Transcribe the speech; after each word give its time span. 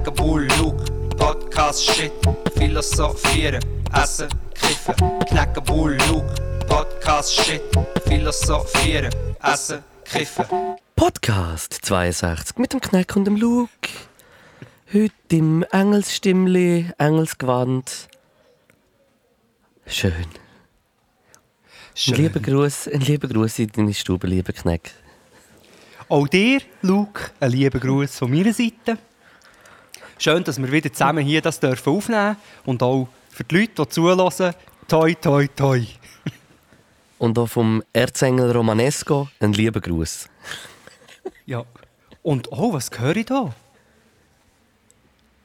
Knacken, 0.00 0.14
Bull, 0.14 0.48
Luke, 0.58 0.84
Podcast, 1.18 1.84
Shit, 1.84 2.12
Philosophieren, 2.56 3.62
Essen, 3.92 4.28
Kiffen. 4.54 4.94
Knacken, 5.26 5.62
Bull, 5.64 5.98
Luke, 6.08 6.34
Podcast, 6.66 7.34
Shit, 7.34 7.60
Philosophieren, 8.06 9.14
Essen, 9.42 9.84
Kiffen. 10.04 10.46
Podcast 10.96 11.74
62 11.82 12.56
mit 12.56 12.72
dem 12.72 12.80
Kneck 12.80 13.14
und 13.14 13.26
dem 13.26 13.36
Luke. 13.36 13.90
Heute 14.90 15.12
im 15.28 15.64
Engelsstimmli, 15.70 16.90
Engelsgewand. 16.96 18.08
Schön. 19.86 20.14
Ein 22.06 22.14
lieber 22.14 22.40
Gruß, 22.40 22.88
ein 22.88 23.00
lieber 23.00 23.28
Gruß 23.28 23.58
in 23.58 23.72
deine 23.72 23.92
Stube, 23.92 24.26
lieber 24.26 24.54
Kneck. 24.54 24.92
Auch 26.08 26.26
dir, 26.26 26.62
Luke, 26.80 27.32
ein 27.38 27.50
lieber 27.50 27.78
Gruß 27.78 28.16
von 28.16 28.30
meiner 28.30 28.54
Seite. 28.54 28.96
Schön, 30.22 30.44
dass 30.44 30.60
wir 30.60 30.70
wieder 30.70 30.92
zusammen 30.92 31.24
hier 31.24 31.40
das 31.40 31.58
dürfen 31.60 31.94
aufnehmen 31.94 32.36
und 32.66 32.82
auch 32.82 33.08
für 33.30 33.42
die 33.42 33.60
Leute, 33.60 33.72
die 33.78 33.88
zuhören, 33.88 34.54
toi, 34.86 35.14
toi, 35.14 35.46
toi. 35.56 35.82
Und 37.18 37.38
auch 37.38 37.46
vom 37.46 37.82
Erzengel 37.94 38.50
Romanesco 38.50 39.30
ein 39.40 39.54
lieber 39.54 39.80
Gruß. 39.80 40.28
Ja. 41.46 41.64
Und 42.22 42.52
oh, 42.52 42.74
was 42.74 42.90
höre 42.98 43.16
ich 43.16 43.24
da? 43.24 43.54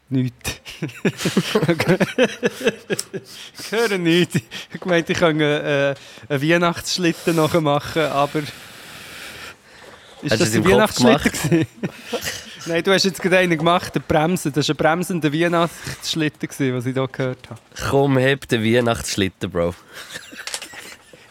Nichts. 0.09 0.59
ich 3.61 3.71
höre 3.71 3.97
nichts. 3.97 4.41
Ich 4.73 4.83
meinte, 4.83 5.13
ich 5.13 5.19
kann 5.19 5.41
einen, 5.41 5.41
äh, 5.41 5.95
einen 6.27 6.41
Weihnachtsschlitten 6.41 7.37
nachher 7.37 7.61
machen, 7.61 8.01
aber. 8.01 8.39
Ist 10.21 10.31
Hast 10.31 10.41
das 10.41 10.53
ein 10.53 10.65
Weihnachtsschlitten? 10.65 11.65
Nein, 12.67 12.83
du 12.83 12.91
hast 12.93 13.03
jetzt 13.05 13.21
gerade 13.21 13.37
einen 13.37 13.57
gemacht, 13.57 13.93
den 13.93 14.01
Bremsen. 14.07 14.51
Das 14.51 14.67
war 14.67 14.73
ein 14.73 14.77
bremsender 14.77 15.31
Weihnachtsschlitten, 15.31 16.49
was 16.75 16.85
ich 16.85 16.93
hier 16.93 17.07
gehört 17.07 17.49
habe. 17.49 17.59
Komm, 17.89 18.17
heb 18.17 18.47
den 18.47 18.63
Weihnachtsschlitten, 18.63 19.51
Bro. 19.51 19.75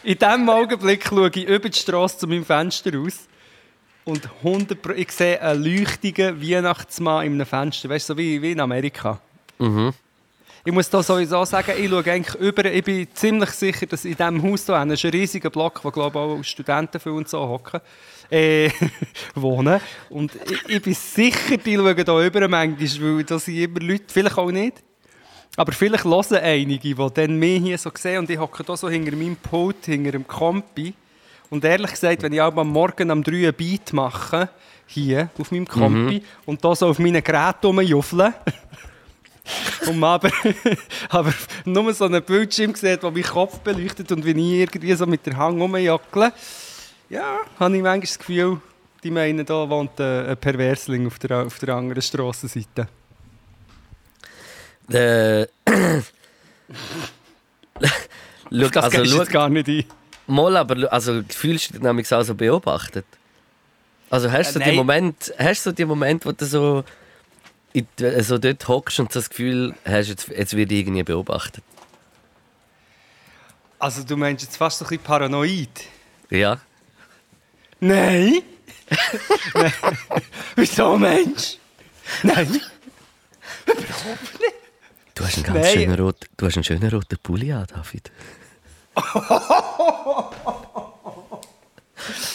In 0.03 0.17
diesem 0.17 0.49
Augenblick 0.49 1.05
schaue 1.07 1.29
ich 1.33 1.45
über 1.47 1.67
die 1.69 1.77
Straße 1.77 2.19
zu 2.19 2.27
meinem 2.27 2.45
Fenster 2.45 2.91
aus 2.97 3.27
und 4.05 4.29
100 4.43 4.81
Pro- 4.81 4.93
ich 4.93 5.11
sehe 5.11 5.41
einen 5.41 5.63
leuchtigen 5.63 6.41
Weihnachtsmann 6.41 7.25
in 7.25 7.33
einem 7.33 7.45
Fenster, 7.45 7.89
weißt 7.89 8.09
du, 8.09 8.13
so 8.13 8.17
wie, 8.17 8.41
wie 8.41 8.51
in 8.51 8.59
Amerika. 8.59 9.19
Mhm. 9.57 9.93
Ich 10.63 10.71
muss 10.71 10.89
da 10.89 11.03
sowieso 11.03 11.43
sagen, 11.45 11.73
ich 11.77 11.89
schaue 11.89 12.05
eigentlich 12.05 12.35
über, 12.35 12.65
ich 12.65 12.83
bin 12.83 13.07
ziemlich 13.13 13.49
sicher, 13.51 13.85
dass 13.87 14.05
in 14.05 14.15
diesem 14.15 14.41
Haus 14.43 14.65
hier 14.65 14.75
ein 14.75 14.91
riesiger 14.91 15.49
Block, 15.49 15.83
wo 15.83 15.91
glaube 15.91 16.17
ich 16.17 16.39
auch 16.39 16.43
Studenten 16.43 16.99
viel 16.99 17.11
und 17.11 17.27
so 17.27 17.39
hocken, 17.39 17.81
äh, 18.29 18.69
wohnen. 19.35 19.79
Und 20.09 20.31
ich, 20.49 20.75
ich 20.75 20.81
bin 20.81 20.93
sicher, 20.93 21.57
die 21.57 21.75
schauen 21.75 21.95
hier 21.95 22.25
über 22.25 22.47
manchmal, 22.47 23.17
weil 23.17 23.23
da 23.23 23.39
sind 23.39 23.57
immer 23.57 23.79
Leute, 23.79 24.05
vielleicht 24.07 24.37
auch 24.37 24.51
nicht. 24.51 24.83
Aber 25.57 25.71
vielleicht 25.71 26.03
hören 26.03 26.37
einige, 26.41 26.95
die 26.95 26.95
dann 27.13 27.37
mich 27.37 27.61
hier 27.63 27.77
so 27.77 27.89
sehen 27.95 28.19
und 28.19 28.29
ich 28.29 28.37
hocke 28.37 28.63
hier 28.65 28.75
so 28.75 28.89
hinter 28.89 29.15
meinem 29.15 29.37
Pult, 29.37 29.85
hinter 29.85 30.11
dem 30.11 30.27
Kompi. 30.27 30.93
Und 31.49 31.63
ehrlich 31.63 31.91
gesagt, 31.91 32.23
wenn 32.23 32.33
ich 32.33 32.41
auch 32.41 32.55
am 32.55 32.69
Morgen 32.69 33.09
am 33.09 33.23
3 33.23 33.47
ein 33.47 33.53
Beat 33.53 33.93
mache, 33.93 34.49
hier 34.87 35.29
auf 35.37 35.51
meinem 35.51 35.67
Kompi, 35.67 36.23
und 36.45 36.63
da 36.63 36.75
so 36.75 36.87
auf 36.87 36.99
meinen 36.99 37.23
Geräten 37.23 37.67
rumjuffle, 37.67 38.33
und 39.87 39.99
man 39.99 40.15
aber, 40.15 40.31
aber 41.09 41.33
nur 41.63 41.93
so 41.93 42.05
einen 42.05 42.23
Bildschirm 42.23 42.75
sieht, 42.75 43.03
der 43.03 43.11
meinen 43.11 43.23
Kopf 43.23 43.59
beleuchtet 43.59 44.11
und 44.11 44.25
wenn 44.25 44.39
ich 44.39 44.53
irgendwie 44.53 44.93
so 44.93 45.05
mit 45.05 45.25
der 45.25 45.37
Hang 45.37 45.61
rumjackle, 45.61 46.33
ja, 47.09 47.39
habe 47.59 47.75
ich 47.75 47.81
manchmal 47.83 47.99
das 48.01 48.17
Gefühl, 48.19 48.61
die 49.03 49.11
meinen, 49.11 49.45
da 49.45 49.69
wohnt 49.69 49.99
ein, 49.99 50.25
ein 50.27 50.37
Perversling 50.37 51.07
auf 51.07 51.19
der, 51.19 51.45
auf 51.45 51.59
der 51.59 51.75
anderen 51.75 52.01
Strassenseite. 52.01 52.87
Äh, 54.91 55.47
Schau, 58.51 58.69
Das 58.69 58.83
also, 58.93 59.05
schau, 59.05 59.25
gar 59.25 59.49
nicht 59.49 59.67
ein. 59.67 59.83
mal, 60.27 60.55
aber 60.57 60.91
also, 60.93 61.21
fühlst 61.27 61.69
du 61.69 61.73
dich 61.73 61.81
nämlich 61.81 62.13
auch 62.13 62.21
so 62.23 62.35
beobachtet? 62.35 63.05
Also 64.09 64.31
hast 64.31 64.55
du 64.55 64.59
Äh, 64.59 64.65
den. 64.65 64.75
Moment, 64.75 65.33
hast 65.37 65.65
du 65.65 65.71
den 65.71 65.87
Moment, 65.87 66.25
wo 66.25 66.31
du 66.31 66.45
so, 66.45 66.83
in, 67.73 67.87
die- 67.99 68.21
so 68.21 68.37
dort 68.37 68.67
hockst 68.67 68.99
und 68.99 69.13
das 69.15 69.29
Gefühl 69.29 69.73
hast, 69.83 70.07
jetzt, 70.09 70.27
jetzt 70.29 70.55
wird 70.55 70.71
irgendwie 70.71 71.03
beobachtet? 71.03 71.63
Also 73.79 74.03
du 74.03 74.15
meinst 74.15 74.43
jetzt 74.45 74.57
fast 74.57 74.77
so 74.79 74.85
ein 74.85 74.89
bisschen 74.89 75.03
paranoid? 75.03 75.69
Ja. 76.29 76.59
Nein! 77.87 78.41
Nein. 79.53 79.73
Wieso, 80.55 80.97
Mensch? 80.97 81.57
Nein! 82.23 82.61
Du 85.13 85.23
hast 85.23 85.35
einen 85.35 85.43
ganz 85.43 85.65
Nein. 85.65 85.73
schönen, 85.73 85.99
rot, 85.99 86.25
du 86.37 86.45
hast 86.45 86.55
einen 86.57 86.63
schönen 86.63 86.89
roten 86.89 87.17
Pulli 87.21 87.51
an, 87.51 87.65
David. 87.67 88.11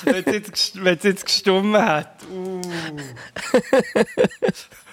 Wenn 0.05 0.25
es 0.25 0.33
jetzt, 0.33 0.53
gest- 0.53 0.85
wenn 0.85 0.97
es 0.99 1.05
jetzt 1.05 1.27
gestummen 1.27 1.83
hat. 1.83 2.23
Uh. 2.31 2.61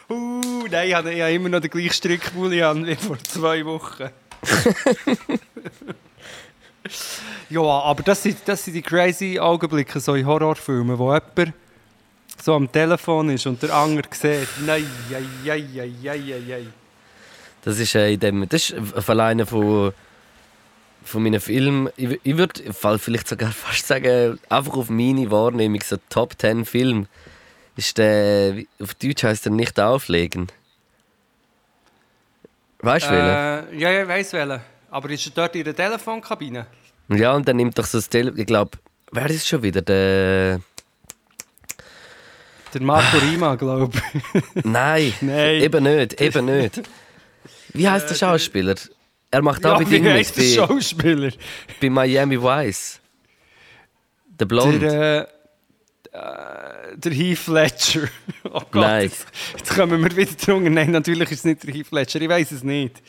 uh, 0.09 0.68
nein, 0.69 0.88
ich 0.89 0.94
habe, 0.94 1.13
ich 1.13 1.22
habe 1.22 1.34
immer 1.34 1.50
noch 1.50 1.62
den 1.62 1.69
gleichen 1.72 1.94
Strickpulli 1.94 2.62
an 2.63 2.85
wie 2.85 2.95
vor 2.95 3.18
zwei 3.19 3.66
Wochen. 3.66 4.09
ja, 7.50 7.62
aber 7.62 8.03
das 8.03 8.24
sind, 8.24 8.38
das 8.46 8.64
sind 8.64 8.74
die 8.74 8.81
crazy 8.81 9.40
Augenblicke 9.40 10.00
so 10.00 10.16
in 10.16 10.25
Horrorfilmen, 10.25 10.98
wo 10.98 11.14
jemand 11.14 11.53
so 12.42 12.56
am 12.56 12.72
Telefon 12.72 13.30
ist 13.30 13.46
und 13.48 13.62
der 13.62 13.74
andere 13.74 14.08
sieht. 14.12 14.48
Nein, 14.66 14.86
ei, 15.12 15.52
ei, 15.52 15.64
ei, 15.78 16.09
ei, 16.09 16.34
ei, 16.34 16.53
ei. 16.53 16.68
Das 17.64 17.80
ist, 17.80 17.96
äh, 17.96 18.14
in 18.14 18.20
dem, 18.20 18.48
das 18.48 18.70
ist 18.70 19.03
von 19.03 19.20
einer 19.20 19.46
von, 19.46 19.94
von 21.03 21.24
meinen 21.24 21.42
Filmen. 21.42 21.90
Ich, 21.98 22.20
ich 22.24 22.38
würde 22.38 22.62
vielleicht 23.00 23.28
sogar 23.28 23.52
fast 23.52 23.88
sagen, 23.88 24.40
einfach 24.50 24.78
auf 24.78 24.90
meine 24.90 25.30
Wahrnehmung, 25.31 25.81
so 25.84 25.98
Top 26.09 26.34
10 26.38 26.66
Film. 26.66 27.08
Ist 27.75 27.98
der, 27.98 28.64
auf 28.81 28.96
Deutsch 28.96 29.24
heißt 29.24 29.46
er 29.46 29.52
nicht 29.52 29.80
auflegen. 29.80 30.48
Weißt 32.80 33.08
du, 33.08 33.12
welchen? 33.12 33.75
Äh, 33.75 33.78
ja, 33.78 33.92
ja, 33.92 34.02
ich 34.04 34.08
weiss 34.08 34.34
welchen. 34.34 34.62
Aber 34.97 35.12
ist 35.12 35.28
er 35.28 35.31
dort 35.35 35.56
in 35.56 35.63
der 35.63 35.75
Telefonkabine? 35.75 36.66
Ja, 37.09 37.35
und 37.35 37.47
dann 37.47 37.58
nimmt 37.58 37.78
doch 37.78 37.85
so 37.85 38.00
das 38.00 38.09
Telefon. 38.09 38.40
Ich 38.40 38.47
glaube, 38.47 38.80
wer 39.12 39.30
ist 39.30 39.47
schon 39.47 39.62
wieder? 39.62 39.84
Der. 39.84 40.59
Der 42.74 42.81
Marco 42.81 43.18
Rima, 43.19 43.53
glaube 43.53 43.96
ich. 44.34 44.41
Nein, 44.66 45.13
Nein. 45.22 45.62
eben 45.62 45.84
nicht, 45.84 46.19
eben 46.19 46.46
nicht. 46.46 46.81
Wie 47.74 47.88
heißt 47.88 48.09
der 48.09 48.16
Schauspieler? 48.16 48.74
Er 49.30 49.44
macht 49.44 49.63
Ja, 49.63 49.80
wie 49.80 49.86
Ding 49.86 50.03
mit, 50.03 50.36
bei, 50.36 50.41
Schauspieler? 50.41 51.31
bei 51.80 51.91
Miami 51.91 52.41
Vice. 52.41 53.00
Der 54.25 54.46
Blond. 54.46 54.81
Der, 54.81 55.28
äh, 56.12 56.18
äh, 56.18 56.97
der 56.97 57.12
Heath 57.12 57.46
Ledger. 57.46 58.07
Oh 58.46 58.62
Gott, 58.72 58.81
Nein. 58.81 59.12
Jetzt, 59.57 59.75
kommen 59.75 60.02
wir 60.03 60.18
wieder 60.18 60.31
drunter. 60.44 60.72
Nein, 60.72 60.90
natürlich 60.90 61.30
ist 61.30 61.40
es 61.40 61.46
nicht 61.46 61.63
der 61.63 61.72
Heath 61.72 61.91
Ledger. 61.91 62.19
Ich 62.19 62.30
weiß 62.30 62.52
es 62.52 62.63
nicht. 62.63 63.03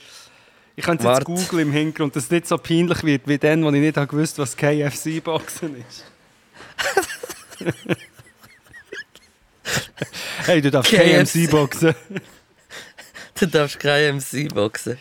Ich 0.79 0.85
kann 0.85 0.97
es 0.97 1.03
jetzt 1.03 1.25
googeln 1.25 1.63
im 1.63 1.73
Hintergrund, 1.73 2.15
dass 2.15 2.27
es 2.27 2.31
nicht 2.31 2.47
so 2.47 2.57
peinlich 2.57 3.03
wird 3.03 3.27
wie 3.27 3.37
dann, 3.37 3.65
wo 3.65 3.71
ich 3.71 3.81
nicht 3.81 3.97
habe 3.97 4.07
gewusst 4.07 4.39
was 4.39 4.57
KFC-Boxen 4.57 5.75
ist. 5.77 6.05
hey, 10.47 10.61
du 10.61 10.71
darfst 10.71 10.93
KFC. 10.93 11.49
KFC-Boxen. 11.49 11.95
Du 13.41 13.47
darfst 13.47 13.79
kein 13.79 14.17
MC 14.17 14.53
boxen. 14.53 14.99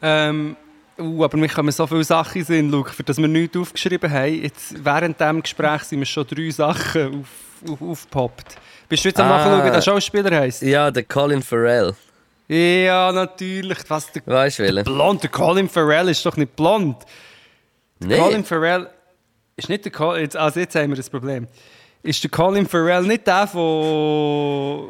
Ähm, 0.00 0.56
uh, 0.98 1.22
aber 1.22 1.38
mir 1.38 1.48
kommen 1.48 1.70
so 1.70 1.86
viele 1.86 2.02
Sachen 2.02 2.44
in 2.44 2.70
Luke, 2.70 2.90
für 2.90 3.04
das 3.04 3.18
wir 3.18 3.28
nichts 3.28 3.56
aufgeschrieben 3.56 4.10
haben. 4.10 4.42
Jetzt, 4.42 4.84
während 4.84 5.20
diesem 5.20 5.42
Gespräch 5.42 5.82
sind 5.84 6.00
mir 6.00 6.06
schon 6.06 6.26
drei 6.26 6.50
Sachen 6.50 7.20
auf, 7.20 7.70
auf, 7.70 7.80
aufgepoppt. 7.80 8.56
Bist 8.88 9.04
du 9.04 9.10
jetzt 9.10 9.20
am 9.20 9.30
Ah. 9.30 9.38
Nachschauen, 9.38 9.64
wie 9.64 9.70
der 9.70 9.80
Schauspieler 9.80 10.36
heisst? 10.36 10.62
Ja, 10.62 10.90
der 10.90 11.04
Colin 11.04 11.40
Farrell. 11.40 11.94
Ja, 12.52 13.12
natürlich. 13.12 13.78
Was, 13.88 14.12
der 14.12 14.22
Weißt 14.26 14.58
du 14.58 14.64
welchen? 14.64 14.84
blond, 14.84 15.22
der 15.22 15.30
Colin 15.30 15.70
Farrell 15.70 16.10
ist 16.10 16.26
doch 16.26 16.36
nicht 16.36 16.54
blond. 16.54 16.98
Colin 17.98 18.40
Nee. 18.40 18.42
Farrell 18.42 18.90
ist 19.56 19.70
nicht 19.70 19.86
der 19.86 19.92
Colin, 19.92 20.28
also 20.36 20.60
jetzt 20.60 20.74
haben 20.74 20.90
wir 20.90 20.96
das 20.96 21.08
Problem. 21.08 21.48
Ist 22.02 22.22
der 22.22 22.30
Colin 22.30 22.66
Farrell 22.68 23.04
nicht 23.04 23.26
der 23.26 23.46
von 23.46 24.86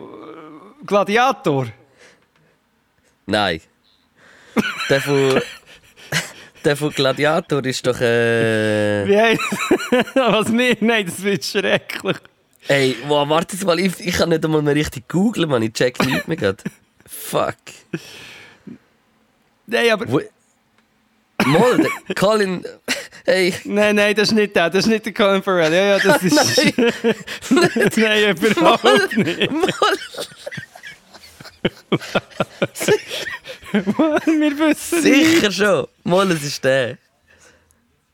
Gladiator? 0.85 1.69
Nein. 3.27 3.61
Der 4.89 5.01
von. 5.01 5.41
der 6.65 6.77
von 6.77 6.91
Gladiator 6.91 7.65
ist 7.65 7.87
doch. 7.87 8.01
Äh... 8.01 9.07
Wie 9.07 9.39
Was 10.15 10.49
nicht? 10.49 10.83
Nein, 10.83 11.07
das 11.07 11.23
wird 11.23 11.45
schrecklich. 11.45 12.17
Ey, 12.67 12.97
wow, 13.07 13.29
warte 13.29 13.55
jetzt 13.55 13.65
mal, 13.65 13.79
ich, 13.79 14.01
ich 14.01 14.15
kann 14.15 14.31
nicht 14.31 14.45
einmal 14.45 14.63
mehr 14.63 14.75
richtig 14.75 15.09
googlen, 15.09 15.49
man. 15.49 15.63
Ich 15.63 15.75
check 15.75 16.05
nicht 16.05 16.27
mehr 16.27 16.37
grad. 16.37 16.65
Fuck. 17.07 17.57
Nein, 19.67 19.91
aber. 19.91 20.11
Wo... 20.11 20.21
Mal, 21.45 21.89
der 22.09 22.15
Colin. 22.15 22.65
Hey. 23.25 23.55
Nein, 23.65 23.97
nein, 23.97 24.15
das 24.15 24.29
ist 24.29 24.35
nicht 24.35 24.55
der. 24.57 24.71
Das 24.71 24.85
ist 24.85 24.91
nicht 24.91 25.07
der 25.07 25.15
Colin 25.15 25.43
Farrell. 25.43 25.73
Ja, 25.73 25.97
ja, 25.97 25.99
das 25.99 26.23
ist. 26.25 26.77
nein, 27.97 28.37
überhaupt 28.37 29.17
nicht. 29.17 29.51
Mal. 29.51 29.71
Wir 34.27 34.59
wissen 34.59 35.03
nicht. 35.03 35.41
Sicher 35.41 35.53
schon. 35.53 35.87
Mal, 36.05 36.31
es 36.33 36.43
ist 36.43 36.65
der. 36.65 36.99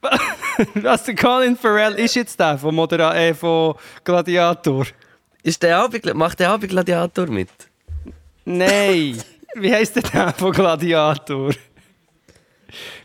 Was 0.74 1.04
der 1.04 1.16
Colin 1.16 1.56
Farrell 1.56 1.94
ist 1.94 2.14
jetzt 2.14 2.38
der 2.38 2.58
von, 2.58 2.74
Modera 2.74 3.16
äh, 3.16 3.34
von 3.34 3.74
Gladiator. 4.04 4.86
Ist 5.42 5.62
der 5.62 5.84
auch 5.84 5.90
macht 6.14 6.40
der 6.40 6.54
auch 6.54 6.60
Gladiator 6.60 7.26
mit? 7.26 7.48
Nein. 8.56 9.22
Wie 9.54 9.74
heißt 9.74 9.96
der 9.96 10.02
der 10.02 10.32
von 10.34 10.52
Gladiator? 10.52 11.50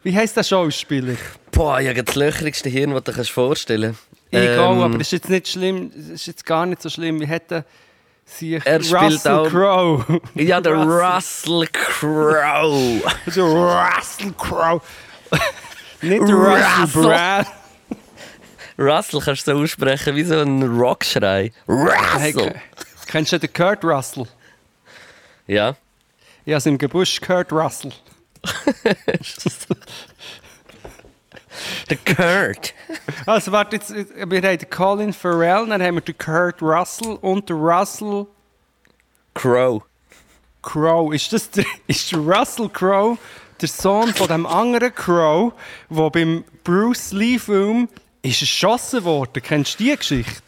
Wie 0.04 0.16
heißt 0.16 0.36
der 0.38 0.44
Schauspieler? 0.44 1.16
Boah, 1.51 1.80
ich 1.80 1.88
habe 1.88 2.04
das 2.04 2.16
löcherigste 2.16 2.69
Hirn, 2.69 2.92
das 2.94 3.04
du 3.04 3.12
dir 3.13 3.24
vorstellen 3.25 3.95
kannst. 4.31 4.44
Egal, 4.44 4.74
Ähm, 4.75 4.81
aber 4.81 4.98
das 4.98 5.07
ist 5.07 5.12
jetzt 5.12 5.30
nicht 5.30 5.48
schlimm. 5.48 5.92
Das 5.95 6.07
ist 6.10 6.25
jetzt 6.28 6.45
gar 6.45 6.66
nicht 6.66 6.81
so 6.81 6.90
schlimm. 6.90 7.19
Wie 7.19 7.28
hätte 7.28 7.66
sich 8.25 8.62
Er 8.66 8.80
Russell 8.80 9.50
Crowe. 9.50 10.22
Ja, 10.36 10.60
der 10.62 10.74
Russell. 10.74 11.54
Russell 11.54 11.68
Crowe. 11.72 13.01
Der 13.36 13.44
Russell 13.44 14.34
Crowe. 14.38 14.81
nicht 16.01 16.22
Russell. 16.22 17.01
Brand. 17.04 17.48
Russell 18.78 19.22
kannst 19.22 19.48
du 19.48 19.51
so 19.56 19.62
aussprechen 19.62 20.16
wie 20.16 20.24
so 20.24 20.40
ein 20.40 20.63
Rockschrei. 20.63 21.51
Hey, 21.68 22.31
Russell. 22.31 22.51
ke- 22.51 22.62
kennst 23.07 23.31
du 23.34 23.40
den 23.40 23.54
Kurt 23.54 23.84
Russell? 23.86 24.25
Ja. 25.48 25.75
Ja, 26.45 26.57
aus 26.57 26.63
dem 26.63 26.78
Gebusch 26.78 27.22
Kurt 27.22 27.51
Russell. 27.51 27.92
Der 31.90 31.98
Kurt. 31.98 32.74
Also 33.25 33.51
warte, 33.51 33.75
jetzt, 33.75 33.94
wir 33.94 34.42
haben 34.42 34.57
den 34.57 34.69
Colin 34.69 35.13
Farrell, 35.13 35.68
dann 35.68 35.81
haben 35.81 35.95
wir 35.95 36.01
den 36.01 36.18
Kurt 36.18 36.62
Russell 36.62 37.18
und 37.22 37.50
den 37.50 37.57
Russell 37.57 38.28
Crowe. 39.34 39.81
Crowe. 40.62 41.16
Ist 41.16 41.31
das 41.34 41.50
der, 41.51 41.66
ist 41.88 42.12
der 42.12 42.19
Russell 42.19 42.69
Crowe 42.69 43.18
der 43.62 43.68
Sohn 43.69 44.13
von 44.13 44.28
dem 44.28 44.45
anderen 44.45 44.94
Crowe, 44.94 45.54
der 45.90 46.10
beim 46.10 46.44
Bruce 46.63 47.12
Lee 47.12 47.40
Film 47.40 47.88
ist 48.22 48.42
erschossen 48.42 49.04
worden? 49.04 49.42
Kennst 49.44 49.80
du 49.80 49.84
die 49.84 49.95
Geschichte? 49.95 50.42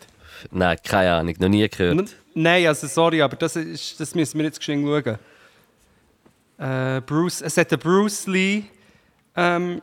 Nein, 0.51 0.77
keine 0.83 1.13
Ahnung, 1.13 1.35
noch 1.39 1.49
nie 1.49 1.67
gehört. 1.67 2.15
Nein, 2.37 2.67
also 2.67 2.85
sorry, 2.87 3.21
aber 3.21 3.37
das, 3.37 3.55
ist, 3.55 3.97
das 3.97 4.13
müssen 4.13 4.37
wir 4.37 4.45
jetzt 4.45 4.59
geschwind 4.59 4.85
schauen. 4.85 5.17
Äh, 6.57 7.01
Bruce, 7.01 7.41
es 7.41 7.55
hat 7.55 7.71
eine 7.71 7.77
Bruce 7.77 8.27
Lee 8.27 8.63
ähm, 9.37 9.81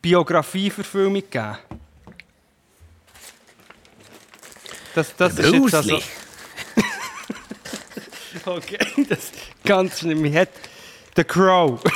Biografieverfilmung 0.00 1.14
gegeben. 1.14 1.58
Das, 4.94 5.14
das 5.16 5.38
ist 5.38 5.52
jetzt 5.52 5.74
also, 5.74 5.96
Lee. 5.96 6.02
Okay, 8.44 8.78
das 9.08 9.18
ist 9.18 9.34
ganz 9.64 10.00
schlimm. 10.00 10.24
Ich 10.24 10.34
hätte 10.34 10.58
The 11.16 11.24
Crow. 11.24 11.80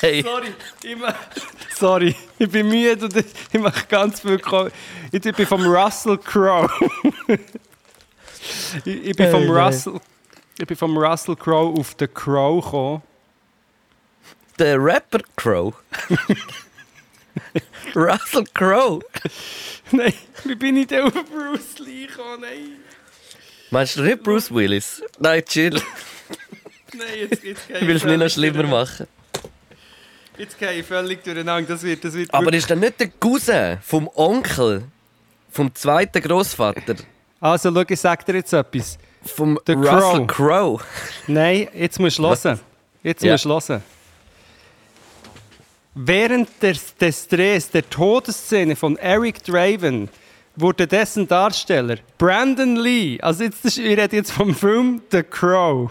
Hey, 0.00 0.22
Sorry, 0.22 0.52
mach, 0.98 1.14
sorry, 1.74 2.14
ich 2.38 2.50
bin 2.50 2.68
müde 2.68 3.04
und 3.04 3.16
ich 3.16 3.60
mache 3.60 3.86
ganz 3.86 4.20
viel. 4.20 4.38
Ko 4.38 4.68
ich 5.12 5.20
bin 5.20 5.46
vom 5.46 5.64
Russell 5.66 6.18
Crowe. 6.18 6.70
ich, 8.84 9.06
ich 9.06 9.16
bin 9.16 9.30
vom. 9.30 9.50
Russell. 9.50 10.00
Ich 10.58 10.66
bin 10.66 10.76
vom 10.76 10.96
Russell 10.96 11.36
Crowe 11.36 11.78
auf 11.78 11.96
The 11.98 12.06
Crow 12.06 12.64
gekommen. 12.64 13.02
der 14.58 14.82
Rapper 14.82 15.20
Crowe. 15.36 15.74
Russell 17.94 18.44
Crowe. 18.54 19.00
Nein, 19.90 20.14
wie 20.44 20.54
bin 20.54 20.76
ich 20.76 20.86
denn 20.86 21.04
auf 21.04 21.12
Bruce 21.12 21.78
Lee 21.80 22.06
gekommen? 22.06 22.40
Nein, 22.40 22.78
Meinst 23.70 23.96
du 23.96 24.02
nicht 24.02 24.22
Bruce 24.22 24.54
Willis? 24.54 25.02
Nein, 25.18 25.44
chill. 25.44 25.74
nein, 26.94 27.08
jetzt, 27.18 27.42
jetzt 27.42 27.66
gehe 27.66 27.78
Ich 27.78 27.86
will 27.88 27.96
es 27.96 28.04
nicht 28.04 28.18
noch 28.18 28.28
schlimmer 28.28 28.62
machen. 28.62 29.08
Jetzt 30.36 30.58
gehe 30.58 30.72
ich 30.72 30.86
völlig 30.86 31.22
durcheinander. 31.22 31.74
Das 31.74 31.82
wird, 31.82 32.04
das 32.04 32.14
wird 32.14 32.32
Aber 32.34 32.52
ist 32.52 32.68
das 32.70 32.78
nicht 32.78 32.98
der 32.98 33.08
Cousin 33.20 33.78
vom 33.82 34.08
Onkel, 34.14 34.84
vom 35.50 35.72
zweiten 35.74 36.20
Großvater, 36.22 36.96
Also, 37.40 37.72
schau, 37.72 37.82
ich 37.88 38.00
sag 38.00 38.24
dir 38.26 38.34
jetzt 38.36 38.52
etwas. 38.52 38.98
vom 39.24 39.58
Der 39.66 39.76
Russell 39.76 40.26
Crowe. 40.26 40.76
Crowe? 40.78 40.84
Nein, 41.28 41.68
jetzt 41.74 41.98
musst 42.00 42.18
du 42.18 42.24
hören. 42.26 42.60
Jetzt 43.02 43.22
Ja. 43.22 43.32
musst 43.32 43.44
du 43.44 43.50
hören. 43.50 43.82
Während 45.94 46.48
des, 46.60 46.96
des 46.96 47.28
Drehs 47.28 47.70
der 47.70 47.88
Todesszene 47.88 48.74
von 48.74 48.96
Eric 48.96 49.44
Draven 49.44 50.08
wurde 50.56 50.86
dessen 50.88 51.28
Darsteller 51.28 51.96
Brandon 52.18 52.76
Lee, 52.76 53.20
also 53.20 53.44
jetzt, 53.44 53.64
ich 53.64 53.78
rede 53.78 54.16
jetzt 54.16 54.32
vom 54.32 54.54
Film 54.54 55.00
The 55.12 55.22
Crow, 55.22 55.90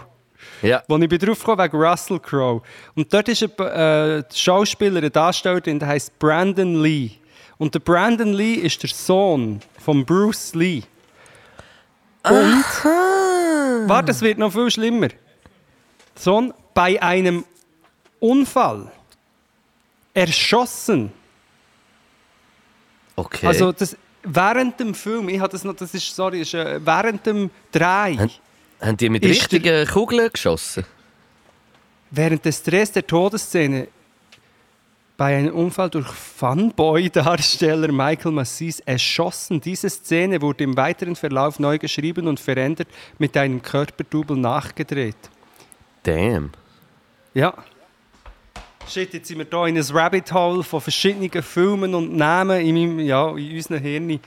Ja. 0.64 0.82
wo 0.88 0.96
ich 0.96 1.08
bin 1.08 1.18
drauf 1.18 1.38
gekommen 1.38 1.62
wegen 1.62 1.76
Russell 1.76 2.18
Crowe. 2.18 2.62
Und 2.94 3.12
dort 3.12 3.28
ist 3.28 3.42
ein 3.42 3.66
äh, 3.66 4.24
Schauspieler, 4.32 5.02
ein 5.02 5.12
Darsteller, 5.12 5.60
drin, 5.60 5.78
der 5.78 5.88
heißt 5.88 6.18
Brandon 6.18 6.82
Lee. 6.82 7.10
Und 7.58 7.74
der 7.74 7.80
Brandon 7.80 8.32
Lee 8.32 8.54
ist 8.54 8.82
der 8.82 8.90
Sohn 8.90 9.60
von 9.78 10.04
Bruce 10.04 10.54
Lee. 10.54 10.82
Und 12.24 12.64
Warte, 13.86 14.12
es 14.12 14.22
wird 14.22 14.38
noch 14.38 14.52
viel 14.52 14.70
schlimmer. 14.70 15.08
Sohn 16.14 16.54
bei 16.72 17.00
einem 17.02 17.44
Unfall 18.20 18.90
erschossen. 20.14 21.12
Okay. 23.16 23.46
Also 23.46 23.72
das 23.72 23.96
während 24.24 24.80
dem 24.80 24.94
Film, 24.94 25.28
ich 25.28 25.38
habe 25.38 25.52
das 25.52 25.64
noch, 25.64 25.74
das 25.74 25.94
ist 25.94 26.14
sorry, 26.14 26.40
ist, 26.40 26.54
äh, 26.54 26.80
während 26.84 27.26
dem 27.26 27.50
Drei, 27.70 28.16
Haben- 28.80 28.96
die 28.96 29.08
mit 29.08 29.24
richtigen 29.24 29.86
Kugeln 29.86 30.30
geschossen? 30.32 30.84
während 32.16 32.44
des 32.44 32.62
Drehs 32.62 32.92
der 32.92 33.06
Todesszene 33.06 33.88
bei 35.16 35.36
einem 35.36 35.54
Unfall 35.54 35.90
durch 35.90 36.08
Funboy-Darsteller 36.08 37.92
Michael 37.92 38.32
Massis 38.32 38.80
erschossen. 38.80 39.60
Diese 39.60 39.88
Szene 39.88 40.42
wurde 40.42 40.64
im 40.64 40.76
weiteren 40.76 41.14
Verlauf 41.14 41.60
neu 41.60 41.78
geschrieben 41.78 42.26
und 42.26 42.40
verändert 42.40 42.88
mit 43.18 43.36
einem 43.36 43.62
Körperdouble 43.62 44.36
nachgedreht. 44.36 45.16
Damn. 46.02 46.50
Ja. 47.32 47.54
Shit, 48.88 49.14
jetzt 49.14 49.28
sind 49.28 49.38
wir 49.38 49.46
hier 49.48 49.66
in 49.66 49.78
ein 49.78 49.96
Rabbit 49.96 50.32
Hole 50.32 50.62
von 50.62 50.80
verschiedenen 50.80 51.30
Filmen 51.42 51.94
und 51.94 52.16
Namen 52.16 52.60
in, 52.60 52.74
meinem, 52.74 53.00
ja, 53.00 53.30
in 53.36 53.54
unseren 53.56 53.78
Hirn 53.78 54.20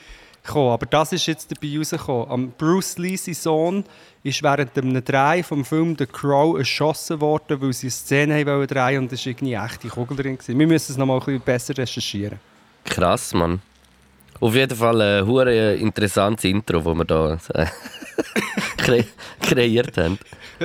gekommen. 0.48 0.72
Aber 0.72 0.86
das 0.86 1.14
ist 1.14 1.28
jetzt 1.28 1.52
dabei 1.52 1.78
rausgekommen. 1.78 2.32
Am 2.32 2.52
Bruce 2.52 2.98
Lee, 2.98 3.16
sein 3.16 3.36
Sohn, 3.36 3.84
ist 4.24 4.42
während 4.42 4.76
einem 4.78 5.04
Dreh 5.04 5.44
vom 5.44 5.64
Film 5.64 5.96
The 5.98 6.08
Crow 6.08 6.58
erschossen 6.58 7.22
worden, 7.22 7.62
weil 7.62 7.74
sie 7.74 7.88
eine 7.88 7.92
Szene 7.92 8.46
wollen 8.46 8.68
drehen 8.68 9.04
und 9.04 9.14
es 9.14 9.26
war 9.26 9.32
irgendwie 9.32 9.56
eine 9.56 9.66
echte 9.68 9.88
Kugel 9.90 10.18
drin. 10.18 10.38
Wir 10.46 10.68
müssen 10.68 10.92
es 10.92 10.98
noch 10.98 11.06
mal 11.06 11.16
ein 11.16 11.20
bisschen 11.20 11.42
besser 11.42 11.78
recherchieren. 11.78 12.40
Krass, 12.84 13.34
Mann. 13.34 13.62
Auf 14.40 14.54
jeden 14.54 14.78
Fall 14.78 15.02
ein 15.02 15.28
hure 15.28 15.76
interessantes 15.76 16.46
Intro, 16.46 16.80
das 16.80 16.96
wir 16.96 17.06
da 17.06 17.38
äh, 17.54 17.66
kre 18.78 19.06
kreiert 19.42 19.98
haben. 19.98 20.20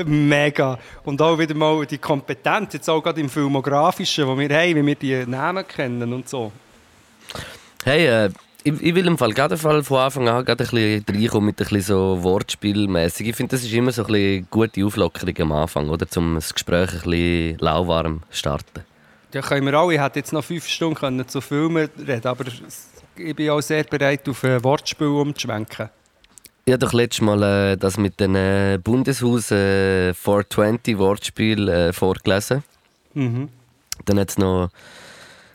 Mega. 0.04 0.78
Und 1.04 1.20
auch 1.22 1.38
wieder 1.38 1.54
mal 1.54 1.84
die 1.86 1.98
Kompetenz, 1.98 2.74
jetzt 2.74 2.88
auch 2.88 3.02
gerade 3.02 3.20
im 3.20 3.30
Filmografischen, 3.30 4.26
wo 4.26 4.38
wir 4.38 4.48
haben, 4.50 4.76
wie 4.76 4.86
wir 4.86 4.94
die 4.94 5.26
Namen 5.26 5.66
kennen 5.66 6.12
und 6.12 6.28
so. 6.28 6.52
Hey, 7.84 8.06
äh, 8.06 8.30
ich, 8.64 8.82
ich 8.82 8.94
will 8.94 9.06
im 9.06 9.18
Fall 9.18 9.32
gerade 9.32 9.56
Fall 9.56 9.82
von 9.82 9.98
Anfang 9.98 10.28
an 10.28 10.44
gerade 10.44 10.64
ein 10.64 10.70
bisschen 10.70 11.04
reinkommen 11.08 11.46
mit 11.46 11.60
ein 11.60 11.64
bisschen 11.64 11.82
so 11.82 12.22
Wortspielmäßig. 12.22 13.28
Ich 13.28 13.36
finde, 13.36 13.56
das 13.56 13.64
ist 13.64 13.72
immer 13.72 13.92
so 13.92 14.04
ein 14.04 14.12
bisschen 14.12 14.46
gute 14.50 14.84
Auflockerung 14.84 15.34
am 15.40 15.52
Anfang, 15.52 15.88
oder? 15.88 16.06
Um 16.16 16.34
das 16.34 16.52
Gespräch 16.52 16.92
ein 16.92 17.00
bisschen 17.02 17.58
lauwarm 17.58 18.22
zu 18.30 18.38
starten. 18.38 18.84
Ja, 19.32 19.40
können 19.40 19.66
wir 19.66 19.74
alle. 19.74 19.94
Ich 19.94 20.00
hätte 20.00 20.18
jetzt 20.18 20.32
noch 20.32 20.44
fünf 20.44 20.66
Stunden 20.66 20.94
können 20.94 21.26
zu 21.26 21.40
Filmen 21.40 21.88
reden 21.98 22.26
aber 22.26 22.44
ich 23.16 23.36
bin 23.36 23.50
auch 23.50 23.60
sehr 23.60 23.84
bereit, 23.84 24.26
auf 24.28 24.42
ein 24.44 24.62
Wortspiel 24.64 25.06
umzuschwenken. 25.06 25.90
Ich 26.64 26.72
habe 26.72 26.78
doch 26.78 26.92
letztes 26.92 27.20
Mal 27.20 27.42
äh, 27.42 27.76
das 27.76 27.98
mit 27.98 28.20
dem 28.20 28.36
äh, 28.36 28.78
Bundeshaus 28.78 29.50
äh, 29.50 30.14
420 30.14 30.96
Wortspiel 30.96 31.68
äh, 31.68 31.92
vorgelesen. 31.92 32.62
Mhm. 33.14 33.48
Dann 34.04 34.18
hat 34.18 34.30
es 34.30 34.38
noch 34.38 34.70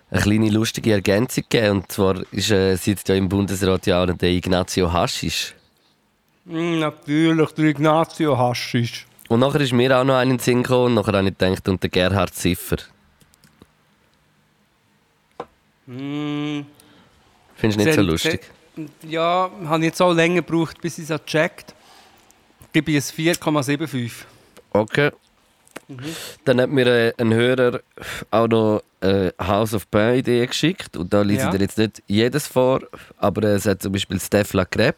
eine 0.10 0.22
kleine 0.22 0.50
lustige 0.50 0.94
Ergänzung 0.94 1.44
gegeben. 1.50 1.78
Und 1.78 1.92
zwar 1.92 2.22
ist, 2.32 2.52
äh, 2.52 2.76
sitzt 2.76 3.10
ja 3.10 3.16
im 3.16 3.30
Bundesrat 3.30 3.86
ja 3.88 4.04
auch 4.04 4.14
der 4.14 4.30
Ignazio 4.30 4.92
Haschisch. 4.92 5.54
Mm, 6.46 6.80
natürlich, 6.80 7.52
der 7.52 7.66
Ignazio 7.66 8.38
Haschisch. 8.38 9.06
Und 9.28 9.42
nachher 9.42 9.62
ist 9.62 9.74
mir 9.74 9.98
auch 9.98 10.06
noch 10.06 10.16
einen 10.16 10.40
Sinn 10.40 10.64
gekommen. 10.64 10.86
Und 10.86 10.94
nachher 10.96 11.18
habe 11.18 11.28
ich 11.28 11.38
gedacht, 11.38 11.68
und 11.68 11.84
der 11.84 11.90
Gerhard 11.90 12.34
Ziffer. 12.34 12.78
Mm, 15.86 16.62
Findest 17.56 17.80
du 17.80 17.86
nicht 17.86 17.96
so 17.96 18.02
lustig? 18.02 18.42
Ja, 19.02 19.50
habe 19.66 19.80
ich 19.80 19.86
jetzt 19.86 20.02
auch 20.02 20.14
länger 20.14 20.42
gebraucht, 20.44 20.80
bis 20.82 21.00
ich 21.00 21.10
es 21.10 21.26
gecheckt 21.26 21.74
Gebe 22.74 22.92
ich 22.92 22.98
es 22.98 23.14
4,75. 23.14 24.12
Okay. 24.74 25.12
Dann 26.46 26.60
hat 26.62 26.70
mir 26.70 26.86
äh, 26.88 27.14
ein 27.18 27.34
Hörer 27.34 27.80
auch 28.32 28.48
noch 28.48 28.82
äh, 29.02 29.32
House 29.42 29.74
of 29.74 29.90
Pain 29.90 30.20
Idee 30.20 30.46
geschickt. 30.46 30.98
Und 30.98 31.14
da 31.14 31.22
lese 31.22 31.42
Ja. 31.42 31.46
ich 31.50 31.56
dir 31.58 31.62
jetzt 31.64 31.78
nicht 31.78 32.04
jedes 32.08 32.48
vor, 32.48 32.82
aber 33.18 33.44
es 33.44 33.66
hat 33.66 33.82
zum 33.82 33.92
Beispiel 33.94 34.20
Stefla 34.20 34.66
Krepp, 34.66 34.96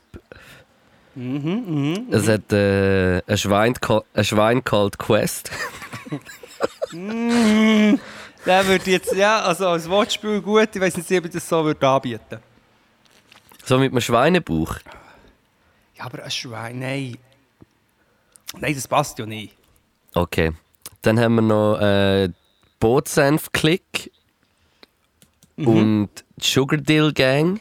Mhm, 1.16 2.08
Es 2.12 2.28
hat 2.30 2.54
äh, 2.54 3.22
ein, 3.28 3.38
Schwein, 3.38 3.74
ein 4.14 4.24
Schwein 4.24 4.64
called 4.64 4.98
Quest. 4.98 5.52
Der 6.94 8.68
würde 8.68 8.92
jetzt, 8.92 9.14
ja, 9.14 9.42
also 9.42 9.68
als 9.68 9.90
Wortspiel 9.90 10.42
gut, 10.42 10.70
ich 10.74 10.82
weiß 10.82 10.96
nicht, 10.98 11.12
ob 11.12 11.26
ich 11.26 11.32
das 11.32 11.48
so 11.50 11.64
würde 11.66 11.88
anbieten 11.88 12.40
so 13.66 13.78
mit 13.78 13.92
einem 13.92 14.02
Schweinebauch. 14.02 14.78
Ja, 15.96 16.06
aber 16.06 16.24
ein 16.24 16.32
Schwein, 16.32 16.80
nein. 16.80 17.18
Nein, 18.58 18.74
das 18.74 18.88
passt 18.88 19.20
ja 19.20 19.26
nicht. 19.28 19.54
Okay. 20.16 20.54
Dann 21.02 21.20
haben 21.20 21.36
wir 21.36 21.42
noch 21.42 21.80
äh, 21.80 22.30
Bootsenf-Klick 22.80 24.12
und 25.58 26.10
die 26.38 26.46
Sugar 26.46 26.80
Dill 26.80 27.14
Gang. 27.14 27.60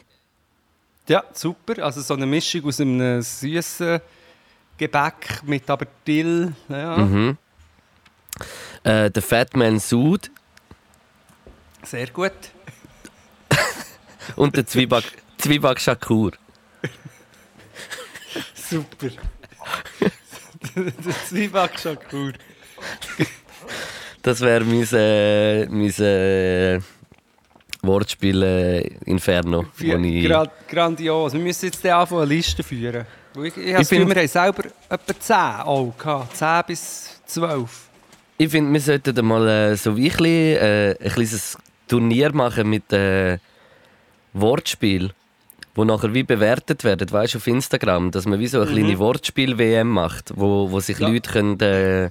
Ja, 1.07 1.23
super. 1.33 1.83
Also 1.83 2.01
so 2.01 2.13
eine 2.13 2.25
Mischung 2.25 2.65
aus 2.65 2.79
einem 2.79 3.21
süßen 3.21 3.99
Gebäck 4.77 5.41
mit 5.43 5.69
aber 5.69 5.87
Dill. 6.07 6.53
Ja, 6.67 6.97
Mhm. 6.97 7.37
Äh, 8.83 9.11
der 9.11 9.21
Fat 9.21 9.55
Man 9.57 9.79
Sud 9.79 10.31
sehr 11.83 12.07
gut. 12.07 12.31
und 14.35 14.55
der 14.55 14.65
Zwieback, 14.65 15.03
Zwieback 15.37 15.79
Shakur. 15.79 16.31
Super. 18.53 19.09
Der 20.75 21.25
Zwieback 21.25 21.71
cool. 22.11 22.33
Das 24.21 24.41
wäre 24.41 24.63
mein, 24.65 24.87
äh, 24.93 25.65
mein 25.67 25.89
äh, 25.99 26.79
Wortspiel 27.81 28.43
äh, 28.43 28.81
Inferno. 29.05 29.65
wo 29.77 29.95
ich, 29.97 30.25
Gra 30.25 30.45
grandios. 30.69 31.33
Wir 31.33 31.39
müssen 31.39 31.65
jetzt 31.65 31.85
anfangen, 31.85 32.21
eine 32.23 32.33
Liste 32.33 32.61
führen. 32.63 33.05
Ich, 33.41 33.55
ich, 33.55 33.73
ich, 33.79 33.89
bin- 33.89 34.07
wir 34.07 34.15
haben 34.15 34.27
selber 34.27 34.63
etwa 34.89 35.19
10 35.19 35.35
auch 35.65 35.93
gehabt. 35.97 36.35
10 36.35 36.61
bis 36.67 37.21
12. 37.27 37.69
ich 38.37 38.49
finde, 38.49 38.73
wir 38.73 38.81
sollten 38.81 39.25
mal 39.25 39.47
äh, 39.47 39.75
so 39.77 39.95
wie 39.95 40.09
ein, 40.09 40.17
bisschen, 40.17 40.57
äh, 40.57 40.95
ein 41.01 41.11
kleines 41.11 41.57
Turnier 41.87 42.33
machen 42.33 42.69
mit 42.69 42.91
äh, 42.91 43.37
Wortspiel, 44.33 45.11
wo 45.75 45.85
nachher 45.85 46.13
wie 46.13 46.23
bewertet 46.23 46.83
werden, 46.83 47.09
weißt 47.09 47.35
du, 47.35 47.37
auf 47.37 47.47
Instagram, 47.47 48.11
dass 48.11 48.25
man 48.25 48.39
wie 48.39 48.47
so 48.47 48.61
eine 48.61 48.71
kleine 48.71 48.99
Wortspiel-WM 48.99 49.87
macht, 49.87 50.33
wo, 50.35 50.69
wo 50.71 50.79
sich 50.81 50.99
Ja. 50.99 51.07
Leute 51.07 51.31
können, 51.31 51.59
äh, 51.61 52.09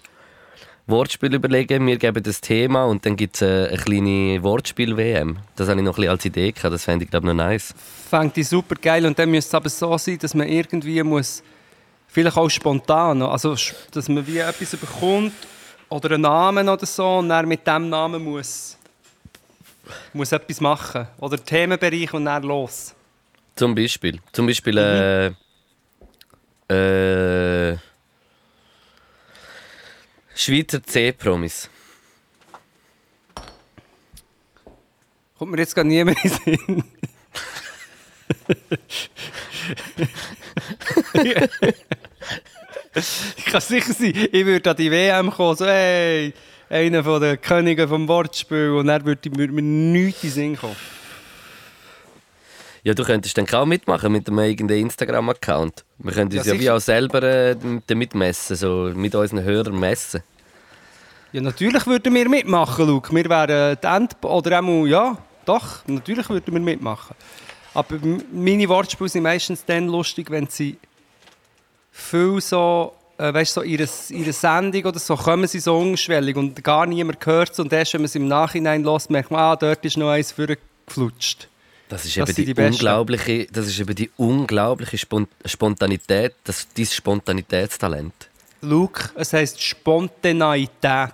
Wortspiel 0.89 1.35
überlegen, 1.35 1.87
wir 1.87 1.99
geben 1.99 2.23
das 2.23 2.41
Thema 2.41 2.85
und 2.85 3.05
dann 3.05 3.15
gibt 3.15 3.37
es 3.37 3.43
äh, 3.43 3.69
eine 3.69 3.77
kleine 3.77 4.43
Wortspiel-WM. 4.43 5.37
Das 5.55 5.69
habe 5.69 5.81
ich 5.81 5.85
noch 5.85 5.93
ein 5.93 5.97
bisschen 5.97 6.11
als 6.11 6.25
Idee 6.25 6.53
gehabt, 6.53 6.73
das 6.73 6.85
fände 6.85 7.05
ich 7.05 7.11
glaube 7.11 7.27
noch 7.27 7.35
nice. 7.35 7.75
Fängt 8.09 8.35
die 8.37 8.43
super 8.43 8.75
geil 8.75 9.05
und 9.05 9.19
dann 9.19 9.31
müsste 9.31 9.49
es 9.49 9.55
aber 9.55 9.69
so 9.69 9.99
sein, 9.99 10.19
dass 10.19 10.35
man 10.35 10.49
irgendwie 10.49 11.03
muss, 11.03 11.43
vielleicht 12.09 12.39
auch 12.39 12.49
spontan, 12.49 13.21
also 13.21 13.55
dass 13.93 14.09
man 14.09 14.27
wie 14.27 14.39
etwas 14.39 14.77
bekommt 14.77 15.35
oder 15.91 16.13
einen 16.13 16.23
Namen 16.23 16.69
oder 16.69 16.87
so 16.87 17.19
und 17.19 17.29
dann 17.29 17.47
mit 17.47 17.67
diesem 17.67 17.91
Namen 17.91 18.25
muss, 18.25 18.79
muss 20.15 20.33
etwas 20.33 20.61
machen. 20.61 21.07
Oder 21.19 21.43
Themenbereich 21.43 22.15
und 22.15 22.25
dann 22.25 22.43
los. 22.43 22.95
Zum 23.57 23.75
Beispiel. 23.75 24.21
Zum 24.33 24.47
Beispiel 24.47 24.79
äh, 24.79 25.27
äh, 26.75 27.77
Schweizer 30.39 30.81
C-Promis. 30.81 31.69
Kommt 35.37 35.51
mir 35.51 35.59
jetzt 35.59 35.75
gar 35.75 35.83
niemand 35.83 36.17
in 36.25 36.31
den 36.31 36.39
Sinn. 36.45 36.85
ich 43.37 43.45
kann 43.47 43.61
sicher 43.61 43.93
sein, 43.93 44.15
ich 44.15 44.47
würde 44.47 44.71
an 44.71 44.77
die 44.77 44.93
WM 44.93 45.33
kommen, 45.33 45.57
so 45.57 45.67
hey, 45.67 46.33
einer 46.69 47.03
von 47.03 47.21
den 47.21 47.41
Königen 47.41 47.89
vom 47.89 48.07
Wortspiel 48.07 48.71
und 48.71 48.87
würde 48.87 49.05
würde 49.05 49.53
mir 49.53 49.63
nichts 49.63 50.23
in 50.23 50.29
den 50.29 50.35
Sinn 50.35 50.57
kommen. 50.57 50.77
Ja, 52.89 52.95
du 52.95 53.05
könntest 53.05 53.37
dann 53.37 53.47
auch 53.51 53.67
mitmachen 53.67 54.11
mit 54.11 54.27
einem 54.29 54.39
eigenen 54.39 54.75
Instagram-Account. 54.75 55.85
Wir 55.99 56.13
können 56.13 56.33
uns 56.33 56.47
Ja, 56.47 56.55
ja, 56.55 56.59
wie 56.59 56.71
auch 56.71 56.81
selber 56.81 57.23
äh, 57.23 57.55
damit 57.87 58.15
messen, 58.15 58.57
so 58.57 58.91
mit 58.95 59.15
unseren 59.15 59.43
Hörern 59.43 59.79
messen. 59.79 60.23
Ja, 61.33 61.43
natürlich 61.43 61.87
würden 61.87 62.15
wir 62.15 62.27
mitmachen, 62.31 62.87
Luke. 62.87 63.15
Wir 63.15 63.29
wären 63.29 63.77
die 63.79 63.87
End... 63.87 64.17
Oder 64.23 64.61
auch, 64.61 64.87
ja, 64.87 65.19
doch, 65.45 65.87
natürlich 65.87 66.31
würden 66.31 66.55
wir 66.55 66.61
mitmachen. 66.63 67.15
Aber 67.75 67.97
meine 68.33 68.67
Wortspiele 68.71 69.11
sind 69.11 69.25
meistens 69.25 69.63
dann 69.67 69.89
lustig, 69.89 70.31
wenn 70.31 70.47
sie 70.47 70.79
viel 71.93 72.41
so, 72.41 72.95
äh, 73.19 73.35
weißt, 73.35 73.53
so 73.53 73.63
ihre, 73.63 73.87
ihre 74.09 74.33
Sendung 74.33 74.87
oder 74.87 74.99
so, 74.99 75.15
kommen 75.15 75.47
sie 75.47 75.61
so 75.61 75.77
unschwellig 75.77 76.37
und 76.37 76.65
gar 76.65 76.87
niemand 76.87 77.27
hört 77.27 77.51
es. 77.51 77.59
Und 77.59 77.71
erst, 77.71 77.93
wenn 77.93 78.01
man 78.01 78.07
es 78.07 78.15
im 78.15 78.29
Nachhinein 78.29 78.83
lässt, 78.83 79.11
merkt 79.11 79.31
man, 79.31 79.41
ah, 79.41 79.57
dort 79.57 79.85
ist 79.85 79.99
noch 79.99 80.09
eins 80.09 80.33
vorgeflutscht. 80.33 81.49
Das 81.89 82.05
ist 82.05 82.17
Das 82.17 82.29
eben 82.29 82.47
die, 82.47 82.55
die 82.55 82.63
unglaubliche, 82.63 83.47
das 83.47 83.67
ist 83.67 83.81
eben 83.81 83.95
die 83.95 84.11
unglaubliche 84.17 84.99
Spon 84.99 85.27
Spontanität, 85.45 86.35
das 86.45 86.69
dein 86.77 86.87
Spontanitätstalent. 86.87 88.29
Luke, 88.61 89.11
es 89.15 89.33
heisst 89.33 89.63
Spontaneität. 89.63 91.13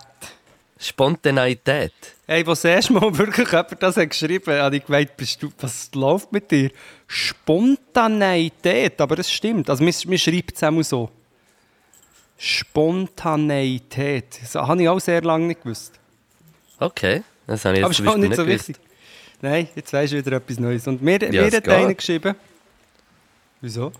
Spontaneität. 0.78 1.92
Hey, 2.26 2.46
was 2.46 2.64
erst 2.64 2.90
mal 2.90 3.16
wirklich 3.18 3.50
jemand 3.50 3.82
das 3.82 3.96
hat 3.96 4.10
geschrieben 4.10 4.52
hat, 4.52 4.62
habe 4.62 4.76
ich 4.76 4.84
gemeint, 4.84 5.16
bist 5.16 5.42
du, 5.42 5.52
was 5.60 5.90
läuft 5.94 6.32
mit 6.32 6.50
dir? 6.50 6.70
Spontaneität, 7.06 9.00
aber 9.00 9.18
es 9.18 9.30
stimmt. 9.30 9.70
Also, 9.70 9.84
man, 9.84 9.94
man 10.06 10.18
schreibt 10.18 10.56
es 10.56 10.62
auch 10.62 10.82
so. 10.82 11.10
Spontaneität. 12.36 14.40
Das 14.42 14.54
habe 14.56 14.82
ich 14.82 14.88
auch 14.88 15.00
sehr 15.00 15.22
lange 15.22 15.46
nicht 15.46 15.62
gewusst. 15.62 15.92
Okay, 16.80 17.22
das 17.46 17.64
habe 17.64 17.78
ich 17.78 17.84
aber 17.84 17.92
jetzt 17.92 18.00
ist 18.00 18.04
zum 18.04 18.14
auch 18.14 18.16
nicht 18.16 18.34
so 18.34 18.44
gewusst. 18.44 18.72
Nein, 19.44 19.68
jetzt 19.76 19.92
weisst 19.92 20.14
du 20.14 20.16
wieder 20.16 20.38
etwas 20.38 20.58
Neues. 20.58 20.86
Und 20.86 21.02
mir, 21.02 21.20
Ja, 21.20 21.30
mir 21.30 21.44
hat 21.44 21.64
geht. 21.64 21.68
einer 21.68 21.92
geschrieben. 21.92 22.34
Wieso? 23.60 23.92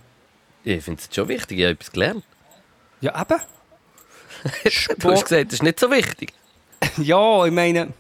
Ich 0.65 0.83
finde 0.83 1.03
es 1.03 1.15
schon 1.15 1.29
wichtig, 1.29 1.59
ich 1.59 1.65
habe 1.65 1.75
etwas 1.75 1.93
gelernt. 1.93 2.25
Ja, 3.03 3.21
eben. 3.21 3.41
Du 4.99 5.11
hast 5.11 5.25
gesagt, 5.25 5.49
das 5.49 5.55
ist 5.55 5.63
nicht 5.63 5.79
so 5.79 5.91
wichtig. 5.91 6.33
Ja, 6.97 7.45
ich 7.45 7.53
meine, 7.53 7.93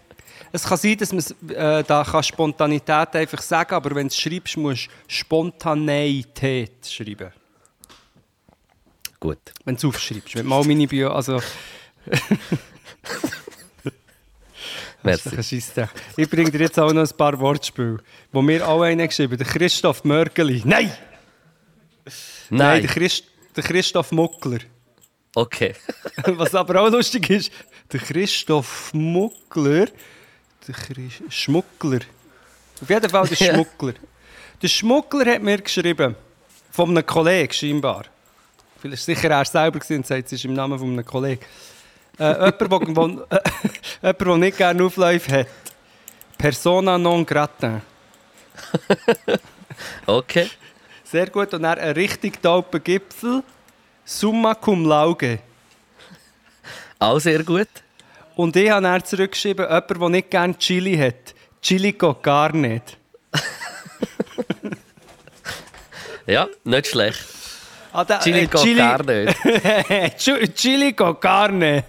es 0.52 0.64
kann 0.64 0.78
sein, 0.78 0.96
dass 0.96 1.12
man 1.12 1.50
äh, 1.50 1.84
da 1.84 2.02
kann 2.04 2.22
Spontanität 2.22 3.14
einfach 3.14 3.42
sagen 3.42 3.74
aber 3.74 3.94
wenn 3.94 4.08
du 4.08 4.12
es 4.12 4.18
schreibst, 4.18 4.56
musst 4.56 4.86
du 4.86 4.90
Spontaneität 5.08 6.86
schreiben. 6.86 7.30
Gut. 9.20 9.38
Wenn 9.66 9.76
du 9.76 9.78
es 9.80 9.84
aufschreibst. 9.84 10.34
Wenn 10.34 10.44
du 10.44 10.48
mal 10.48 10.64
meine 10.64 10.86
Bio, 10.86 11.10
also... 11.10 11.42
Scheissdreck. 15.12 15.90
Ich 16.16 16.28
bringe 16.28 16.50
dir 16.50 16.60
jetzt 16.60 16.78
auch 16.78 16.92
noch 16.92 17.02
ein 17.08 17.16
paar 17.16 17.38
Wortspiele, 17.38 17.98
wo 18.32 18.42
mir 18.42 18.66
auch 18.66 18.82
einen 18.82 19.06
geschrieben. 19.06 19.36
Der 19.36 19.46
Christoph 19.46 20.04
Mörgeli. 20.04 20.62
Nein! 20.64 20.90
Nein, 22.50 22.58
Nein. 22.58 22.82
der, 22.82 22.90
Christ, 22.90 23.24
der 23.56 23.64
Christoph 23.64 24.12
Muckler. 24.12 24.58
Okay. 25.34 25.74
Was 26.26 26.54
aber 26.54 26.80
auch 26.82 26.90
lustig 26.90 27.30
ist, 27.30 27.50
der 27.92 28.00
Christoph 28.00 28.92
Muckler, 28.92 29.86
der 30.66 30.74
Christ 30.74 31.22
Schmuggler. 31.30 32.00
Auf 32.82 32.90
jeden 32.90 33.08
Fall 33.10 33.26
der 33.28 33.38
Ja. 33.46 33.54
Schmuggler. 33.54 33.94
Der 34.62 34.68
Schmuggler 34.68 35.34
hat 35.34 35.42
mir 35.42 35.58
geschrieben, 35.58 36.14
von 36.70 36.90
einem 36.90 37.06
Kollegen 37.06 37.52
scheinbar. 37.52 38.04
Vielleicht 38.80 39.04
sicher 39.04 39.30
er 39.30 39.44
selber 39.44 39.80
und 39.90 40.06
sagt, 40.06 40.26
es 40.26 40.32
ist 40.32 40.44
im 40.44 40.54
Namen 40.54 40.78
von 40.78 40.90
einem 40.92 41.04
Kollegen. 41.04 41.42
Äh, 42.18 42.24
jemand, 42.24 42.60
der 42.60 42.96
wo, 42.96 43.06
äh, 43.30 43.38
jemand, 44.02 44.20
der 44.20 44.36
nicht 44.36 44.56
gerne 44.58 44.84
Aufläufe 44.84 45.32
hat. 45.40 45.46
Persona 46.38 46.98
non 46.98 47.24
grata. 47.26 47.80
Okay. 50.06 50.48
Sehr 51.04 51.28
gut. 51.30 51.52
Und 51.54 51.62
dann 51.62 51.78
ein 51.78 51.92
richtig 51.92 52.40
tauper 52.40 52.78
Gipfel. 52.80 53.42
Summa 54.04 54.54
cum 54.54 54.84
laude. 54.84 55.38
Auch 56.98 57.18
sehr 57.18 57.42
gut. 57.42 57.68
Und 58.36 58.54
ich 58.56 58.70
habe 58.70 58.82
dann 58.82 59.04
zurückgeschrieben, 59.04 59.64
jemand, 59.66 59.90
der 59.90 60.08
nicht 60.10 60.30
gerne 60.30 60.56
Chili 60.58 60.96
hat. 60.96 61.34
Chili 61.60 61.92
geht 61.92 62.22
gar 62.22 62.52
nicht. 62.52 62.96
Ja, 66.26 66.48
nicht 66.64 66.86
schlecht. 66.86 67.22
Ah, 67.92 68.02
der- 68.04 68.20
Chili 68.20 68.40
äh, 68.44 68.46
geht 68.46 68.76
gar 68.78 69.02
nicht. 69.04 70.18
Chi- 70.18 70.48
Chili 70.54 70.92
geht 70.92 71.20
gar 71.20 71.48
nicht. 71.50 71.84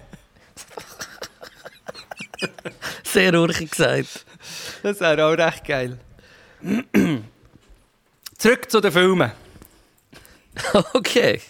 Sehr 3.04 3.34
urchig 3.34 3.70
gesagt. 3.70 4.24
Das 4.82 5.00
wäre 5.00 5.26
auch 5.26 5.36
recht 5.36 5.64
geil. 5.64 5.98
Zurück 8.38 8.70
zu 8.70 8.80
den 8.80 8.92
Filmen. 8.92 9.32
Okay. 10.94 11.40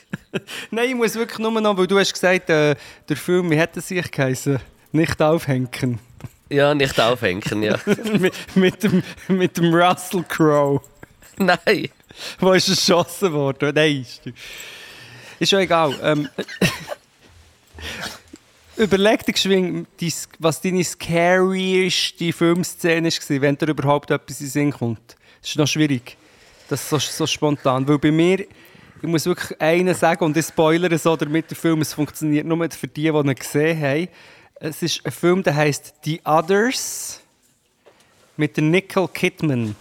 Nein, 0.71 0.91
ich 0.91 0.95
muss 0.95 1.15
wirklich 1.15 1.39
nur 1.39 1.61
noch, 1.61 1.77
weil 1.77 1.87
du 1.87 1.99
hast 1.99 2.13
gesagt, 2.13 2.51
äh, 2.51 2.75
der 3.09 3.17
Film, 3.17 3.51
wie 3.51 3.57
hätte 3.57 3.79
er 3.79 3.83
sich 3.83 4.11
geheißen? 4.11 4.59
Nicht 4.93 5.21
aufhängen. 5.23 6.01
Ja, 6.49 6.75
nicht 6.75 6.99
aufhängen, 7.01 7.63
ja. 7.63 7.79
mit, 8.19 8.35
mit, 8.57 8.83
dem, 8.83 9.03
mit 9.29 9.57
dem 9.57 9.75
Russell 9.75 10.25
Crowe. 10.29 10.81
Nein. 11.39 11.89
Wo 12.39 12.53
ist 12.53 12.69
erschossen 12.69 13.33
worden? 13.33 13.73
Nein, 13.75 14.03
ist 14.03 14.23
Ist 15.39 15.51
schon 15.51 15.61
egal. 15.61 15.95
Ähm, 16.03 16.29
überleg 18.77 19.25
dir 19.25 19.33
geschwind, 19.33 19.87
was 20.39 20.61
deine 20.61 20.85
scarieste 20.85 22.33
Filmszene 22.33 23.09
war, 23.11 23.41
wenn 23.41 23.57
dir 23.57 23.69
überhaupt 23.69 24.11
etwas 24.11 24.41
in 24.41 24.47
den 24.47 24.51
Sinn 24.51 24.73
kommt. 24.73 25.17
Das 25.41 25.51
ist 25.51 25.57
noch 25.57 25.67
schwierig. 25.67 26.17
Das 26.69 26.83
ist 26.83 26.91
so, 26.91 26.99
so 26.99 27.27
spontan. 27.27 27.87
Weil 27.87 27.99
bei 27.99 28.11
mir, 28.11 28.41
ich 28.41 28.49
muss 29.03 29.27
wirklich 29.27 29.61
einen 29.61 29.95
sagen, 29.95 30.25
und 30.25 30.37
ich 30.37 30.47
spoilere 30.47 30.99
so, 30.99 31.17
damit 31.17 31.51
der 31.51 31.57
Film, 31.57 31.81
es 31.81 31.93
funktioniert 31.95 32.47
nur 32.47 32.69
für 32.71 32.89
die, 32.89 33.03
die 33.03 33.09
ihn 33.09 33.35
gesehen 33.35 33.81
haben. 33.81 34.09
Es 34.57 34.83
ist 34.83 35.05
ein 35.05 35.13
Film, 35.13 35.43
der 35.43 35.55
heißt 35.55 35.95
The 36.05 36.21
Others 36.25 37.21
mit 38.37 38.57
Nicole 38.57 39.09
Kidman. 39.09 39.77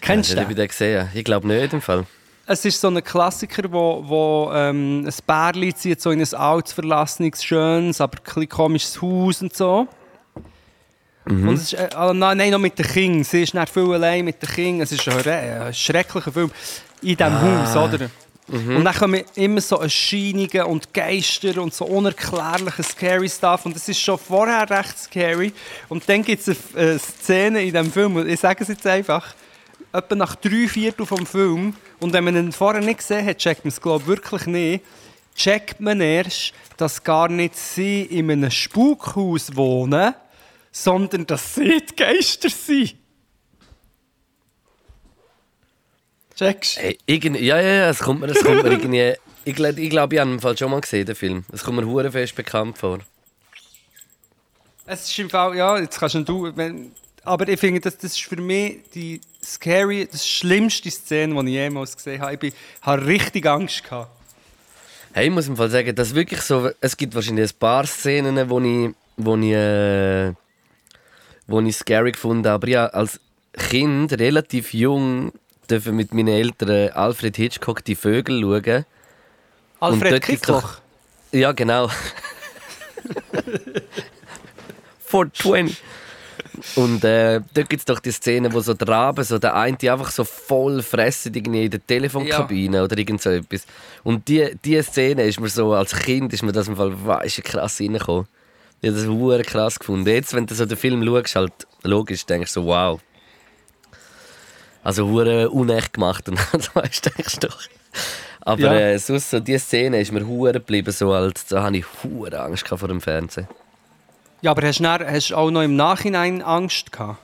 Kennst 0.00 0.32
du 0.32 0.36
Ja, 0.36 0.42
den? 0.42 0.50
ich 0.50 0.56
den 0.56 0.68
gesehen. 0.68 1.08
Ich 1.14 1.24
glaube 1.24 1.46
nicht 1.46 1.72
im 1.72 1.80
Fall. 1.80 2.06
Es 2.46 2.64
ist 2.64 2.80
so 2.80 2.88
ein 2.88 3.02
Klassiker, 3.02 3.72
wo, 3.72 4.02
wo 4.06 4.50
ähm, 4.52 5.06
ein 5.06 5.14
Pärchen 5.26 5.74
zieht 5.76 6.00
so 6.02 6.10
in 6.10 6.20
ein 6.20 6.34
altes, 6.34 6.74
verlassenes, 6.74 7.42
schönes, 7.42 8.00
aber 8.00 8.18
ein 8.36 8.48
komisches 8.48 9.00
Haus 9.00 9.40
und 9.40 9.54
so. 9.56 9.88
Und 11.46 11.54
es 11.54 11.62
ist, 11.62 11.72
äh, 11.72 11.88
ah, 11.94 12.12
nein, 12.12 12.36
nein, 12.36 12.50
noch 12.50 12.58
mit 12.58 12.78
den 12.78 12.86
Kindern. 12.86 13.24
Sie 13.24 13.42
ist 13.44 13.54
nicht 13.54 13.70
viel 13.70 13.90
allein 13.94 14.26
mit 14.26 14.42
den 14.42 14.48
Kindern. 14.50 14.82
Es 14.82 14.92
ist 14.92 15.08
ein, 15.08 15.20
re- 15.20 15.64
ein 15.66 15.72
schrecklicher 15.72 16.30
Film 16.32 16.50
in 17.00 17.16
diesem 17.16 17.40
Haus, 17.40 17.74
oder? 17.76 18.10
Und 18.46 18.84
dann 18.84 18.94
kommen 18.94 19.22
immer 19.36 19.62
so 19.62 19.76
Erscheinungen 19.76 20.64
und 20.66 20.92
Geister 20.92 21.62
und 21.62 21.72
so 21.72 21.86
unerklärliche 21.86 22.82
scary 22.82 23.30
Stuff. 23.30 23.64
Und 23.64 23.74
es 23.74 23.88
ist 23.88 23.98
schon 24.00 24.18
vorher 24.18 24.68
recht 24.68 24.98
scary. 24.98 25.50
Und 25.88 26.06
dann 26.06 26.22
gibt 26.22 26.46
es 26.46 26.54
eine, 26.74 26.82
eine 26.90 26.98
Szene 26.98 27.62
in 27.62 27.72
diesem 27.72 27.90
Film, 27.90 28.28
ich 28.28 28.38
sage 28.40 28.62
es 28.62 28.68
jetzt 28.68 28.86
einfach, 28.86 29.34
etwa 29.94 30.14
nach 30.16 30.34
drei 30.34 30.68
Viertel 30.68 31.06
vom 31.06 31.24
Film, 31.24 31.74
und 32.00 32.12
wenn 32.12 32.24
man 32.24 32.36
ihn 32.36 32.52
vorher 32.52 32.82
nicht 32.82 32.98
gesehen 32.98 33.24
hat, 33.24 33.38
checkt 33.38 33.64
man 33.64 33.70
es 33.70 33.80
glaube 33.80 34.02
ich 34.02 34.08
wirklich 34.08 34.46
nicht, 34.46 34.84
checkt 35.36 35.80
man 35.80 36.00
erst, 36.00 36.52
dass 36.76 37.02
gar 37.02 37.28
nicht 37.28 37.56
sie 37.56 38.02
in 38.02 38.30
einem 38.30 38.50
Spukhaus 38.50 39.54
wohnen, 39.54 40.14
sondern 40.72 41.26
dass 41.26 41.54
sie 41.54 41.80
die 41.80 41.96
Geister 41.96 42.50
sind. 42.50 42.96
Checkst 46.36 46.76
du? 46.76 46.80
Hey, 46.80 46.98
irgend, 47.06 47.40
ja, 47.40 47.60
ja, 47.60 47.74
ja, 47.74 47.90
es 47.90 48.00
kommt 48.00 48.20
mir, 48.20 48.26
es 48.26 48.42
kommt 48.42 48.64
mir 48.64 48.72
irgendwie. 48.72 49.14
Ich 49.44 49.54
glaube, 49.54 49.80
ich, 49.80 49.90
glaub, 49.90 50.12
ich 50.12 50.18
habe 50.18 50.30
ihn 50.30 50.34
im 50.34 50.40
Fall 50.40 50.58
schon 50.58 50.72
mal 50.72 50.80
gesehen, 50.80 51.06
den 51.06 51.14
Film. 51.14 51.44
Es 51.52 51.62
kommt 51.62 51.76
mir 51.76 51.86
hure 51.86 52.10
fest 52.10 52.34
bekannt 52.34 52.76
vor. 52.78 52.98
Es 54.86 55.08
ist 55.08 55.18
im 55.20 55.30
Fall, 55.30 55.56
ja, 55.56 55.78
jetzt 55.78 56.00
kannst 56.00 56.16
du, 56.28 56.56
wenn, 56.56 56.92
aber 57.24 57.48
ich 57.48 57.58
finde, 57.58 57.80
das, 57.80 57.96
das 57.96 58.12
ist 58.12 58.22
für 58.22 58.36
mich 58.36 58.78
die 58.94 59.20
scary, 59.42 60.08
das 60.10 60.26
schlimmste 60.26 60.90
Szene, 60.90 61.34
die 61.42 61.50
ich 61.50 61.54
jemals 61.54 61.96
gesehen 61.96 62.20
habe. 62.20 62.34
Ich 62.34 62.38
bin, 62.38 62.52
habe 62.82 63.06
richtig 63.06 63.46
Angst 63.46 63.84
gehabt. 63.84 64.10
Hey, 65.12 65.26
ich 65.26 65.32
muss 65.32 65.46
im 65.46 65.56
Fall 65.56 65.70
sagen, 65.70 65.94
dass 65.94 66.14
wirklich 66.14 66.40
so. 66.40 66.70
Es 66.80 66.96
gibt 66.96 67.14
wahrscheinlich 67.14 67.52
ein 67.52 67.58
paar 67.58 67.86
Szenen, 67.86 68.50
wo 68.50 68.60
ich, 68.60 68.90
wo 69.16 69.36
ich, 69.36 69.52
äh, 69.52 70.32
wo 71.46 71.60
ich 71.60 71.76
scary 71.76 72.12
gefunden 72.12 72.46
habe. 72.48 72.54
Aber 72.54 72.68
ja, 72.68 72.86
als 72.86 73.20
Kind, 73.52 74.12
relativ 74.18 74.74
jung, 74.74 75.32
dürfen 75.70 75.94
mit 75.94 76.12
meinen 76.12 76.28
Eltern 76.28 76.90
Alfred 76.90 77.36
Hitchcock 77.36 77.84
die 77.84 77.94
Vögel 77.94 78.40
schauen. 78.40 78.84
Alfred 79.80 80.22
Kickloch. 80.22 80.78
Ja, 81.32 81.52
genau. 81.52 81.88
420. 85.06 85.76
Und 86.76 87.04
äh, 87.04 87.40
dort 87.52 87.68
gibt 87.68 87.80
es 87.80 87.84
doch 87.84 88.00
die 88.00 88.10
Szene, 88.10 88.52
wo 88.52 88.60
so 88.60 88.74
der 88.74 88.88
Rabe, 88.88 89.22
so 89.22 89.38
der 89.38 89.54
eine, 89.54 89.76
die 89.76 89.90
einfach 89.90 90.10
so 90.10 90.24
voll 90.24 90.82
fressen 90.82 91.32
irgendwie 91.34 91.66
in 91.66 91.70
der 91.70 91.86
Telefonkabine 91.86 92.82
oder 92.84 92.96
irgend 92.98 93.22
so 93.22 93.30
etwas. 93.30 93.66
Und 94.02 94.26
die, 94.28 94.56
die 94.64 94.80
Szene 94.82 95.24
ist 95.24 95.38
mir 95.40 95.48
so, 95.48 95.72
als 95.74 95.94
Kind 95.94 96.32
ist 96.32 96.42
mir 96.42 96.52
das 96.52 96.66
im 96.68 96.76
Fall 96.76 96.92
weißt, 97.06 97.44
krass 97.44 97.80
reingekommen. 97.80 98.26
Ich 98.80 98.90
habe 98.90 98.98
das 98.98 99.06
hure 99.08 99.42
krass 99.42 99.78
gefunden. 99.78 100.08
Jetzt, 100.08 100.34
wenn 100.34 100.46
du 100.46 100.54
so 100.54 100.66
den 100.66 100.76
Film 100.76 101.04
schaust, 101.04 101.36
halt 101.36 101.52
logisch, 101.82 102.26
denkst 102.26 102.52
du 102.54 102.60
so, 102.62 102.66
wow. 102.66 103.00
Also 104.82 105.06
hure 105.08 105.50
unecht 105.50 105.94
gemacht 105.94 106.28
und 106.28 106.38
so 106.52 106.68
weißt, 106.74 107.06
denkst 107.16 107.38
du 107.40 107.48
doch. 107.48 107.60
Aber 108.40 108.60
Ja. 108.60 108.74
äh, 108.74 108.98
sonst 108.98 109.30
so, 109.30 109.40
die 109.40 109.56
Szene 109.58 110.00
ist 110.00 110.12
mir 110.12 110.26
hure 110.26 110.52
geblieben, 110.54 110.92
so 110.92 111.12
als 111.12 111.46
da 111.46 111.62
habe 111.62 111.78
ich 111.78 111.84
hure 112.02 112.40
Angst 112.40 112.66
vor 112.68 112.88
dem 112.88 113.00
Fernsehen. 113.00 113.48
Ja, 114.44 114.50
aber 114.50 114.66
hast 114.66 114.80
du, 114.80 114.82
dann, 114.82 115.06
hast 115.10 115.30
du 115.30 115.36
auch 115.36 115.50
noch 115.50 115.62
im 115.62 115.74
Nachhinein 115.74 116.42
Angst 116.42 116.92
gehabt? 116.92 117.16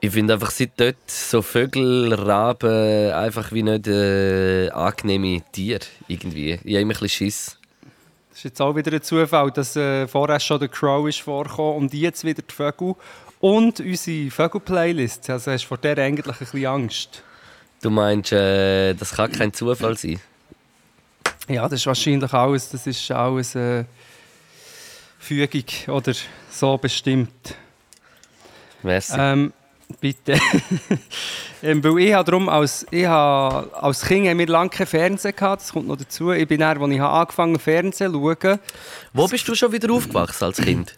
Ich 0.00 0.10
finde 0.10 0.32
einfach 0.32 0.50
seit 0.50 0.70
dort 0.80 0.96
so 1.06 1.42
Vögel, 1.42 2.14
Raben 2.14 3.12
einfach 3.12 3.52
wie 3.52 3.62
nicht 3.62 3.86
äh, 3.86 4.70
angenehme 4.70 5.42
Tiere 5.52 5.84
irgendwie. 6.08 6.52
Ich 6.64 6.74
habe 6.74 6.80
immer 6.80 6.94
ein 6.94 6.98
bisschen 6.98 7.08
Schiss. 7.10 7.58
Das 8.30 8.38
ist 8.38 8.44
jetzt 8.44 8.62
auch 8.62 8.74
wieder 8.74 8.90
ein 8.90 9.02
Zufall, 9.02 9.50
dass 9.50 9.76
äh, 9.76 10.08
vorher 10.08 10.40
schon 10.40 10.60
der 10.60 10.68
Crow 10.68 11.06
ist 11.06 11.20
vorgekommen 11.20 11.76
und 11.76 11.92
jetzt 11.92 12.24
wieder 12.24 12.40
die 12.40 12.54
Vögel. 12.54 12.94
Und 13.38 13.80
unsere 13.80 14.30
Vögel-Playlist. 14.30 15.28
Also 15.28 15.50
hast 15.50 15.64
du 15.64 15.68
vor 15.68 15.76
der 15.76 15.98
eigentlich 15.98 16.26
ein 16.26 16.38
bisschen 16.38 16.64
Angst. 16.64 17.22
Du 17.82 17.90
meinst, 17.90 18.32
äh, 18.32 18.94
das 18.94 19.12
kann 19.12 19.30
kein 19.30 19.52
Zufall 19.52 19.98
sein? 19.98 20.18
Ja, 21.48 21.68
das 21.68 21.80
ist 21.80 21.86
wahrscheinlich 21.86 22.32
alles, 22.32 22.70
das 22.70 22.86
ist 22.86 23.10
alles 23.10 23.54
äh, 23.54 23.84
Fügung 25.24 25.64
oder 25.88 26.12
so 26.50 26.76
bestimmt. 26.78 27.54
Merci. 28.82 29.14
Ähm, 29.18 29.52
bitte. 30.00 30.38
ähm, 31.62 31.82
weil 31.82 31.98
ich 32.00 32.12
habe 32.12 32.30
darum, 32.30 32.48
als, 32.48 32.86
ich 32.90 33.06
habe, 33.06 33.74
als 33.74 34.02
Kind 34.02 34.28
haben 34.28 34.38
wir 34.38 34.46
lange 34.46 34.68
kein 34.68 34.86
Fernsehen 34.86 35.34
gehabt, 35.34 35.62
das 35.62 35.72
kommt 35.72 35.88
noch 35.88 35.96
dazu. 35.96 36.30
Ich 36.32 36.46
bin 36.46 36.60
dann, 36.60 36.80
als 36.80 36.92
ich 36.92 37.00
habe 37.00 37.18
angefangen 37.20 37.58
Fernsehen 37.58 38.12
zu 38.12 38.20
schauen, 38.42 38.58
Wo 39.14 39.26
bist 39.26 39.48
du 39.48 39.54
schon 39.54 39.72
wieder 39.72 39.92
aufgewachsen 39.92 40.44
als 40.44 40.58
Kind? 40.58 40.94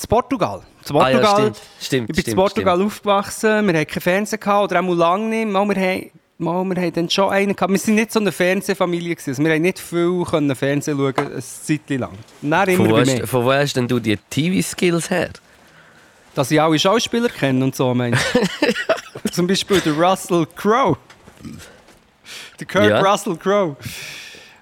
in 0.00 0.08
Portugal. 0.08 0.62
In 0.88 0.96
Ah 0.96 1.10
ja, 1.10 1.18
Portugal. 1.18 1.36
stimmt. 1.40 1.60
Stimmt, 1.80 2.10
Ich 2.10 2.16
bin 2.16 2.16
in 2.16 2.22
stimmt, 2.22 2.36
Portugal 2.36 2.82
aufgewachsen, 2.82 3.66
wir 3.66 3.74
hatten 3.80 3.90
kein 3.90 4.00
Fernsehen, 4.02 4.40
gehabt, 4.40 4.72
oder 4.72 4.80
auch 4.80 4.94
lange 4.94 5.26
nicht. 5.26 5.48
Mal, 5.48 5.68
wir 5.68 5.76
haben, 5.76 6.10
mal, 6.38 6.64
wir 6.64 6.76
haben 6.82 6.92
dann 6.92 7.10
schon 7.10 7.30
einen 7.30 7.54
gehabt. 7.54 7.72
Wir 7.72 7.80
waren 7.80 7.94
nicht 7.94 8.12
so 8.12 8.20
eine 8.20 8.32
Fernsehfamilie. 8.32 9.14
gewesen. 9.14 9.30
Also 9.30 9.44
wir 9.44 9.52
haben 9.52 9.62
nicht 9.62 9.78
viel 9.78 10.24
können 10.24 10.54
Fernsehen 10.56 10.96
schauen, 10.96 11.14
eine 11.32 11.42
Zeit 11.42 11.90
lang. 11.90 12.12
Dann 12.42 12.68
immer 12.68 12.76
Von 12.76 12.90
wo, 12.90 12.98
hast, 12.98 13.28
von 13.28 13.44
wo 13.44 13.52
hast 13.52 13.74
denn 13.74 13.88
du 13.88 13.98
die 14.00 14.16
TV-Skills 14.16 15.10
her? 15.10 15.30
Dass 16.34 16.50
ich 16.50 16.60
alle 16.60 16.78
Schauspieler 16.78 17.28
kenne 17.28 17.64
und 17.64 17.74
so, 17.74 17.92
meinst? 17.94 18.24
Zum 19.32 19.46
Beispiel 19.46 19.80
der 19.80 19.94
Russell 19.94 20.46
Crowe. 20.54 20.96
Der 22.60 22.66
Kurt 22.66 22.88
Ja. 22.88 23.00
Russell 23.00 23.36
Crowe. 23.36 23.76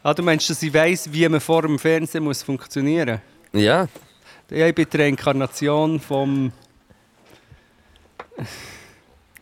Ah, 0.03 0.15
du 0.15 0.23
meinst, 0.23 0.49
dass 0.49 0.63
ich 0.63 0.73
weiss, 0.73 1.13
wie 1.13 1.29
man 1.29 1.41
vor 1.41 1.63
dem 1.63 1.79
Fernsehen 1.79 2.25
muss 2.25 2.43
funktionieren 2.43 3.21
muss? 3.53 3.63
Ja, 3.63 3.89
Ja, 4.51 4.67
ich 4.69 4.75
bin 4.75 4.87
die 4.91 4.97
Reinkarnation 4.97 5.99
vom 6.01 6.53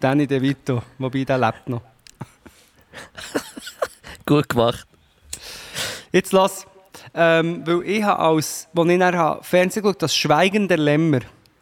Danny 0.01 0.27
DeVito, 0.27 0.83
wobei 0.99 1.25
der 1.25 1.38
lebt 1.38 1.68
noch. 1.68 1.83
gut 4.26 4.48
gemacht. 4.48 4.87
Jetzt 6.12 6.33
lass, 6.33 6.66
ähm, 7.14 7.62
weil 7.66 7.83
ich 7.83 8.02
habe 8.02 8.18
als, 8.20 8.68
als 8.74 8.88
ich 8.88 8.98
dann 8.98 9.16
habe 9.16 9.44
Fernsehen 9.44 9.83
geschaut 9.83 10.02
das 10.02 10.16
Schweigen 10.16 10.68
der 10.68 10.78
Lämmer, 10.78 11.20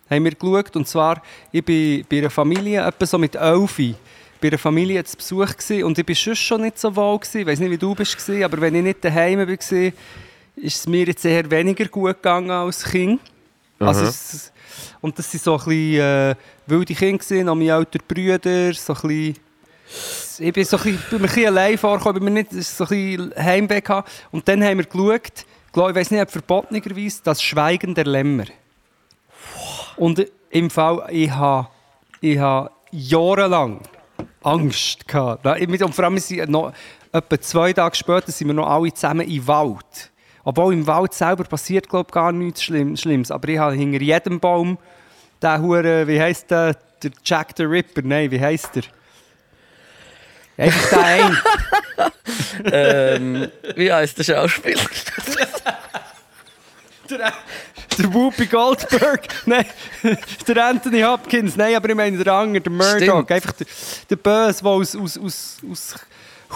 haben 0.09 0.25
wir 0.25 0.35
geschaut. 0.35 0.77
Und 0.77 0.89
zwar, 0.89 1.23
ich 1.51 1.65
bin 1.65 2.05
bei 2.09 2.19
einer 2.19 2.31
Familie, 2.31 2.87
etwa 2.87 3.07
so 3.07 3.19
mit 3.19 3.35
Elfi, 3.35 3.95
bei 4.41 4.49
einer 4.49 4.59
Familie 4.59 5.03
zu 5.05 5.17
Besuch 5.17 5.57
gewesen, 5.57 5.85
und 5.85 5.99
ich 5.99 6.09
war 6.09 6.15
sonst 6.15 6.39
schon 6.39 6.63
nicht 6.63 6.79
so 6.79 6.95
wohl. 6.95 7.19
gewesen. 7.19 7.41
Ich 7.41 7.47
weiß 7.47 7.61
nicht, 7.61 7.71
wie 7.71 7.79
du 7.79 7.95
bist, 7.95 8.17
gewesen, 8.17 8.45
aber 8.45 8.61
wenn 8.61 8.75
ich 8.75 8.83
nicht 8.83 9.05
daheim 9.05 9.39
war, 9.39 9.49
ist 9.49 9.93
es 10.57 10.87
mir 10.87 11.07
jetzt 11.07 11.25
eher 11.25 11.51
weniger 11.51 11.87
gut 11.87 12.17
gegangen 12.17 12.51
als 12.51 12.85
Kind. 12.85 13.21
Also 13.79 14.05
es, 14.05 14.53
und 15.01 15.19
das 15.19 15.33
waren 15.33 15.41
so 15.41 15.53
ein 15.55 15.59
bisschen 15.59 16.01
äh, 16.01 16.35
wilde 16.67 16.95
Kinder, 16.95 17.19
gewesen, 17.19 17.47
noch 17.47 17.55
meine 17.55 17.73
älteren 17.73 18.07
Brüder, 18.07 18.73
so 18.75 18.95
ein 18.95 19.01
bisschen 19.01 19.39
ich 20.39 20.53
bin 20.53 20.65
so 20.65 20.79
ein 20.79 20.99
bisschen, 21.11 21.47
allein 21.47 21.79
vorgekommen, 21.79 22.17
ich 22.17 22.25
bin 22.25 22.35
nicht 22.35 22.53
so 22.65 22.85
ein 22.85 22.89
bisschen 22.89 23.35
Heimweh 23.37 23.81
gehabt. 23.81 24.11
Und 24.31 24.49
dann 24.49 24.63
haben 24.65 24.79
wir 24.79 24.87
geschaut, 24.87 25.45
glaub, 25.73 25.91
ich 25.91 25.95
weiß 25.95 26.11
nicht, 26.11 26.23
ob 26.23 26.31
verbotenerweise, 26.31 27.21
das 27.23 27.43
Schweigen 27.43 27.95
der 27.95 28.07
Lämmer. 28.07 28.47
Und 29.97 30.27
im 30.51 30.71
Fall, 30.71 31.07
ich 31.11 31.31
habe 31.31 31.69
ich 32.21 32.39
ha 32.39 32.71
jahrelang 32.91 33.81
Angst 34.43 35.07
gehabt. 35.07 35.45
Und 35.45 35.95
vor 35.95 36.05
allem, 36.05 36.19
sind 36.19 36.49
noch, 36.51 36.73
etwa 37.13 37.41
zwei 37.41 37.73
Tage 37.73 37.97
später 37.97 38.33
sind 38.33 38.49
wir 38.49 38.55
noch 38.55 38.69
alle 38.69 38.93
zusammen 38.93 39.29
im 39.29 39.47
Wald. 39.47 40.11
Obwohl 40.45 40.75
im 40.75 40.87
Wald 40.87 41.15
selber 41.15 41.45
passiert, 41.45 41.89
glaube 41.89 42.09
ich, 42.09 42.15
gar 42.15 42.33
nichts 42.33 42.65
Schlimm, 42.65 42.97
Schlimmes. 42.97 43.31
Aber 43.31 43.49
ich 43.49 43.59
habe 43.59 43.75
hinter 43.75 44.01
jedem 44.01 44.41
Baum 44.41 44.79
den 45.43 45.63
Hure, 45.63 46.07
wie 46.07 46.21
heisst 46.21 46.51
der? 46.51 46.77
Der 47.03 47.11
Jack 47.25 47.55
the 47.57 47.65
Ripper, 47.65 48.03
nein, 48.03 48.31
wie 48.31 48.41
heisst 48.41 48.77
der? 48.77 48.85
Einfach 50.57 50.91
der 50.91 51.05
ein. 51.05 51.39
ähm, 52.73 53.51
wie 53.77 53.93
heisst 53.93 54.19
der 54.19 54.25
Schauspieler? 54.25 54.81
der, 57.11 57.33
der 57.99 58.15
Whoopi 58.15 58.47
Goldberg, 58.47 59.29
nein, 59.47 59.67
der 60.47 60.67
Anthony 60.67 61.03
Hopkins, 61.03 61.57
nein, 61.57 61.75
aber 61.75 61.91
ich 61.91 61.95
meine 61.95 62.23
der 62.23 62.33
andere, 62.33 62.63
der 62.63 62.73
Murdoch, 62.73 62.97
Stimmt. 62.97 63.31
einfach 63.33 63.53
der, 63.53 63.67
der 64.09 64.17
Böse, 64.17 64.63
der 64.63 64.71
aus, 64.71 64.97
aus, 64.97 65.19
aus, 65.19 65.57
aus 65.71 65.95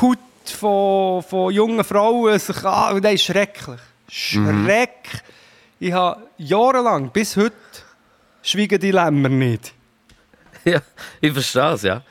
Haut, 0.00 0.18
von, 0.50 1.22
von 1.22 1.52
jungen 1.52 1.84
Frauen 1.84 2.38
sich 2.38 2.64
an. 2.64 3.02
Das 3.02 3.14
ist 3.14 3.24
schrecklich. 3.24 3.80
Schreck. 4.08 5.22
Ich 5.80 5.92
habe 5.92 6.22
jahrelang, 6.38 7.10
bis 7.10 7.36
heute, 7.36 7.54
schweigen 8.42 8.80
die 8.80 8.92
Lämmer 8.92 9.28
nicht. 9.28 9.74
Ja, 10.64 10.80
ich 11.20 11.32
verstehe 11.32 11.72
es, 11.72 11.82
ja. 11.82 12.02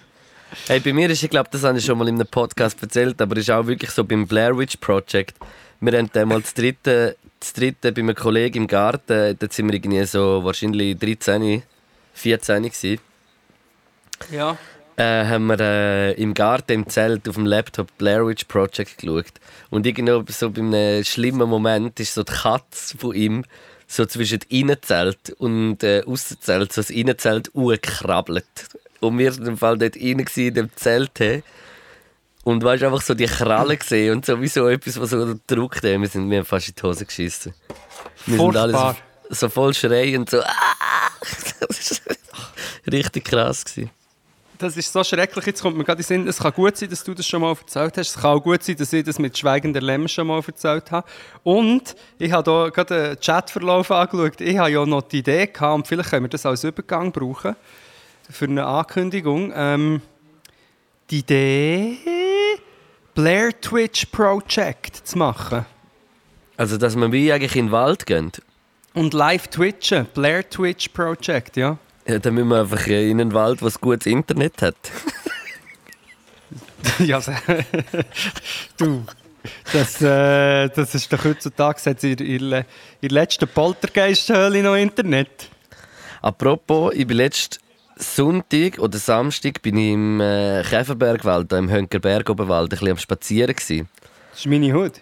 Hey, 0.67 0.79
bei 0.79 0.93
mir 0.93 1.10
ist, 1.10 1.23
ich 1.23 1.29
glaube, 1.29 1.49
das 1.51 1.63
habe 1.63 1.77
ich 1.77 1.86
schon 1.86 1.97
mal 1.97 2.08
in 2.08 2.15
einem 2.15 2.27
Podcast 2.27 2.81
erzählt, 2.81 3.21
aber 3.21 3.38
es 3.38 3.43
ist 3.43 3.51
auch 3.51 3.67
wirklich 3.67 3.91
so 3.91 4.03
beim 4.03 4.27
Blair 4.27 4.58
Witch 4.58 4.77
Project. 4.77 5.36
Wir 5.79 5.97
haben 5.97 6.10
dann 6.13 6.27
mal 6.27 6.41
das 6.41 6.53
dritte, 6.53 7.17
das 7.39 7.53
dritte 7.53 7.91
bei 7.91 8.01
einem 8.01 8.15
Kollegen 8.15 8.63
im 8.63 8.67
Garten, 8.67 9.38
da 9.38 9.47
sind 9.49 9.67
wir 9.67 9.73
irgendwie 9.73 10.03
so 10.05 10.43
wahrscheinlich 10.43 10.97
13, 10.97 11.63
14 12.13 12.63
gewesen. 12.63 12.99
Ja. 14.31 14.58
äh, 14.97 15.25
haben 15.25 15.47
wir 15.47 15.60
äh, 15.60 16.13
im 16.13 16.34
Garten 16.34 16.71
im 16.71 16.88
Zelt 16.88 17.27
auf 17.27 17.36
dem 17.36 17.45
Laptop 17.45 17.95
Blair 17.97 18.25
Witch 18.25 18.45
Project 18.45 18.97
geschaut. 18.97 19.34
Und 19.69 19.86
irgendwie 19.86 20.31
so 20.31 20.49
bei 20.49 20.62
einem 20.62 21.03
schlimmen 21.03 21.49
Moment 21.49 21.99
ist 21.99 22.13
so 22.13 22.23
die 22.23 22.31
Katze 22.31 22.97
von 22.97 23.13
ihm 23.13 23.43
so 23.88 24.05
zwischen 24.05 24.39
Innenzelt 24.49 25.31
und 25.38 25.84
äh, 25.84 26.03
Außenzelt, 26.05 26.71
so 26.71 26.81
das 26.81 26.89
Innenzelt 26.89 27.51
gekrabbelt. 27.53 28.45
Und 29.08 29.18
wir 29.18 29.32
sind 29.32 29.48
im 29.48 29.58
Fall 29.58 29.78
dort 29.78 29.96
rein 29.96 30.26
in 30.36 30.54
dem 30.54 30.70
Zelt. 30.76 31.12
Hey. 31.20 31.44
Und 32.44 32.63
weißt 32.63 32.84
einfach 32.84 33.02
so 33.02 33.13
die 33.13 33.26
Krallen 33.26 33.78
gesehen 33.78 34.15
und 34.15 34.26
sowieso 34.26 34.68
etwas, 34.68 35.00
was 35.00 35.10
so. 35.10 35.36
Hey. 35.82 36.00
Wir 36.00 36.08
sind 36.08 36.28
mir 36.28 36.46
fast 36.46 36.70
in 36.70 36.76
die 36.76 36.84
Hose 36.84 37.06
geschissen. 37.06 37.54
Wir 38.26 38.38
sind 38.38 38.58
alle 38.58 38.74
Furchtbar. 38.74 38.98
so, 39.30 39.36
so 39.36 39.50
voll 39.50 39.74
schreiend, 39.74 40.30
so. 40.30 40.41
Ah! 40.41 40.52
Das 41.68 42.02
war 42.06 42.94
richtig 42.94 43.26
krass. 43.26 43.65
Gewesen. 43.65 43.89
Das 44.58 44.78
ist 44.78 44.91
so 44.91 45.04
schrecklich. 45.04 45.46
Jetzt 45.46 45.62
kommt 45.62 45.78
mir 45.78 45.84
gerade 45.84 46.02
in 46.02 46.04
den 46.04 46.08
Sinn, 46.08 46.28
es 46.28 46.38
kann 46.38 46.54
gut 46.54 46.78
sein, 46.78 46.89
dass 46.89 47.04
du 47.04 47.13
das 47.13 47.28
schon 47.28 47.41
mal 47.41 47.50
erzählt 47.50 47.98
hast. 47.98 48.15
Es 48.15 48.22
kann 48.22 48.38
auch 48.38 48.41
gut 48.41 48.63
sein, 48.63 48.76
dass 48.78 48.94
ich 48.94 49.04
das 49.04 49.20
mit 49.20 49.38
Schweigender 49.38 49.82
Lämmer 49.82 50.08
schon 50.08 50.28
mal 50.28 50.41
erzählt 50.46 50.91
habe. 50.91 51.08
Und 51.44 51.96
ich 52.18 52.32
habe 52.32 52.50
hier 52.50 52.72
gerade 52.72 52.96
einen 52.96 53.20
Chatverlauf 53.20 53.91
angeschaut. 53.91 54.39
Ich 54.39 54.58
habe 54.58 54.72
ja 54.72 54.86
noch 54.86 55.02
die 55.02 55.20
Idee 55.20 55.48
gehabt, 55.48 55.76
und 55.76 55.88
vielleicht 55.88 56.10
können 56.10 56.26
wir 56.26 56.30
das 56.30 56.46
als 56.46 56.63
Übergang 56.63 57.12
brauchen, 57.12 57.56
für 58.30 58.46
eine 58.46 58.66
Ankündigung. 58.66 59.52
Ähm, 59.56 60.02
die 61.10 61.20
Idee, 61.20 61.98
Blair 63.14 63.60
Twitch 63.62 64.06
Project 64.08 64.96
zu 65.08 65.18
machen. 65.18 65.66
Also, 66.58 66.78
dass 66.78 66.96
man 66.96 67.12
wie 67.12 67.32
eigentlich 67.32 67.56
in 67.56 67.68
den 67.68 67.72
Wald 67.72 68.06
geht. 68.06 68.42
Und 68.94 69.14
live 69.14 69.48
twitchen. 69.48 70.06
Blair 70.14 70.50
Twitch 70.50 70.90
Project, 70.90 71.58
ja. 71.58 71.78
Ja, 72.08 72.20
dann 72.20 72.34
müssen 72.34 72.50
wir 72.50 72.62
einfach 72.62 72.88
in 72.88 73.20
einen 73.20 73.34
Wald, 73.34 73.62
was 73.62 73.80
gutes 73.80 74.06
Internet 74.06 74.62
hat. 74.62 74.76
ja, 77.00 77.20
du, 78.78 79.06
das, 79.74 80.02
äh, 80.02 80.70
das 80.70 80.96
ist 80.96 81.12
doch 81.12 81.24
heutzutage 81.26 81.82
jetzt 81.86 82.04
in, 82.04 82.18
in, 82.20 82.28
in 82.28 82.50
der 82.52 82.66
letzten 83.02 83.48
Poltergeisthöhle 83.48 84.64
noch 84.64 84.76
Internet. 84.76 85.50
Apropos, 86.22 86.94
ich 86.94 87.06
bin 87.06 87.18
letzten 87.18 87.64
Sonntag 87.97 88.79
oder 88.79 88.97
Samstag 88.97 89.62
bin 89.62 89.77
ich 89.77 89.93
im 89.93 90.19
äh, 90.19 90.63
Käferbergwald, 90.63 91.51
im 91.53 91.69
Hönkerberg 91.69 92.29
Oberwald, 92.29 92.67
ein 92.67 92.69
bisschen 92.69 92.91
am 92.91 92.97
Spazieren. 92.97 93.55
Gewesen. 93.55 93.89
Das 94.31 94.39
ist 94.39 94.47
meine 94.47 94.73
Hut. 94.73 95.01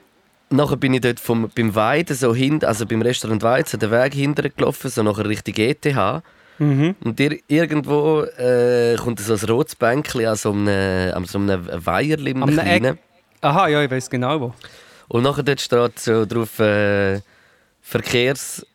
Nachher 0.49 0.77
bin 0.77 0.93
ich 0.93 1.01
dort 1.01 1.19
vom, 1.19 1.49
beim 1.55 1.73
Weiden, 1.73 2.15
so 2.15 2.35
hinten, 2.35 2.65
also 2.65 2.85
beim 2.85 3.01
Restaurant 3.01 3.41
Weizen, 3.41 3.79
den 3.79 3.89
Weg 3.89 4.13
hinterher 4.13 4.51
gelaufen, 4.51 4.89
so 4.89 5.01
nachher 5.01 5.27
Richtung 5.27 5.55
ETH. 5.57 6.23
Mhm. 6.59 6.95
Und 7.03 7.19
ir 7.19 7.39
irgendwo 7.47 8.21
äh, 8.21 8.95
kommt 8.97 9.19
so 9.19 9.33
ein 9.33 9.49
rotes 9.49 9.75
Bänkchen 9.75 10.25
an 10.27 10.35
so 10.35 10.51
einem, 10.51 11.13
an 11.15 11.25
so 11.25 11.39
einem 11.39 11.67
Weiherli 11.85 12.33
Am 12.33 12.43
rein. 12.43 12.85
Eck. 12.85 12.97
Aha, 13.41 13.67
ja, 13.67 13.83
ich 13.83 13.89
weiß 13.89 14.09
genau 14.09 14.39
wo. 14.39 14.53
Und 15.07 15.23
nachher 15.23 15.43
dort 15.43 15.59
steht 15.59 15.99
so 15.99 16.25
drauf 16.25 16.59
äh, 16.59 17.21
Verkehrs, 17.81 18.65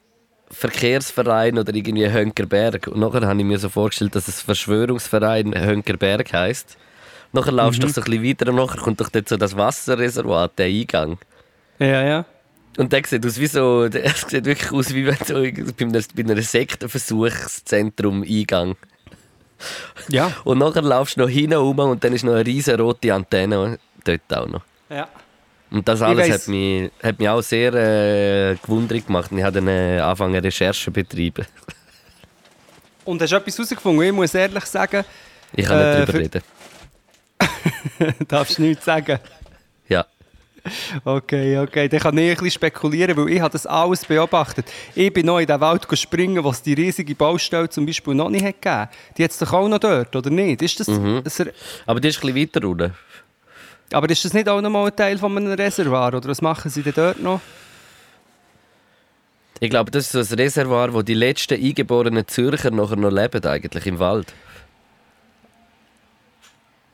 Verkehrsverein 0.51 1.59
oder 1.59 1.75
irgendwie 1.75 2.11
Hönkerberg. 2.11 2.87
Und 2.89 3.01
nachher 3.01 3.27
habe 3.27 3.39
ich 3.39 3.47
mir 3.47 3.59
so 3.59 3.69
vorgestellt, 3.69 4.15
dass 4.15 4.29
es 4.29 4.41
Verschwörungsverein 4.41 5.55
Hönkerberg 5.55 6.33
heisst. 6.33 6.77
Nachher 7.33 7.53
laufst 7.53 7.83
du 7.83 7.87
doch 7.87 7.95
so 7.95 8.01
ein 8.01 8.11
bisschen 8.11 8.25
weiter 8.25 8.51
und 8.51 8.57
nachher 8.57 8.81
kommt 8.81 9.01
doch 9.01 9.11
dort 9.11 9.29
so 9.29 9.37
das 9.37 9.57
Wasserreservoir, 9.57 10.49
der 10.49 10.67
Eingang. 10.67 11.19
Ja, 11.79 12.03
ja. 12.03 12.25
Und 12.79 12.93
der 12.93 13.03
sieht 13.05 13.27
aus 13.27 13.39
wie 13.39 13.47
so, 13.47 13.89
der 13.89 14.11
sieht 14.11 14.45
wirklich 14.45 14.73
aus 14.73 14.95
wie 14.95 15.07
wenn 15.07 15.17
so 15.25 15.35
bei 15.35 15.85
einem, 15.85 16.05
bei 16.15 16.23
einem 16.23 16.43
Sektenversuchszentrum 16.43 18.23
Eingang. 18.23 18.77
Ja. 20.09 20.33
Und 20.45 20.59
nachher 20.59 20.83
laufst 20.83 21.17
du 21.17 21.27
noch 21.27 21.61
rum 21.61 21.79
und 21.81 22.05
dann 22.05 22.13
ist 22.13 22.25
noch 22.25 22.35
eine 22.35 22.47
riesige 22.47 22.81
rote 22.81 23.13
Antenne 23.13 23.79
dort 24.05 24.35
auch 24.35 24.47
noch. 24.47 24.63
ja. 24.89 25.09
Und 25.71 25.87
das 25.87 26.01
alles 26.03 26.31
hat 26.31 26.49
mich, 26.49 26.91
hat 27.03 27.19
mich 27.19 27.29
auch 27.29 27.43
sehr 27.43 27.75
äh, 27.75 28.57
gewundert 28.57 29.07
gemacht. 29.07 29.31
Und 29.31 29.39
ich 29.39 29.45
habe 29.45 29.55
dann 29.61 29.69
äh, 29.69 29.99
angefangen, 30.01 30.41
Recherchen 30.41 30.93
betrieben. 30.93 31.45
Und 33.05 33.21
hast 33.23 33.31
du 33.33 33.37
etwas 33.37 33.57
herausgefunden? 33.57 34.05
Ich 34.07 34.13
muss 34.13 34.35
ehrlich 34.35 34.65
sagen, 34.65 35.05
Ich 35.55 35.65
kann 35.67 35.79
Äh, 35.79 35.85
nicht 36.01 36.09
drüber 36.09 36.13
für- 36.13 36.19
reden. 36.19 36.43
darfst 38.29 38.59
du 38.59 38.63
nichts 38.63 38.85
sagen. 38.85 39.19
Ja. 39.89 40.05
Okay, 41.05 41.59
okay. 41.59 41.89
Dann 41.89 42.01
kann 42.01 42.19
ich 42.19 42.29
ein 42.31 42.35
bisschen 42.35 42.51
spekulieren, 42.51 43.17
weil 43.17 43.31
ich 43.33 43.41
habe 43.41 43.53
das 43.53 43.65
alles 43.67 44.05
beobachtet. 44.05 44.67
Ich 44.95 45.11
bin 45.13 45.25
noch 45.27 45.39
in 45.39 45.47
den 45.47 45.61
Wald 45.61 45.87
springen, 45.99 46.43
wo 46.45 46.51
es 46.51 46.61
die 46.63 46.75
riesige 46.75 47.15
Baustelle 47.15 47.69
zum 47.71 47.87
Beispiel 47.87 48.15
noch 48.15 48.29
nicht 48.29 48.45
hat 48.45 48.61
gegeben. 48.61 48.89
Die 49.17 49.25
hat 49.25 49.31
es 49.31 49.39
doch 49.39 49.53
auch 49.53 49.69
noch 49.69 49.79
dort, 49.79 50.15
oder 50.15 50.29
nicht? 50.31 50.61
Ist 50.61 50.81
das, 50.81 50.89
Mhm. 50.89 51.23
er- 51.25 51.53
Aber 51.87 52.01
die 52.01 52.09
ist 52.09 52.23
ein 52.23 52.33
bisschen 52.35 52.37
weiter 52.37 52.67
runter. 52.67 52.91
Aber 53.93 54.11
ist 54.11 54.25
das 54.25 54.33
nicht 54.35 54.49
auch 54.49 54.61
noch 54.61 54.71
mal 54.71 54.87
ein 54.87 54.97
Teil 54.97 55.19
von 55.19 55.37
einem 55.37 55.53
Reservoir? 55.53 56.09
Oder 56.15 56.29
was 56.29 56.43
machen 56.43 56.71
sie 56.71 56.83
denn 56.83 56.95
dort 56.95 57.21
noch? 57.21 57.41
Ich 59.61 59.71
glaube, 59.71 59.91
das 59.91 60.15
ist 60.15 60.29
so 60.29 60.35
ein 60.35 60.39
Reservoir, 60.41 60.93
wo 60.93 61.03
die 61.03 61.15
letzten 61.15 61.63
eingeborenen 61.63 62.27
Zürcher 62.29 62.71
nachher 62.71 62.97
noch 62.97 63.11
leben, 63.11 63.45
eigentlich 63.45 63.87
im 63.87 63.99
Wald. 63.99 64.33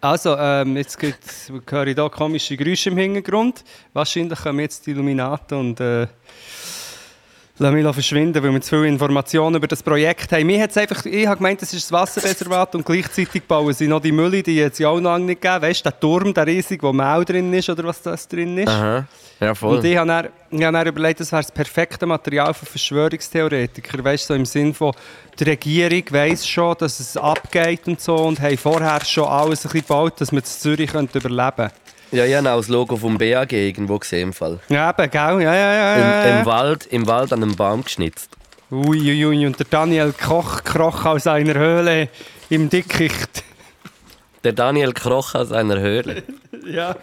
Also, 0.00 0.36
ähm, 0.36 0.76
jetzt 0.76 0.98
gibt's- 0.98 1.50
höre 1.68 1.86
ich 1.86 1.94
hier 1.94 2.10
komische 2.10 2.56
Geräusche 2.56 2.90
im 2.90 2.98
Hintergrund. 2.98 3.64
Wahrscheinlich 3.94 4.38
kommen 4.38 4.60
jetzt 4.60 4.86
die 4.86 4.90
Illuminaten 4.90 5.58
und 5.58 5.80
äh, 5.80 6.06
lassen 7.58 7.74
mich 7.76 7.94
verschwinden, 7.94 8.42
weil 8.42 8.52
wir 8.52 8.60
zu 8.60 8.70
viele 8.70 8.88
Informationen 8.88 9.56
über 9.56 9.68
das 9.68 9.82
Projekt 9.82 10.32
haben. 10.32 10.46
Mir 10.46 10.62
hat's 10.62 10.76
einfach, 10.76 11.04
ich 11.06 11.26
habe 11.26 11.36
gemeint, 11.36 11.62
das 11.62 11.72
ist 11.72 11.84
das 11.84 11.92
Wasserreservat 11.92 12.74
und 12.74 12.84
gleichzeitig 12.84 13.44
bauen 13.44 13.72
sie 13.72 13.86
noch 13.86 14.00
die 14.00 14.10
Mülle, 14.10 14.42
die 14.42 14.56
jetzt 14.56 14.80
ja 14.80 14.88
auch 14.88 15.00
noch 15.00 15.18
nicht 15.18 15.40
gegeben. 15.40 15.62
Weißt 15.62 15.86
du, 15.86 15.90
der 15.90 16.00
Turm, 16.00 16.34
der 16.34 16.46
riesig, 16.46 16.82
wo 16.82 16.92
Mau 16.92 17.22
drin 17.22 17.52
ist 17.52 17.70
oder 17.70 17.84
was 17.84 18.02
das 18.02 18.26
drin 18.26 18.58
ist? 18.58 18.68
Aha. 18.68 19.06
Ja, 19.40 19.54
voll. 19.54 19.76
Und 19.76 19.84
ich 19.84 19.96
habe 19.96 20.08
dann, 20.08 20.28
ich 20.50 20.64
habe 20.64 20.72
dann 20.76 20.86
überlegt, 20.86 21.20
das 21.20 21.30
wäre 21.30 21.42
das 21.42 21.52
perfekte 21.52 22.06
Material 22.06 22.54
für 22.54 22.66
Verschwörungstheoretiker. 22.66 24.02
Weißt 24.02 24.24
du, 24.24 24.34
so 24.34 24.34
im 24.34 24.46
Sinn 24.46 24.74
von, 24.74 24.92
die 25.38 25.44
Regierung 25.44 26.02
weiss 26.10 26.48
schon, 26.48 26.74
dass 26.78 26.98
es 26.98 27.16
abgeht 27.16 27.86
und 27.86 28.00
so 28.00 28.16
und 28.16 28.40
haben 28.40 28.56
vorher 28.56 29.04
schon 29.04 29.28
alles 29.28 29.64
ein 29.64 29.70
bisschen 29.70 29.86
gebaut, 29.86 30.20
dass 30.20 30.32
wir 30.32 30.38
in 30.38 30.44
Zürich 30.44 30.90
überleben 30.90 31.16
könnten. 31.56 31.70
Ja, 32.14 32.24
ich 32.24 32.34
habe 32.36 32.48
auch 32.48 32.58
das 32.58 32.68
Logo 32.68 32.96
vom 32.96 33.18
BAG 33.18 33.52
irgendwo 33.52 33.98
gesehen. 33.98 34.28
Im, 34.28 34.32
Fall. 34.32 34.60
Ja, 34.68 34.90
eben, 34.90 35.10
gell? 35.10 35.42
Ja, 35.42 35.54
ja, 35.54 35.74
ja. 35.74 35.94
Im, 35.94 36.00
ja, 36.00 36.22
im, 36.22 36.36
ja. 36.38 36.46
Wald, 36.46 36.86
Im 36.86 37.06
Wald 37.08 37.32
an 37.32 37.42
einem 37.42 37.56
Baum 37.56 37.82
geschnitzt. 37.82 38.30
Ui, 38.70 39.00
ui, 39.00 39.26
ui, 39.26 39.46
und 39.46 39.58
der 39.58 39.66
Daniel 39.68 40.12
Koch 40.12 40.62
kroch 40.62 41.04
aus 41.04 41.26
einer 41.26 41.54
Höhle 41.54 42.08
im 42.50 42.70
Dickicht. 42.70 43.42
Der 44.44 44.52
Daniel 44.52 44.92
Kroch 44.92 45.34
aus 45.34 45.52
einer 45.52 45.80
Höhle. 45.80 46.22
Ja. 46.66 46.96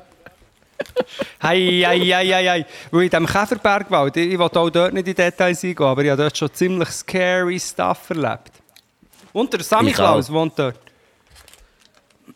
Hei, 1.43 1.84
hei, 1.86 2.00
hei, 2.00 2.26
hei, 2.26 2.47
hei. 2.47 2.65
Weil 2.89 3.04
in 3.04 3.10
diesem 3.12 3.28
Käferbergwald, 3.28 4.17
ich, 4.17 4.32
ich 4.32 4.39
will 4.39 4.45
auch 4.45 4.69
dort 4.71 4.93
nicht 4.93 5.08
in 5.08 5.13
Details 5.13 5.63
eingehen, 5.63 5.86
aber 5.86 6.04
ich 6.04 6.10
habe 6.10 6.24
dort 6.24 6.36
schon 6.36 6.52
ziemlich 6.52 6.89
scary 6.89 7.60
Stuff 7.60 8.10
erlebt. 8.10 8.52
Und 9.32 9.54
der 9.54 9.62
Sammy 9.62 9.91
Klaus 9.91 10.32
wohnt 10.32 10.58
dort. 10.58 10.80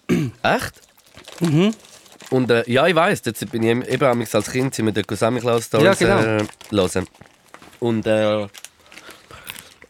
Echt? 0.08 0.74
Mhm. 1.40 1.74
Und 2.32 2.50
äh, 2.50 2.64
ja, 2.70 2.88
ich 2.88 2.96
weiß, 2.96 3.22
jetzt 3.26 3.52
bin 3.52 3.64
ich 3.64 3.90
eben 3.92 4.28
als 4.32 4.52
Kind 4.52 4.74
sind 4.74 4.86
wir 4.86 4.94
dort 4.94 5.18
Sammy 5.18 5.40
Klaus 5.40 5.70
Ja, 5.72 5.80
Stories 5.94 6.00
genau. 6.00 6.20
äh, 6.20 6.44
hören. 6.72 7.08
Und 7.80 8.08
äh, 8.08 8.48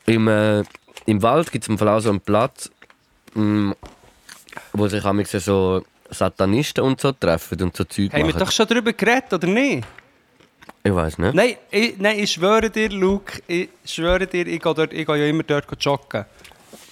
im, 0.06 0.28
äh, 0.28 0.64
im 1.06 1.22
Wald 1.22 1.52
gibt 1.52 1.64
es 1.64 1.70
im 1.70 1.78
Fall 1.78 1.90
auch 1.90 2.00
so 2.00 2.10
einen 2.10 2.20
Platz, 2.20 2.70
mh, 3.34 3.76
wo 4.74 4.88
sich 4.88 5.04
amigs 5.04 5.32
so 5.32 5.84
Satanisten 6.10 6.84
und 6.84 7.00
so 7.02 7.12
treffen 7.12 7.62
und 7.62 7.76
so 7.76 7.84
Zeug 7.84 8.12
Haben 8.12 8.20
wir 8.20 8.26
machen. 8.28 8.40
doch 8.40 8.52
schon 8.52 8.68
darüber 8.68 8.94
geredet, 8.94 9.34
oder 9.34 9.48
nicht? 9.48 9.86
Ich 10.84 10.94
weiß 10.94 11.18
nicht. 11.18 11.34
Nein, 11.34 11.56
ich, 11.72 11.98
nein, 11.98 12.20
ich 12.20 12.32
schwöre 12.32 12.70
dir, 12.70 12.90
Luke, 12.90 13.42
ich 13.48 13.70
schwöre 13.86 14.28
dir, 14.28 14.46
ich 14.46 14.62
gehe, 14.62 14.74
dort, 14.74 14.94
ich 14.94 15.06
gehe 15.08 15.18
ja 15.18 15.26
immer 15.26 15.44
dort 15.44 15.66
joggen. 15.84 16.26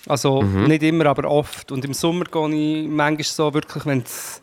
Also 0.08 0.41
nicht 0.41 0.84
immer, 0.84 1.06
aber 1.06 1.29
oft. 1.29 1.71
Und 1.71 1.86
im 1.86 1.93
Sommer 1.93 2.25
gehe 2.25 2.49
ich 2.84 2.88
manchmal 2.88 3.23
so 3.23 3.53
wirklich, 3.53 3.86
wenn 3.86 3.99
es 4.01 4.41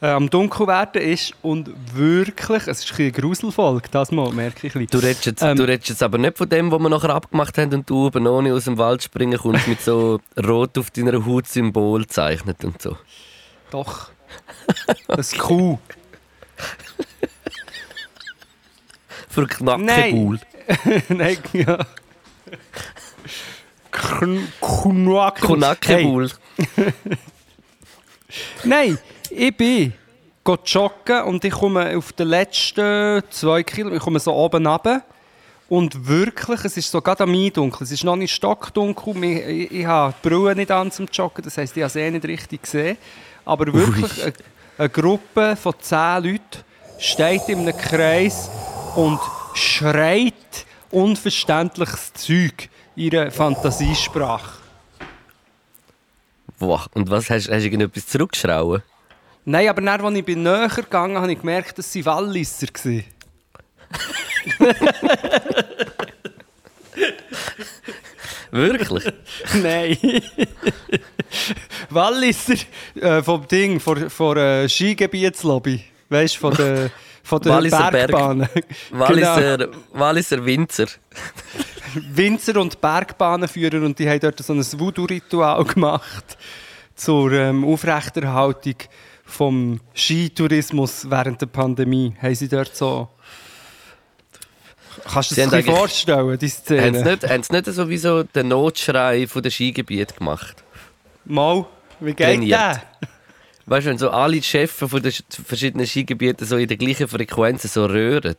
äh, 0.00 0.06
am 0.08 0.30
Dunkel 0.30 0.66
werden 0.66 1.02
ist. 1.02 1.34
Und 1.42 1.70
wirklich, 1.94 2.66
es 2.66 2.84
ist 2.84 2.92
ein 2.92 3.02
eine 3.02 3.12
Gruselfolge, 3.12 3.88
das 3.90 4.10
mal, 4.12 4.32
merke 4.32 4.66
ich. 4.66 4.74
ein 4.76 4.86
Du 4.86 4.98
redest, 4.98 5.26
jetzt, 5.26 5.42
Ähm. 5.42 5.56
du 5.56 5.64
redest 5.64 5.88
jetzt 5.88 6.02
aber 6.02 6.18
nicht 6.18 6.38
von 6.38 6.48
dem, 6.48 6.70
was 6.70 6.78
wir 6.80 6.88
nachher 6.88 7.10
abgemacht 7.10 7.56
haben 7.58 7.72
und 7.74 7.88
du 7.90 8.06
oben 8.06 8.26
ohne 8.26 8.54
aus 8.54 8.64
dem 8.64 8.78
Wald 8.78 9.02
springen 9.02 9.38
kommst 9.38 9.66
mit 9.68 9.80
so 9.82 10.20
rot 10.46 10.76
auf 10.78 10.90
deiner 10.90 11.24
Haut 11.26 11.46
Symbol 11.48 12.06
zeichnet 12.06 12.64
und 12.64 12.80
so. 12.80 12.96
Doch. 13.70 14.10
Das 15.08 15.32
Kuh. 15.36 15.78
Für 19.28 19.46
Knackenbull. 19.46 20.40
Nein, 21.08 21.38
ja. 21.52 21.78
Kn- 23.92 24.46
Knack- 24.60 25.40
Knackenbull. 25.40 26.30
Nein, 28.64 28.98
ich 29.30 29.56
bin 29.56 29.92
joggen 30.64 31.22
und 31.24 31.44
ich 31.44 31.52
komme 31.52 31.96
auf 31.96 32.12
den 32.12 32.28
letzten 32.28 33.22
zwei 33.30 33.62
Kilometern, 33.62 33.96
ich 33.98 34.02
komme 34.02 34.20
so 34.20 34.32
oben 34.32 34.66
runter. 34.66 35.02
Und 35.68 36.08
wirklich, 36.08 36.64
es 36.64 36.78
ist 36.78 36.90
so 36.90 37.02
gerade 37.02 37.24
am 37.24 37.34
Eindunkeln, 37.34 37.84
es 37.84 37.90
ist 37.90 38.02
noch 38.02 38.16
nicht 38.16 38.34
stockdunkel, 38.34 39.22
ich, 39.22 39.46
ich, 39.46 39.72
ich 39.72 39.86
habe 39.86 40.14
die 40.24 40.28
Brille 40.28 40.56
nicht 40.56 40.70
an 40.70 40.90
zum 40.90 41.06
Joggen, 41.12 41.44
das 41.44 41.58
heisst, 41.58 41.76
ich 41.76 41.82
habe 41.82 41.88
es 41.88 41.96
eh 41.96 42.10
nicht 42.10 42.24
richtig 42.24 42.62
gesehen. 42.62 42.96
Aber 43.44 43.70
wirklich, 43.72 44.22
eine, 44.22 44.32
eine 44.78 44.88
Gruppe 44.88 45.56
von 45.56 45.74
zehn 45.78 46.24
Leuten 46.24 46.64
steht 46.98 47.48
in 47.48 47.60
einem 47.60 47.76
Kreis 47.76 48.48
und 48.96 49.20
schreit 49.52 50.34
unverständliches 50.90 52.14
Zeug 52.14 52.70
in 52.96 53.02
ihrer 53.02 53.30
Fantasiesprache. 53.30 54.58
Boah, 56.58 56.86
und 56.94 57.10
was 57.10 57.28
hast, 57.28 57.50
hast 57.50 57.60
du 57.60 57.64
irgendetwas 57.64 58.06
zurückgeschrauen? 58.06 58.82
Nein, 59.50 59.66
aber 59.66 59.80
dann, 59.80 59.98
als 60.02 60.14
ich 60.14 60.24
bin 60.26 60.42
näher 60.42 60.68
gegangen 60.68 61.14
bin, 61.14 61.22
habe 61.22 61.32
ich 61.32 61.38
gemerkt, 61.40 61.78
dass 61.78 61.90
sie 61.90 62.04
Walliser 62.04 62.66
waren. 62.66 63.04
Wirklich? 68.50 69.04
Nein. 69.62 69.96
Walliser 71.88 72.54
äh, 73.00 73.22
vom 73.22 73.46
Ding, 73.48 73.80
von, 73.80 74.10
von 74.10 74.36
äh, 74.36 74.68
Skigebietslobby. 74.68 75.82
Weißt 76.10 76.36
du, 76.36 76.40
von 76.40 76.54
der, 76.54 76.90
von 77.22 77.40
der 77.40 77.52
Walliser 77.52 77.90
Berg- 77.90 77.92
Bergbahnen. 77.92 78.48
Walliser, 78.90 79.68
Walliser 79.92 80.44
Winzer. 80.44 80.86
Winzer- 81.94 82.60
und 82.60 82.80
Bergbahnenführer 82.82 83.82
und 83.82 83.98
die 83.98 84.08
haben 84.08 84.20
dort 84.20 84.38
so 84.40 84.52
ein 84.52 84.62
Voodoo-Ritual 84.62 85.64
gemacht 85.64 86.36
zur 86.94 87.32
ähm, 87.32 87.64
Aufrechterhaltung 87.64 88.74
vom 89.28 89.80
Skitourismus 89.94 91.08
während 91.08 91.40
der 91.40 91.46
Pandemie. 91.46 92.14
Haben 92.20 92.34
sie 92.34 92.48
dort 92.48 92.74
so... 92.74 93.08
Kannst 95.12 95.30
du 95.30 95.34
dir 95.36 95.42
haben 95.46 95.50
das 95.52 95.64
vorstellen, 95.64 96.38
die 96.38 96.46
Haben 96.46 96.50
Szene? 96.50 96.98
sie 96.98 97.04
nicht, 97.04 97.28
haben 97.30 97.42
sie 97.44 97.52
nicht 97.52 97.66
sowieso 97.66 98.22
den 98.24 98.48
Notschrei 98.48 99.26
von 99.28 99.42
den 99.42 99.52
Skigebieten 99.52 100.16
gemacht? 100.16 100.64
Mal, 101.24 101.66
wie 102.00 102.14
geht 102.14 102.26
Trainiert. 102.26 102.58
der? 102.58 102.82
Weißt 103.66 103.86
du, 103.86 103.90
wenn 103.90 103.98
so 103.98 104.10
alle 104.10 104.42
Chefs 104.42 104.74
von 104.78 105.00
den 105.02 105.12
sch- 105.12 105.22
verschiedenen 105.46 105.86
Skigebieten 105.86 106.46
so 106.46 106.56
in 106.56 106.66
der 106.66 106.76
gleichen 106.78 107.06
Frequenz 107.06 107.62
so 107.72 107.84
röhren, 107.86 108.34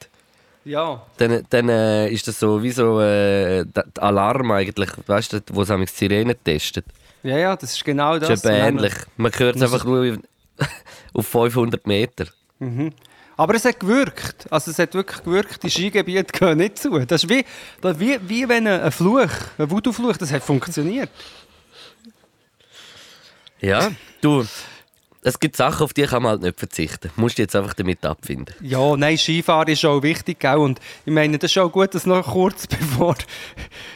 Ja. 0.66 1.02
dann, 1.18 1.46
dann 1.50 1.70
äh, 1.70 2.10
ist 2.10 2.28
das 2.28 2.40
so 2.40 2.62
wie 2.62 2.72
so 2.72 3.00
äh, 3.00 3.64
der 3.66 3.86
der 3.96 4.04
Alarm 4.04 4.52
eigentlich, 4.52 4.90
weißt 5.08 5.34
du, 5.34 5.40
wo 5.52 5.64
sie 5.64 5.78
die 5.78 5.86
Sirenen 5.86 6.36
testet. 6.44 6.86
Ja, 7.24 7.38
ja, 7.38 7.56
das 7.56 7.74
ist 7.74 7.86
genau 7.86 8.18
das. 8.20 8.28
Das 8.30 8.40
ist 8.44 8.46
ähnlich. 8.50 8.94
Man 9.18 9.32
hört 9.38 9.56
es 9.56 9.62
einfach 9.62 9.86
nur 9.86 10.18
auf 11.14 11.28
500 11.28 11.86
Meter. 11.88 12.26
Aber 13.38 13.56
es 13.56 13.64
hat 13.64 13.80
gewirkt. 13.80 14.52
Also 14.52 14.72
es 14.72 14.80
hat 14.80 14.94
wirklich 14.94 15.24
gewirkt. 15.24 15.64
Die 15.64 15.70
Skigebiete 15.70 16.32
gehen 16.38 16.58
nicht 16.58 16.78
zu. 16.78 17.00
Das 17.00 17.24
ist 17.24 17.30
wie, 17.30 17.46
das 17.82 17.94
ist 17.94 18.00
wie, 18.00 18.20
wie 18.28 18.50
wenn 18.50 18.68
ein 18.68 18.82
ein 18.82 18.92
Fluch, 18.92 19.30
ein 19.58 19.72
Voodoo-Fluch, 19.72 20.18
das 20.18 20.32
hat 20.32 20.44
funktioniert. 20.44 21.10
Ja, 23.62 23.92
du, 24.22 24.46
es 25.22 25.40
gibt 25.40 25.58
Sachen, 25.58 25.84
auf 25.84 25.94
die 25.94 26.04
kann 26.04 26.24
man 26.24 26.32
halt 26.32 26.42
nicht 26.42 26.60
verzichten. 26.60 27.12
Musst 27.18 27.38
du 27.38 27.42
jetzt 27.42 27.56
einfach 27.56 27.74
damit 27.74 28.06
abfinden. 28.06 28.56
Ja, 28.62 28.96
nein, 28.96 29.18
Skifahren 29.18 29.68
ist 29.68 29.84
auch 29.86 30.02
wichtig, 30.02 30.40
gell? 30.40 30.56
Und 30.58 30.80
ich 31.06 31.12
meine, 31.12 31.38
das 31.38 31.52
ist 31.52 31.58
auch 31.58 31.72
gut, 31.72 31.94
dass 31.94 32.06
noch 32.06 32.26
kurz 32.26 32.68
bevor, 32.68 33.16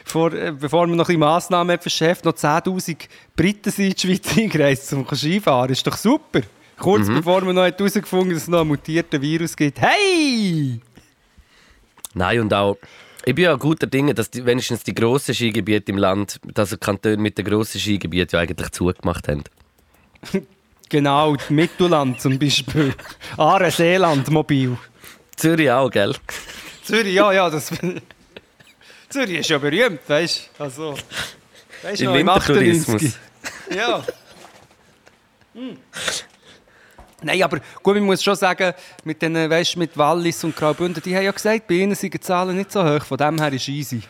vor, 0.03 0.33
äh, 0.33 0.51
bevor 0.51 0.85
man 0.87 0.97
noch 0.97 1.09
ein 1.09 1.19
Massnahmen 1.19 1.79
verschärft, 1.79 2.25
noch 2.25 2.33
10'000 2.33 2.97
Briten 3.35 3.71
sind 3.71 3.85
in 3.85 3.93
die 3.93 4.01
Schweiz 4.01 4.37
eingereist 4.37 4.87
zum 4.87 5.07
Skifahren. 5.07 5.71
Ist 5.71 5.87
doch 5.87 5.97
super. 5.97 6.41
Kurz 6.77 7.07
bevor 7.07 7.41
man 7.41 7.55
noch 7.55 7.63
herausgefunden 7.63 8.31
hat, 8.31 8.35
dass 8.35 8.43
es 8.43 8.47
noch 8.49 8.59
einen 8.61 8.69
mutierten 8.69 9.21
Virus 9.21 9.55
gibt. 9.55 9.79
Hey! 9.79 10.81
Nein, 12.13 12.41
und 12.41 12.53
auch, 12.53 12.77
ich 13.25 13.33
bin 13.33 13.45
ja 13.45 13.55
guter 13.55 13.87
Dinge, 13.87 14.13
dass 14.13 14.29
die, 14.29 14.45
wenigstens 14.45 14.83
die 14.83 14.93
grossen 14.93 15.33
Skigebiete 15.33 15.91
im 15.91 15.97
Land, 15.97 16.39
also 16.55 16.75
die 16.75 16.79
Kantone 16.81 17.17
mit 17.17 17.37
den 17.37 17.45
grossen 17.45 17.79
Skigebieten 17.79 18.35
ja 18.35 18.39
eigentlich 18.41 18.71
zugemacht 18.71 19.29
haben. 19.29 19.43
Genau, 20.93 21.35
Mittelland 21.49 22.21
zum 22.21 22.37
Beispiel. 22.37 22.93
Aare, 23.35 23.71
Seeland, 23.71 24.29
mobil. 24.29 24.77
Zürich 25.35 25.71
auch, 25.71 25.89
gell? 25.89 26.13
Zürich, 26.83 27.15
ja, 27.15 27.31
ja, 27.31 27.49
das. 27.49 27.71
Zürich 29.09 29.39
ist 29.39 29.49
ja 29.49 29.57
berühmt, 29.57 30.01
weißt 30.05 30.51
du? 30.55 30.63
Also. 30.63 30.95
Weißt 31.81 31.99
du, 31.99 32.05
Im 32.05 32.11
noch 32.11 32.19
im 32.19 32.27
Wintertourismus. 32.27 33.17
98. 33.65 33.75
Ja. 33.75 34.03
Hm. 35.55 35.77
Nein, 37.23 37.41
aber 37.41 37.59
gut, 37.81 37.95
ich 37.95 38.03
muss 38.03 38.23
schon 38.23 38.35
sagen, 38.35 38.73
mit 39.03 39.19
den, 39.19 39.33
weißt, 39.49 39.77
mit 39.77 39.97
Wallis 39.97 40.43
und 40.43 40.55
Graubünden, 40.55 41.01
die 41.01 41.15
haben 41.15 41.23
ja 41.23 41.31
gesagt, 41.31 41.67
bei 41.67 41.73
ihnen 41.73 41.95
sind 41.95 42.13
die 42.13 42.19
Zahlen 42.19 42.55
nicht 42.55 42.71
so 42.71 42.83
hoch, 42.83 43.03
von 43.03 43.17
dem 43.17 43.41
her 43.41 43.51
ist 43.51 43.67
easy. 43.67 44.03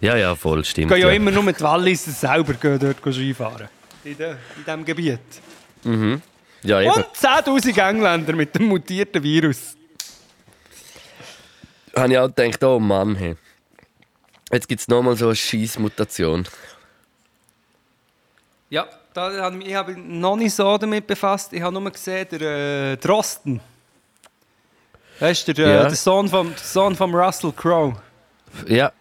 Ja, 0.00 0.16
ja, 0.16 0.34
voll, 0.34 0.64
stimmt. 0.64 0.88
Gehen 0.88 1.02
ja, 1.02 1.08
ja. 1.08 1.12
immer 1.12 1.30
nur 1.30 1.42
mit 1.42 1.60
Wallis 1.60 2.06
selber 2.06 2.54
gehen 2.54 2.78
dort 2.78 3.14
Skifahren. 3.14 3.68
In, 4.04 4.16
de, 4.16 4.30
in 4.56 4.64
diesem 4.64 4.84
Gebiet. 4.84 5.20
ja, 5.84 6.80
eben. 6.80 6.90
Und 6.92 7.06
10'000 7.14 7.88
Engländer 7.88 8.32
mit 8.34 8.54
dem 8.54 8.66
mutierten 8.66 9.22
Virus. 9.22 9.76
Habe 11.96 12.12
ich 12.12 12.18
auch 12.18 12.28
gedacht, 12.34 12.62
oh 12.64 12.78
Mann, 12.80 13.14
hey. 13.16 13.36
Jetzt 14.50 14.68
gibt 14.68 14.80
es 14.80 14.88
nochmal 14.88 15.16
so 15.16 15.26
eine 15.26 15.36
Scheissmutation. 15.36 16.46
Ja, 18.70 18.86
da 19.14 19.30
habe 19.42 19.58
ich, 19.58 19.66
ich 19.68 19.74
habe 19.74 19.94
mich 19.94 20.04
noch 20.04 20.36
nicht 20.36 20.54
so 20.54 20.76
damit 20.78 21.06
befasst. 21.06 21.52
Ich 21.52 21.60
habe 21.62 21.78
nur 21.78 21.90
gesehen, 21.90 22.26
der 22.32 22.92
äh, 22.92 22.96
Drosten. 22.96 23.60
Weißt 25.20 25.46
du, 25.48 25.54
der, 25.54 25.66
äh, 25.66 25.74
Ja. 25.74 25.82
der, 25.84 25.94
Sohn 25.94 26.28
vom, 26.28 26.48
der 26.50 26.58
Sohn 26.58 26.96
vom 26.96 27.14
Russell 27.14 27.52
Crowe. 27.52 27.94
Ja, 28.66 28.92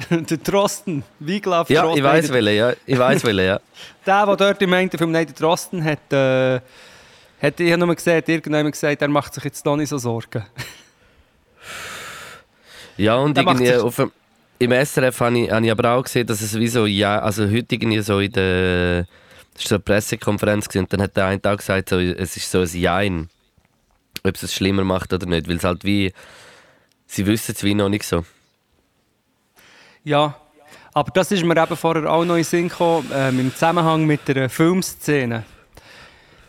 der 0.10 0.36
Drosten. 0.38 1.02
Wiglaf 1.18 1.70
ja 1.70 1.82
Drosten. 1.82 1.98
ich 1.98 2.04
weiß 2.04 2.26
der, 2.26 2.34
welche, 2.34 2.52
ja. 2.52 2.72
Ich 2.86 2.98
weiß 2.98 3.24
welche, 3.24 3.44
ja. 3.44 3.60
der, 4.06 4.26
der 4.26 4.36
dort 4.36 4.62
im 4.62 4.72
einen 4.72 4.90
Film, 4.90 5.10
nein, 5.10 5.26
der 5.26 5.34
Drosten, 5.34 5.84
hat, 5.84 6.12
äh, 6.12 6.60
hat 7.40 7.60
ich 7.60 7.72
habe 7.72 7.86
nur 7.86 7.94
gesehen, 7.94 8.16
hat 8.16 8.28
irgendjemand 8.28 8.72
gesagt, 8.72 9.02
er 9.02 9.08
macht 9.08 9.34
sich 9.34 9.44
jetzt 9.44 9.64
noch 9.64 9.76
nicht 9.76 9.88
so 9.88 9.98
Sorgen. 9.98 10.44
Ja, 12.98 13.16
und 13.16 13.36
Der 13.36 13.44
irgendwie 13.44 13.74
auf 13.74 13.96
dem, 13.96 14.10
im 14.58 14.72
SRF 14.72 15.20
habe 15.20 15.38
ich, 15.38 15.50
habe 15.50 15.66
ich 15.66 15.70
aber 15.70 15.90
auch 15.90 16.02
gesehen, 16.02 16.26
dass 16.26 16.40
es 16.40 16.58
wie 16.58 16.68
so, 16.68 16.86
ja, 16.86 17.18
also 17.18 17.44
heute 17.44 17.74
irgendwie 17.74 18.00
so 18.00 18.20
in 18.20 18.32
der, 18.32 19.06
das 19.54 19.64
war 19.64 19.68
so 19.68 19.74
eine 19.74 19.80
Pressekonferenz 19.80 20.74
und 20.74 20.92
dann 20.92 21.02
hat 21.02 21.16
der 21.16 21.26
eine 21.26 21.42
Tag 21.42 21.58
gesagt, 21.58 21.90
so, 21.90 21.98
es 21.98 22.36
ist 22.36 22.50
so 22.50 22.60
ein 22.60 22.68
Jein, 22.68 23.28
ob 24.24 24.34
es 24.34 24.42
es 24.42 24.54
schlimmer 24.54 24.84
macht 24.84 25.12
oder 25.12 25.26
nicht, 25.26 25.48
weil 25.48 25.56
es 25.56 25.64
halt 25.64 25.84
wie, 25.84 26.12
sie 27.06 27.26
wissen 27.26 27.52
es 27.54 27.62
wie 27.62 27.74
noch 27.74 27.88
nicht 27.88 28.04
so. 28.04 28.24
Ja, 30.06 30.36
aber 30.94 31.10
das 31.10 31.32
ist 31.32 31.44
mir 31.44 31.60
eben 31.60 31.76
vorher 31.76 32.08
auch 32.08 32.24
noch 32.24 32.36
in 32.36 32.44
Sinn 32.44 32.68
gekommen, 32.68 33.10
ähm, 33.12 33.40
im 33.40 33.52
Zusammenhang 33.52 34.06
mit 34.06 34.28
der 34.28 34.48
Filmszene. 34.48 35.42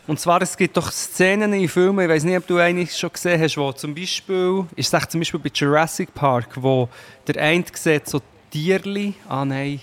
Und 0.06 0.20
zwar, 0.20 0.40
es 0.42 0.56
gibt 0.56 0.76
doch 0.76 0.92
Szenen 0.92 1.52
in 1.52 1.68
Filmen, 1.68 2.04
ich 2.04 2.08
weiß 2.08 2.22
nicht, 2.22 2.36
ob 2.36 2.46
du 2.46 2.58
eine 2.58 2.86
schon 2.86 3.12
gesehen 3.12 3.40
hast, 3.42 3.56
wo 3.58 3.72
zum 3.72 3.96
Beispiel, 3.96 4.64
ist 4.76 4.94
es 4.94 5.08
zum 5.08 5.20
Beispiel 5.20 5.40
bei 5.40 5.50
Jurassic 5.52 6.14
Park, 6.14 6.50
wo 6.54 6.88
der 7.26 7.42
eine 7.42 7.64
sieht 7.72 8.08
so 8.08 8.20
Tierli, 8.52 9.14
ah 9.28 9.44
nein, 9.44 9.80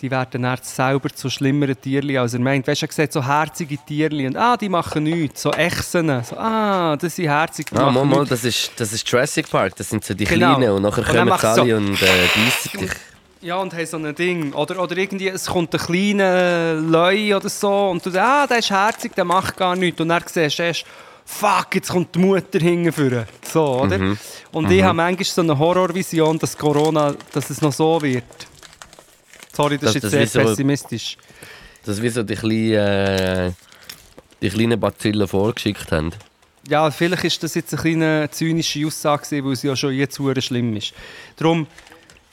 die 0.00 0.10
werden 0.10 0.42
dann 0.42 0.58
selber 0.62 1.10
zu 1.10 1.28
schlimmeren 1.30 1.80
Tierli, 1.80 2.16
als 2.18 2.34
er 2.34 2.40
meint. 2.40 2.66
Weißt 2.66 2.82
du, 2.82 2.86
er 2.86 2.92
sieht 2.92 3.12
so 3.12 3.24
herzige 3.24 3.76
Tierli 3.78 4.26
und 4.26 4.36
ah, 4.36 4.56
die 4.56 4.68
machen 4.68 5.02
nichts, 5.04 5.42
so 5.42 5.50
Echsen, 5.52 6.22
so, 6.24 6.36
ah, 6.36 6.96
das 6.96 7.16
sind 7.16 7.28
herzig, 7.28 7.66
die 7.70 7.76
Ah, 7.76 7.90
mal, 7.90 8.04
mal, 8.04 8.24
das 8.26 8.44
ist, 8.44 8.72
das 8.76 8.92
ist 8.92 9.08
Jurassic 9.08 9.50
Park, 9.50 9.76
das 9.76 9.88
sind 9.90 10.04
so 10.04 10.14
die 10.14 10.24
Genau. 10.24 10.56
Kleinen 10.56 10.72
und 10.72 10.82
nachher 10.82 10.98
Und 11.00 11.06
kommen 11.06 11.38
sie 11.38 11.46
alle 11.46 11.70
so- 11.70 11.76
und 11.76 12.02
äh, 12.02 12.06
beißen 12.34 12.80
dich. 12.80 12.90
Ja, 13.42 13.56
und 13.56 13.72
haben 13.72 13.86
so 13.86 13.96
ein 13.96 14.14
Ding. 14.14 14.52
Oder, 14.52 14.82
oder 14.82 14.96
irgendwie, 14.98 15.28
es 15.28 15.46
kommt 15.46 15.74
ein 15.74 15.80
kleiner 15.80 16.74
Leu 16.74 17.34
oder 17.36 17.48
so 17.48 17.88
und 17.88 18.04
du 18.04 18.10
sagst, 18.10 18.28
ah, 18.28 18.46
der 18.46 18.58
ist 18.58 18.70
herzig, 18.70 19.14
der 19.14 19.24
macht 19.24 19.56
gar 19.56 19.74
nichts. 19.76 19.98
Und 20.00 20.08
dann 20.08 20.22
siehst 20.26 20.58
du 20.58 20.62
erst, 20.62 20.84
fuck, 21.24 21.74
jetzt 21.74 21.88
kommt 21.90 22.14
die 22.14 22.18
Mutter 22.18 22.58
hingeführen. 22.58 23.24
So, 23.42 23.80
oder? 23.82 23.96
Mhm. 23.98 24.18
Und 24.52 24.70
ich 24.70 24.82
habe 24.82 24.94
manchmal 24.94 25.24
so 25.24 25.40
eine 25.40 25.58
Horrorvision, 25.58 26.38
dass 26.38 26.56
Corona, 26.56 27.14
dass 27.32 27.48
es 27.48 27.62
noch 27.62 27.72
so 27.72 28.02
wird. 28.02 28.24
Sorry, 29.62 29.78
das, 29.78 29.94
Dass 29.94 29.96
ist 29.96 30.04
das 30.04 30.12
jetzt 30.12 30.32
sehr 30.32 30.42
wie 30.42 30.46
so- 30.46 30.50
pessimistisch. 30.50 31.16
Das 31.84 31.96
ist 31.96 32.02
wie 32.02 32.08
so 32.10 32.22
die 32.22 32.34
kleinen, 32.34 32.72
äh, 32.74 33.52
die 34.42 34.50
kleinen 34.50 34.78
Bazillen 34.80 35.26
vorgeschickt 35.28 35.90
haben. 35.92 36.12
Ja, 36.68 36.90
vielleicht 36.90 37.24
ist 37.24 37.42
das 37.42 37.54
jetzt 37.54 37.72
eine 37.72 37.82
kleine 37.82 38.28
zynische 38.30 38.86
Aussage, 38.86 39.44
weil 39.44 39.52
es 39.52 39.62
ja 39.62 39.74
schon 39.74 39.94
jetzt 39.94 40.18
hure 40.18 40.40
schlimm 40.42 40.76
ist. 40.76 40.92
Darum, 41.36 41.66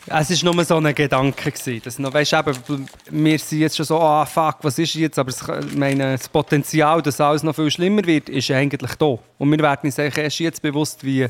Es 0.10 0.30
war 0.44 0.54
nur 0.54 0.63
so 0.63 0.78
ein 0.78 0.96
Gedanke. 0.96 1.52
Gewesen, 1.52 1.82
dass 1.84 2.00
noch, 2.00 2.13
weißt, 2.13 2.32
eben, 2.34 2.88
wir 3.10 3.40
sind 3.40 3.60
jetzt 3.60 3.76
schon 3.76 3.86
so, 3.86 4.00
ah 4.00 4.26
fuck, 4.26 4.58
was 4.62 4.80
ist 4.80 4.94
jetzt? 4.96 5.20
Aber 5.20 5.30
es, 5.30 5.44
meine, 5.76 6.13
das 6.18 6.30
Potenzial, 6.30 7.02
dass 7.02 7.20
alles 7.20 7.44
noch 7.44 7.54
viel 7.56 7.70
schlimmer 7.72 8.06
wird, 8.06 8.30
ist 8.30 8.50
eigentlich 8.52 8.96
da. 8.96 9.18
Und 9.38 9.52
wir 9.52 9.60
werden 9.60 9.82
uns 9.84 10.00
eigentlich 10.00 10.18
erst 10.18 10.40
jetzt 10.40 10.62
bewusst, 10.62 11.04
wie, 11.04 11.28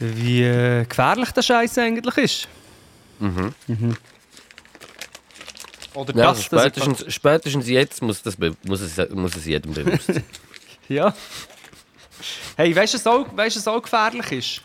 wie 0.00 0.42
äh, 0.42 0.84
gefährlich 0.84 1.30
der 1.30 1.42
Scheiß 1.42 1.78
eigentlich 1.78 2.16
ist. 2.18 2.48
Mhm. 3.18 3.54
Oder 5.94 6.16
Ja, 6.16 6.32
das, 6.32 6.38
also 6.38 6.42
spätestens, 6.42 7.14
spätestens 7.14 7.68
jetzt 7.68 8.02
muss, 8.02 8.22
das, 8.22 8.36
muss, 8.64 8.80
es, 8.80 9.10
muss 9.10 9.36
es 9.36 9.46
jedem 9.46 9.72
bewusst 9.74 10.06
sein. 10.06 10.24
Ja. 10.88 11.14
Hey, 12.56 12.76
weißt 12.76 12.92
du, 12.94 12.98
was 12.98 13.06
auch, 13.06 13.26
weißt, 13.36 13.56
was 13.56 13.68
auch 13.68 13.80
gefährlich 13.82 14.32
ist? 14.32 14.62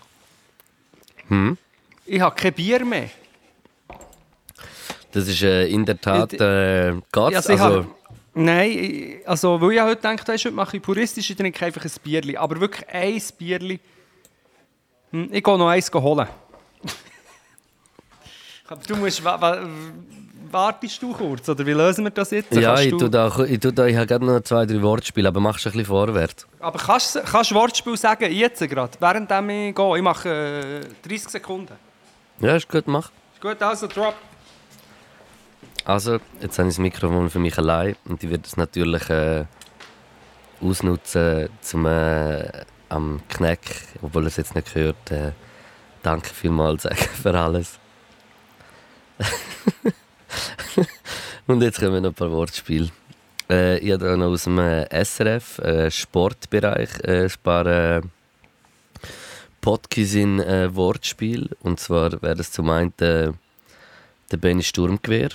Hm? 1.30 1.58
Ich 2.06 2.20
habe 2.20 2.36
kein 2.36 2.54
Bier 2.54 2.84
mehr. 2.84 3.10
Das 5.12 5.28
ist 5.28 5.42
äh, 5.42 5.66
in 5.68 5.86
der 5.86 6.00
Tat 6.00 6.34
äh. 6.34 6.94
Also, 7.14 7.30
ich 7.32 7.36
Also, 7.38 7.64
habe- 7.64 7.88
Nein, 8.34 9.22
also, 9.26 9.60
weil 9.62 9.72
ich 9.74 9.82
heute 9.82 9.96
gedacht 9.96 10.28
habe, 10.28 10.38
heute 10.38 10.52
mache 10.52 10.78
ich 10.78 10.84
puristisch, 10.84 11.30
ich 11.30 11.38
trinke 11.38 11.66
einfach 11.66 11.84
ein 11.84 11.92
Bierli. 12.04 12.36
Aber 12.38 12.60
wirklich 12.60 12.88
ein 12.90 13.22
Bierli. 13.38 13.80
Hm, 15.12 15.30
Ich 15.32 15.44
gehe 15.44 15.58
noch 15.58 15.70
eins 15.70 15.92
holen. 15.94 16.28
Du 18.88 18.96
musst... 18.96 19.24
Wa 19.24 19.40
wa 19.40 19.58
wartest 20.52 21.02
du 21.02 21.14
kurz, 21.14 21.48
oder 21.50 21.66
wie 21.66 21.74
lösen 21.74 22.04
wir 22.06 22.12
das 22.12 22.32
jetzt? 22.32 22.54
ja, 22.54 22.70
Kannst 22.70 22.84
ich 22.86 22.92
du, 22.92 22.98
tue 22.98 23.10
da, 23.10 23.44
ich, 23.46 23.60
tue 23.60 23.74
da, 23.74 23.86
ich 23.86 23.96
habe 23.96 24.08
gerade 24.08 24.26
noch 24.26 24.42
zwei, 24.42 24.66
drei 24.66 24.82
Wortspiele, 24.82 25.28
aber 25.28 25.40
machst 25.40 25.66
ein 25.66 25.72
bisschen 25.72 25.86
vorwärts. 25.86 26.48
aber 26.60 26.80
kannst 26.80 27.16
du 27.16 27.56
Wortspiel 27.56 27.98
sagen, 27.98 28.32
jetzt 28.32 28.60
gerade, 28.68 28.92
während 29.00 29.32
ich 29.32 29.76
gehe? 29.76 29.98
Ich 29.98 30.02
mache 30.04 30.82
äh, 30.94 31.08
30 31.08 31.30
Sekunden. 31.30 31.74
Ja, 32.40 32.56
ist 32.56 32.70
gut, 32.70 32.88
mach. 32.88 33.12
Ist 33.34 33.42
gut, 33.42 33.62
also 33.62 33.88
drop. 33.88 34.16
Also, 35.86 36.20
jetzt 36.42 36.58
habe 36.60 36.70
ich 36.70 36.76
das 36.76 36.80
Mikrofon 36.80 37.30
für 37.30 37.40
mich 37.40 37.58
allein 37.58 37.96
und 38.06 38.24
ich 38.24 38.30
werde 38.30 38.44
es 38.46 38.58
natürlich 38.58 39.10
äh, 39.10 39.46
ausnutzen, 40.62 41.50
zum 41.62 41.86
äh, 41.86 42.48
am 42.90 43.22
Kneck, 43.30 43.60
obwohl 44.02 44.24
er 44.24 44.28
es 44.28 44.38
jetzt 44.38 44.56
nicht 44.56 44.74
hört, 44.76 45.12
äh, 45.12 45.32
danke 46.04 46.30
vielmals 46.30 46.84
sagen 46.84 46.98
für 47.22 47.38
alles. 47.38 47.80
und 51.48 51.62
jetzt 51.62 51.80
kommen 51.80 52.04
noch 52.04 52.12
ein 52.12 52.16
paar 52.16 52.32
Wortspiele. 52.32 52.90
Äh, 53.50 53.80
ich 53.80 53.92
habe 53.92 54.06
da 54.06 54.18
noch 54.18 54.28
aus 54.28 54.44
dem 54.44 54.60
äh, 54.60 55.04
SRF 55.04 55.60
äh, 55.60 55.92
Sportbereich 55.92 56.90
äh, 57.04 57.24
ein 57.24 57.32
paar 57.44 57.66
äh, 57.66 58.02
Podkisin 59.62 60.40
äh, 60.40 60.74
Wortspiel. 60.76 61.50
Und 61.62 61.80
zwar 61.80 62.22
wäre 62.22 62.36
das 62.36 62.52
zum 62.52 62.70
einen 62.70 62.94
äh, 63.00 63.32
der 64.32 64.38
Benny 64.38 64.64
Sturmgewehr. 64.64 65.30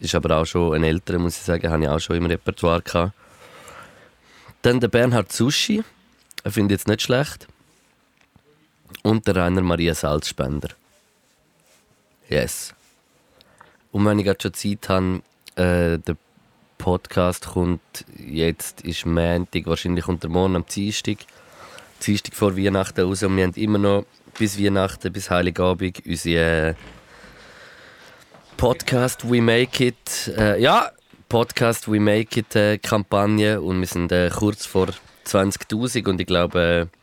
Ist 0.00 0.14
aber 0.14 0.36
auch 0.36 0.44
schon 0.44 0.74
ein 0.74 0.84
älterer, 0.84 1.18
muss 1.18 1.36
ich 1.36 1.42
sagen, 1.42 1.70
habe 1.70 1.82
ich 1.82 1.88
auch 1.88 1.98
schon 1.98 2.16
im 2.16 2.26
Repertoire 2.26 2.82
gehabt. 2.82 3.12
Dann 4.62 4.80
der 4.80 4.88
Bernhard 4.88 5.32
Sushi, 5.32 5.82
finde 6.44 6.74
ich 6.74 6.80
jetzt 6.80 6.88
nicht 6.88 7.02
schlecht. 7.02 7.46
Und 9.02 9.26
der 9.26 9.36
Rainer 9.36 9.62
Maria 9.62 9.94
Salzspender. 9.94 10.70
Yes. 12.28 12.74
Und 13.92 14.04
wenn 14.04 14.18
ich 14.18 14.24
gerade 14.24 14.40
schon 14.40 14.54
Zeit 14.54 14.88
habe, 14.88 15.22
äh, 15.56 15.98
der 15.98 16.16
Podcast 16.78 17.48
kommt 17.48 18.04
jetzt, 18.16 18.82
ist 18.82 19.06
Montag, 19.06 19.66
wahrscheinlich 19.66 20.06
unter 20.08 20.28
morgen 20.28 20.56
am 20.56 20.66
Dienstag. 20.66 21.18
Dienstag 22.04 22.34
vor 22.34 22.56
Weihnachten 22.56 23.00
raus 23.00 23.22
und 23.24 23.36
wir 23.36 23.44
haben 23.44 23.54
immer 23.54 23.78
noch 23.78 24.04
bis 24.38 24.58
Weihnachten, 24.58 25.12
bis 25.12 25.30
Heiligabend 25.30 26.00
unsere 26.06 26.68
äh, 26.70 26.74
Podcast 28.56 29.28
We 29.28 29.42
Make 29.42 29.86
It, 29.86 30.32
äh, 30.36 30.60
ja, 30.60 30.92
Podcast 31.28 31.90
We 31.90 31.98
Make 31.98 32.40
It 32.40 32.54
äh, 32.54 32.78
Kampagne 32.78 33.60
und 33.60 33.80
wir 33.80 33.86
sind 33.86 34.12
äh, 34.12 34.30
kurz 34.32 34.64
vor 34.64 34.88
20.000 35.26 36.08
und 36.08 36.20
ich 36.20 36.26
glaube, 36.26 36.88
äh, 36.92 36.98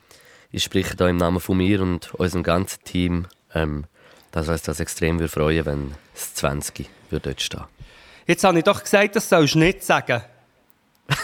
ich 0.52 0.64
spreche 0.64 0.96
da 0.96 1.10
im 1.10 1.18
Namen 1.18 1.42
von 1.42 1.58
mir 1.58 1.82
und 1.82 2.14
unserem 2.16 2.44
ganzen 2.44 2.84
Team, 2.86 3.28
ähm, 3.54 3.86
dass 4.36 4.50
uns 4.50 4.64
das 4.64 4.82
extrem 4.82 5.18
würde 5.18 5.32
freuen, 5.32 5.66
wenn 5.66 5.96
das 6.14 6.34
20 6.34 6.90
würde 7.10 7.30
dort 7.30 7.42
stehen. 7.42 7.64
Jetzt 8.28 8.44
habe 8.44 8.58
ich 8.58 8.66
doch 8.66 8.84
gesagt, 8.84 9.16
das 9.16 9.30
sollst 9.30 9.56
du 9.56 9.60
nicht 9.60 9.84
sagen. 9.84 10.22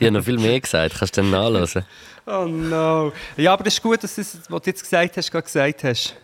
Ich 0.00 0.06
habe 0.06 0.10
noch 0.10 0.24
viel 0.24 0.38
mehr 0.38 0.60
gesagt, 0.60 0.96
kannst 0.98 1.16
du 1.16 1.22
dann 1.22 1.30
nachlesen. 1.30 1.84
Oh 2.26 2.44
no. 2.44 3.10
Ja, 3.38 3.54
aber 3.54 3.64
das 3.64 3.72
ist 3.72 3.82
gut, 3.82 4.04
dass 4.04 4.14
du 4.14 4.20
das, 4.20 4.38
was 4.50 4.62
du 4.62 4.68
jetzt 4.68 4.82
gesagt 4.82 5.16
hast, 5.16 5.30
gerade 5.30 5.44
gesagt 5.44 5.84
hast. 5.84 6.14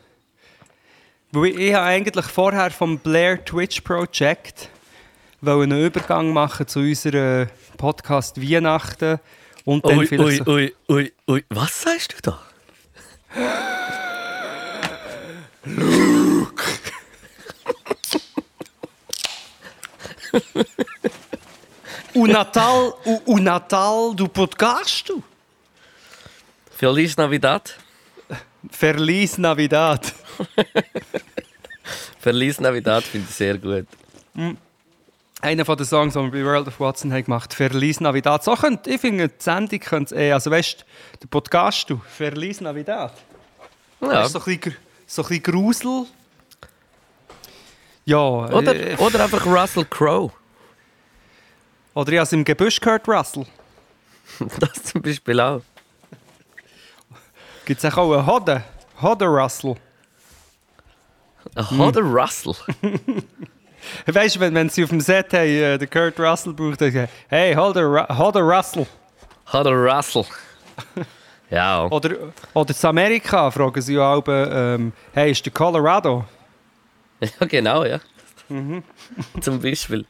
Weil 1.32 1.46
ich, 1.46 1.56
ich 1.56 1.74
habe 1.74 1.86
eigentlich 1.86 2.26
vorher 2.26 2.70
vom 2.70 2.98
Blair 2.98 3.42
Twitch 3.42 3.80
Project 3.80 4.68
einen 5.40 5.82
Übergang 5.82 6.30
machen 6.30 6.68
zu 6.68 6.80
unserem 6.80 7.48
Podcast 7.78 8.38
Weihnachten 8.38 9.18
und 9.64 9.82
dann 9.86 10.00
Ui, 10.00 10.06
vielleicht 10.06 10.42
ui, 10.42 10.44
so, 10.44 10.52
ui, 10.52 10.74
ui, 10.90 11.12
ui, 11.26 11.44
was 11.48 11.80
sagst 11.80 12.16
du 12.18 12.30
da? 12.30 12.42
O 22.14 22.26
Natal, 22.28 22.98
o, 23.06 23.22
o 23.24 23.38
Natal 23.38 24.12
do 24.12 24.28
Podcast. 24.28 25.10
Feliz 26.70 27.16
Navidad. 27.16 27.74
Verlies 28.70 29.38
Navidad. 29.38 30.12
Feliz 32.20 32.60
Navidad 32.60 33.02
finde 33.04 33.26
ich 33.30 33.34
sehr 33.34 33.56
gut. 33.56 33.86
Einer 35.40 35.64
von 35.64 35.76
den 35.78 35.86
Songs, 35.86 36.12
die 36.12 36.20
wir 36.20 36.30
bei 36.30 36.44
World 36.44 36.68
of 36.68 36.78
Watson 36.78 37.10
haben 37.10 37.24
gemacht 37.24 37.52
haben, 37.52 37.56
Verlies 37.56 38.00
Navidad. 38.00 38.44
So 38.44 38.54
könnt, 38.54 38.86
ich 38.86 39.00
finde, 39.00 39.28
die 39.28 39.34
Sendung 39.38 39.78
könnte 39.78 40.14
eh, 40.14 40.32
also 40.32 40.50
weißt 40.50 40.80
du, 40.80 41.18
der 41.22 41.28
Podcast, 41.28 41.88
du, 41.88 42.02
Verlies 42.06 42.60
Navidad. 42.60 43.14
Ja. 44.02 44.08
Das 44.08 44.26
ist 44.26 44.32
so 44.34 44.40
ein 44.40 44.58
bisschen, 44.58 44.76
so 45.06 45.22
ein 45.22 45.28
bisschen 45.28 45.42
Grusel. 45.42 46.06
Ja, 48.06 48.18
Oder, 48.18 48.74
äh, 48.74 48.96
oder 48.96 49.24
einfach 49.24 49.46
Russell 49.46 49.84
Crowe. 49.86 50.30
oder 51.94 52.12
ich 52.12 52.18
habe 52.18 52.24
es 52.24 52.32
im 52.32 52.44
Gebüsch 52.44 52.78
gehört, 52.80 53.08
Russell. 53.08 53.46
Das 54.60 54.82
zum 54.84 55.00
Beispiel 55.02 55.40
auch. 55.40 55.62
Gibt 57.64 57.82
es 57.82 57.92
auch 57.96 58.12
einen 58.12 58.26
Hodden? 58.26 58.62
Hodden 59.00 59.28
Russell. 59.28 59.76
Ach, 61.54 61.70
Oder 61.78 62.00
Russell. 62.02 62.54
Weißt 64.06 64.36
du, 64.36 64.40
wenn, 64.40 64.54
wenn 64.54 64.68
sie 64.70 64.82
auf 64.84 64.90
dem 64.90 65.00
Set 65.00 65.32
haben, 65.32 65.46
äh, 65.46 65.78
den 65.78 65.88
Kurt 65.90 66.18
Russell 66.18 66.52
braucht, 66.54 66.80
dann 66.80 66.90
sagen 66.92 67.06
sie, 67.06 67.12
hey, 67.28 67.54
Hodden 67.54 67.84
Ru- 67.84 68.18
Hodden 68.18 68.42
Russell. 68.42 68.86
Oder 69.52 69.72
Russell. 69.72 70.24
ja. 71.50 71.86
Oder, 71.90 72.10
oder 72.52 72.74
in 72.80 72.86
Amerika 72.88 73.50
fragen 73.50 73.80
sie 73.82 73.94
ja 73.94 74.12
auch, 74.14 74.24
ähm, 74.28 74.92
hey, 75.12 75.30
ist 75.30 75.44
der 75.44 75.52
Colorado? 75.52 76.24
ja, 77.20 77.46
genau, 77.46 77.84
ja. 77.84 78.00
Zum 79.40 79.60
Beispiel. 79.60 80.04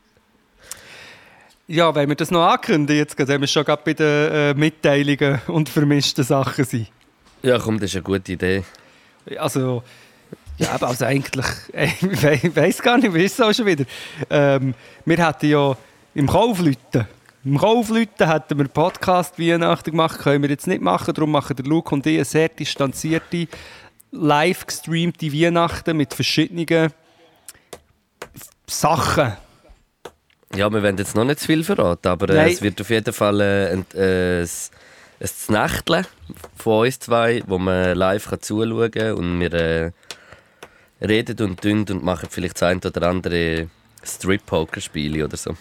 Ja, 1.67 1.95
wenn 1.95 2.09
wir 2.11 2.17
das 2.17 2.31
noch 2.31 2.47
ankündigen, 2.47 2.99
jetzt 2.99 3.17
wenn 3.17 3.41
wir 3.41 3.49
schon 3.49 3.65
gerade 3.65 3.83
bei 3.85 3.95
den 3.95 4.33
äh, 4.33 4.55
Mitteilungen 4.55 5.41
und 5.47 5.69
vermischten 5.69 6.23
Sachen 6.25 6.65
sind. 6.65 6.89
Ja, 7.43 7.59
komm, 7.59 7.79
das 7.79 7.91
ist 7.91 7.97
eine 7.97 8.03
gute 8.03 8.33
Idee. 8.33 8.65
Also, 9.39 9.83
ja, 10.59 10.73
aber 10.73 10.89
also 10.89 11.07
eigentlich, 11.07 11.47
äh, 11.73 11.87
ich 11.87 12.03
we- 12.03 12.57
weiss 12.57 12.83
gar 12.83 12.99
nicht, 12.99 13.15
wie 13.15 13.25
ist 13.25 13.35
es 13.35 13.41
auch 13.41 13.53
schon 13.53 13.65
wieder. 13.67 13.85
Ähm, 14.29 14.75
wir 15.07 15.19
hatten 15.27 15.47
ja 15.49 15.75
im 16.15 16.27
Kaufleuten, 16.27 17.07
im 17.45 17.59
Kaufleuten 17.59 18.27
hatten 18.27 18.59
wir 18.59 18.69
Podcast 18.69 19.39
Weihnachten 19.39 19.91
gemacht, 19.91 20.19
können 20.21 20.43
wir 20.43 20.51
jetzt 20.51 20.67
nicht 20.67 20.81
machen, 20.81 21.13
darum 21.13 21.31
machen 21.31 21.57
der 21.57 21.67
Luke 21.67 21.95
und 21.95 22.07
ich 22.07 22.17
eine 22.17 22.25
sehr 22.25 22.49
distanzierte, 22.49 23.49
live 24.13 24.67
gestreamte 24.67 25.33
Weihnachten 25.33 25.97
mit 25.97 26.15
verschiedenen 26.15 26.91
Sachen. 28.67 29.35
Ja, 30.55 30.71
wir 30.71 30.83
werden 30.83 30.97
jetzt 30.97 31.15
noch 31.17 31.25
nicht 31.25 31.41
zu 31.41 31.47
viel 31.47 31.65
verraten, 31.65 32.09
aber 32.09 32.31
äh, 32.31 32.53
es 32.53 32.63
wird 32.63 32.81
auf 32.81 32.89
jeden 32.89 33.13
Fall 33.13 33.41
äh, 33.41 33.73
ein, 33.73 33.87
äh, 33.95 34.41
ein, 34.41 34.49
ein 35.21 35.27
Znächtle 35.27 36.07
von 36.57 36.87
uns 36.87 37.01
zwei, 37.01 37.43
wo 37.47 37.59
man 37.59 37.97
live 37.97 38.27
kann 38.31 38.41
zuschauen 38.41 38.91
kann 38.91 39.13
und 39.13 39.41
wir 39.41 39.53
äh, 39.53 39.91
reden 41.03 41.37
und 41.45 41.61
tun 41.61 41.85
und 41.91 42.05
machen 42.05 42.29
vielleicht 42.31 42.55
das 42.55 42.63
ein 42.63 42.79
oder 42.79 43.09
andere 43.09 43.69
Strip-Poker-Spiele 44.03 45.25
oder 45.25 45.37
so. 45.37 45.55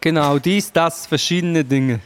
Genau, 0.00 0.38
dies, 0.38 0.72
das, 0.72 1.06
verschiedene 1.06 1.64
Dinge. 1.64 2.00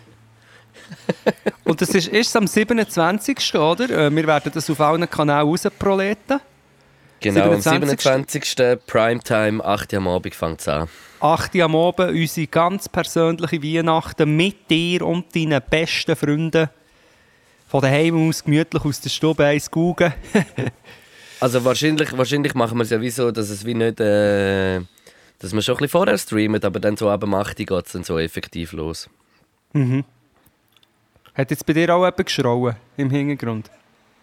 Und 1.65 1.81
das 1.81 1.91
ist 1.91 2.09
erst 2.09 2.37
am 2.37 2.47
27. 2.47 3.55
oder? 3.55 3.89
Äh, 3.89 4.15
Wir 4.15 4.27
werden 4.27 4.53
das 4.53 4.69
auf 4.69 4.81
allen 4.81 5.09
Kanälen 5.09 5.47
rausproleten. 5.47 6.41
Genau, 7.21 7.53
am 7.53 7.61
27.. 7.61 8.45
27. 8.45 8.87
Primetime, 8.87 9.65
8 9.65 9.93
Uhr 9.93 9.99
am 9.99 10.09
Abend 10.09 10.35
fängt 10.35 10.61
es 10.61 10.69
an. 10.69 10.89
8 11.21 11.55
Uhr 11.55 11.65
am 11.65 11.77
Abend 11.77 12.11
unsere 12.11 12.47
ganz 12.49 12.89
persönliche 12.89 13.63
Weihnachten 13.63 14.37
mit 14.37 14.69
dir 14.69 15.03
und 15.03 15.35
deinen 15.35 15.63
besten 15.71 16.17
Freunden. 16.17 16.69
Von 17.69 17.81
daheim 17.81 18.29
aus 18.29 18.45
gemütlich 18.45 18.85
aus 18.85 19.01
der 19.01 19.11
Stube 19.11 19.45
eins 19.45 19.71
gucken. 19.71 20.13
Also 21.41 21.63
wahrscheinlich, 21.63 22.17
wahrscheinlich 22.17 22.55
machen 22.55 22.79
wir 22.79 22.85
es 22.85 22.91
ja 22.91 22.99
wie 23.03 23.11
so, 23.11 23.31
dass 23.31 23.51
es 23.51 23.67
wie 23.67 23.75
nicht... 23.75 24.01
Äh, 24.01 24.81
dass 25.45 25.53
wir 25.53 25.61
schon 25.61 25.75
ein 25.75 25.79
bisschen 25.79 25.91
vorher 25.91 26.17
streamen, 26.17 26.65
aber 26.65 26.81
dann 26.81 26.97
so 26.97 27.11
ab 27.11 27.21
dem 27.21 27.35
8 27.35 27.59
geht 27.59 27.71
es 27.71 27.93
dann 27.93 28.03
so 28.03 28.19
effektiv 28.19 28.73
los. 28.73 29.11
Mhm. 29.75 30.03
Hat 31.35 31.51
jetzt 31.51 31.67
bei 31.67 31.75
dir 31.75 31.95
auch 31.95 32.03
jemand 32.03 32.25
geschrauen 32.25 32.77
im 32.97 33.11
Hintergrund? 33.11 33.71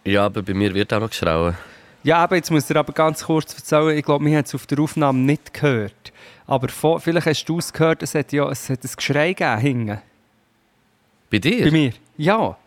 Ja, 0.04 0.26
aber 0.26 0.42
bei 0.42 0.56
mir 0.56 0.74
wird 0.74 0.92
auch 0.94 1.00
noch 1.00 1.12
geschrauen. 1.12 1.56
Ja, 2.04 2.18
aber 2.18 2.38
jetzt 2.38 2.50
muss 2.50 2.64
ich 2.64 2.68
dir 2.70 2.80
aber 2.80 2.94
ganz 2.94 3.26
kurz 3.26 3.54
erzählen, 3.54 3.96
ich 3.96 4.04
glaube, 4.04 4.26
wir 4.26 4.36
haben 4.36 4.46
es 4.46 4.56
auf 4.56 4.66
der 4.66 4.80
Aufnahme 4.80 5.20
nicht 5.20 5.54
gehört. 5.54 6.12
Aber 6.48 6.70
vor, 6.70 7.00
vielleicht 7.00 7.28
hast 7.28 7.46
du 7.46 7.60
es 7.60 7.72
gehört, 7.72 8.02
es 8.02 8.16
hat 8.16 8.34
ja 8.34 8.50
es 8.50 8.68
hat 8.68 8.84
ein 8.84 8.90
Geschrei 8.96 9.34
gegeben 9.34 9.60
hinten. 9.60 10.02
Bei 11.30 11.38
dir? 11.38 11.66
Bei 11.66 11.72
mir? 11.72 11.94
Ja. 12.18 12.58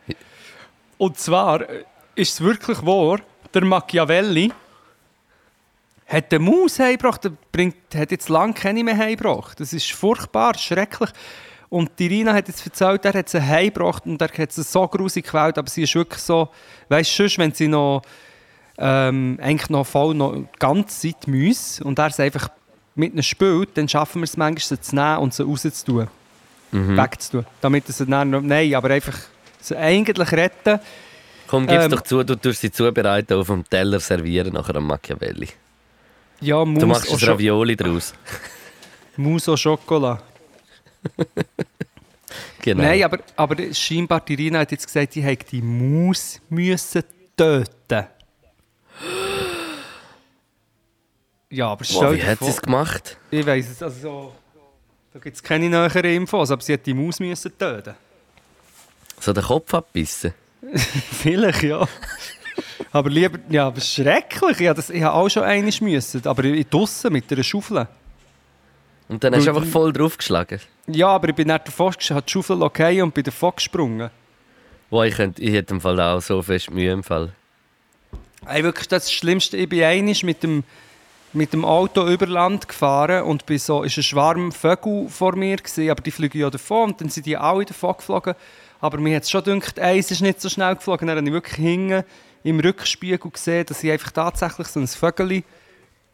Und 0.96 1.18
zwar 1.18 1.68
äh, 1.68 1.84
ist 2.14 2.34
es 2.34 2.40
wirklich 2.40 2.86
wahr, 2.86 3.18
der 3.52 3.64
Machiavelli 3.64 4.52
hat 6.06 6.32
eine 6.32 6.38
Maus 6.38 6.78
heimgebracht, 6.78 7.24
der 7.24 7.32
bringt, 7.52 7.76
hat 7.94 8.10
jetzt 8.10 8.28
lange 8.28 8.52
keine 8.54 8.84
mehr 8.84 8.96
heimgebracht. 8.96 9.58
Das 9.60 9.72
ist 9.72 9.90
furchtbar, 9.92 10.56
schrecklich. 10.58 11.10
Und 11.70 11.90
die 11.98 12.06
Irina 12.06 12.34
hat 12.34 12.46
jetzt 12.48 12.64
erzählt, 12.64 13.04
er 13.04 13.14
hat 13.14 13.28
sie 13.28 13.40
heimgebracht 13.42 14.06
und 14.06 14.20
er 14.20 14.28
hat 14.28 14.52
sie 14.52 14.62
so 14.62 14.86
grusig 14.86 15.26
gewählt, 15.26 15.58
aber 15.58 15.68
sie 15.68 15.82
ist 15.82 15.94
wirklich 15.94 16.20
so, 16.20 16.48
weißt 16.88 17.18
du, 17.18 17.28
wenn 17.38 17.52
sie 17.52 17.68
noch 17.68 18.02
ähm, 18.78 19.38
eigentlich 19.42 19.70
noch 19.70 19.86
voll 19.86 20.14
noch 20.14 20.34
die 20.34 20.46
ganze 20.58 21.08
Zeit 21.12 21.26
muss 21.26 21.80
und 21.80 21.98
er 21.98 22.10
sie 22.10 22.22
einfach 22.24 22.48
mit 22.96 23.12
ihnen 23.12 23.22
spielt, 23.22 23.76
dann 23.76 23.88
schaffen 23.88 24.20
wir 24.20 24.24
es 24.24 24.36
manchmal, 24.36 24.78
sie 24.78 24.80
zu 24.80 24.94
nehmen 24.94 25.18
und 25.18 25.34
sie 25.34 25.42
rauszutun, 25.42 26.08
Mhm. 26.70 26.96
wegzutun, 26.96 27.46
damit 27.60 27.86
sie 27.86 28.04
dann 28.06 28.30
noch, 28.30 28.40
nein, 28.40 28.74
aber 28.74 28.90
einfach 28.90 29.16
sie 29.60 29.76
eigentlich 29.76 30.32
retten. 30.32 30.80
Komm, 31.46 31.66
gib's 31.68 31.84
Ähm, 31.84 31.90
doch 31.92 32.00
zu, 32.02 32.24
du 32.24 32.34
tust 32.36 32.60
sie 32.62 32.70
zubereiten 32.72 33.34
auf 33.38 33.46
dem 33.46 33.68
Teller 33.68 34.00
servieren 34.00 34.54
nachher 34.54 34.76
am 34.76 34.86
Machiavelli. 34.88 35.48
Ja, 36.40 36.64
Du 36.64 36.70
Mousse 36.70 36.86
machst 36.86 37.10
au 37.10 37.14
ein 37.16 37.28
Ravioli 37.28 37.76
draus. 37.76 38.12
Mousse 39.16 39.48
au 39.48 39.56
Chocolat. 39.56 40.22
Genau. 42.64 42.82
Nein, 42.82 43.02
aber, 43.04 43.18
aber 43.36 43.74
scheinbar, 43.74 44.20
die 44.20 44.32
Irina 44.32 44.60
hat 44.60 44.72
jetzt 44.72 44.86
gesagt, 44.86 45.14
die 45.14 45.22
hätte 45.22 45.44
die 45.50 45.60
Maus 45.60 46.40
müssen 46.48 47.02
töten. 47.36 48.06
Ja, 51.50 51.68
aber 51.68 51.84
stell 51.84 52.14
wie 52.14 52.16
dir 52.16 52.26
hat 52.26 52.38
sie 52.40 52.48
es 52.48 52.60
gemacht? 52.60 53.16
ich 53.30 53.46
weiss 53.46 53.68
es, 53.70 53.82
also 53.82 54.00
so, 54.00 54.34
da 55.12 55.20
gibt 55.20 55.36
es 55.36 55.42
keine 55.42 55.68
näheren 55.68 56.04
Infos, 56.04 56.50
aber 56.50 56.60
sie 56.62 56.72
hat 56.72 56.84
die 56.84 56.94
Maus 56.94 57.20
müssen 57.20 57.56
töten. 57.56 57.94
So 59.20 59.32
den 59.32 59.44
Kopf 59.44 59.72
abbissen? 59.72 60.34
Vielleicht, 60.74 61.62
ja. 61.62 61.86
Aber 62.92 63.10
lieber, 63.10 63.38
ja, 63.48 63.66
aber 63.66 63.80
schrecklich, 63.80 64.58
das, 64.74 64.90
ich 64.90 65.02
habe 65.02 65.14
auch 65.14 65.28
schon 65.28 65.42
eines 65.42 65.80
müssen, 65.80 66.26
aber 66.26 66.44
ich 66.44 66.68
draussen 66.68 67.12
mit 67.12 67.30
einer 67.32 67.42
Schaufel. 67.42 67.86
Und 69.08 69.22
dann 69.22 69.34
hast 69.34 69.46
du 69.46 69.50
einfach 69.50 69.66
voll 69.66 69.92
draufgeschlagen. 69.92 70.60
Ja, 70.86 71.08
aber 71.08 71.28
ich 71.28 71.34
bin 71.34 71.48
nicht 71.48 71.64
gesprungen, 71.66 72.10
habe 72.10 72.22
die 72.22 72.32
Schaufel 72.32 72.62
okay 72.62 73.02
und 73.02 73.12
bin 73.12 73.24
davor 73.24 73.54
gesprungen. 73.54 74.10
Boah, 74.90 75.04
ich, 75.04 75.14
könnte, 75.14 75.42
ich 75.42 75.52
hätte 75.52 75.74
im 75.74 75.80
Fall 75.80 76.00
auch 76.00 76.20
so 76.20 76.40
fest 76.42 76.70
Mühe 76.70 76.92
im 76.92 77.02
Fall. 77.02 77.32
Ey, 78.46 78.62
wirklich 78.62 78.88
das 78.88 79.10
Schlimmste, 79.12 79.56
ich 79.56 79.68
bin 79.68 79.82
einmal 79.82 80.14
mit 80.22 80.42
dem, 80.42 80.64
mit 81.32 81.52
dem 81.52 81.64
Auto 81.64 82.06
über 82.06 82.26
Land 82.26 82.68
gefahren 82.68 83.24
und 83.24 83.46
bei 83.46 83.58
so, 83.58 83.82
ist 83.82 83.96
ein 83.96 84.02
Schwarm 84.02 84.52
Vögel 84.52 85.08
vor 85.08 85.34
mir 85.36 85.56
gewesen, 85.56 85.90
aber 85.90 86.02
die 86.02 86.10
fliegen 86.10 86.38
ja 86.38 86.50
davon 86.50 86.90
und 86.90 87.00
dann 87.00 87.08
sind 87.08 87.26
die 87.26 87.36
alle 87.36 87.64
davon 87.64 87.96
geflogen. 87.96 88.34
Aber 88.80 88.98
mir 88.98 89.16
hat 89.16 89.22
es 89.22 89.30
schon 89.30 89.42
gedacht, 89.42 89.78
eins 89.78 90.10
ist 90.10 90.20
nicht 90.20 90.42
so 90.42 90.50
schnell 90.50 90.76
geflogen. 90.76 91.08
Dann 91.08 91.16
habe 91.16 91.26
ich 91.26 91.32
wirklich 91.32 91.56
hinten 91.56 92.04
im 92.44 92.60
Rückspiegel 92.60 93.30
gesehen, 93.30 93.66
dass 93.66 93.82
ich 93.82 93.90
einfach 93.90 94.12
tatsächlich 94.12 94.68
so 94.68 94.78
ein 94.78 94.86
Vögel 94.86 95.42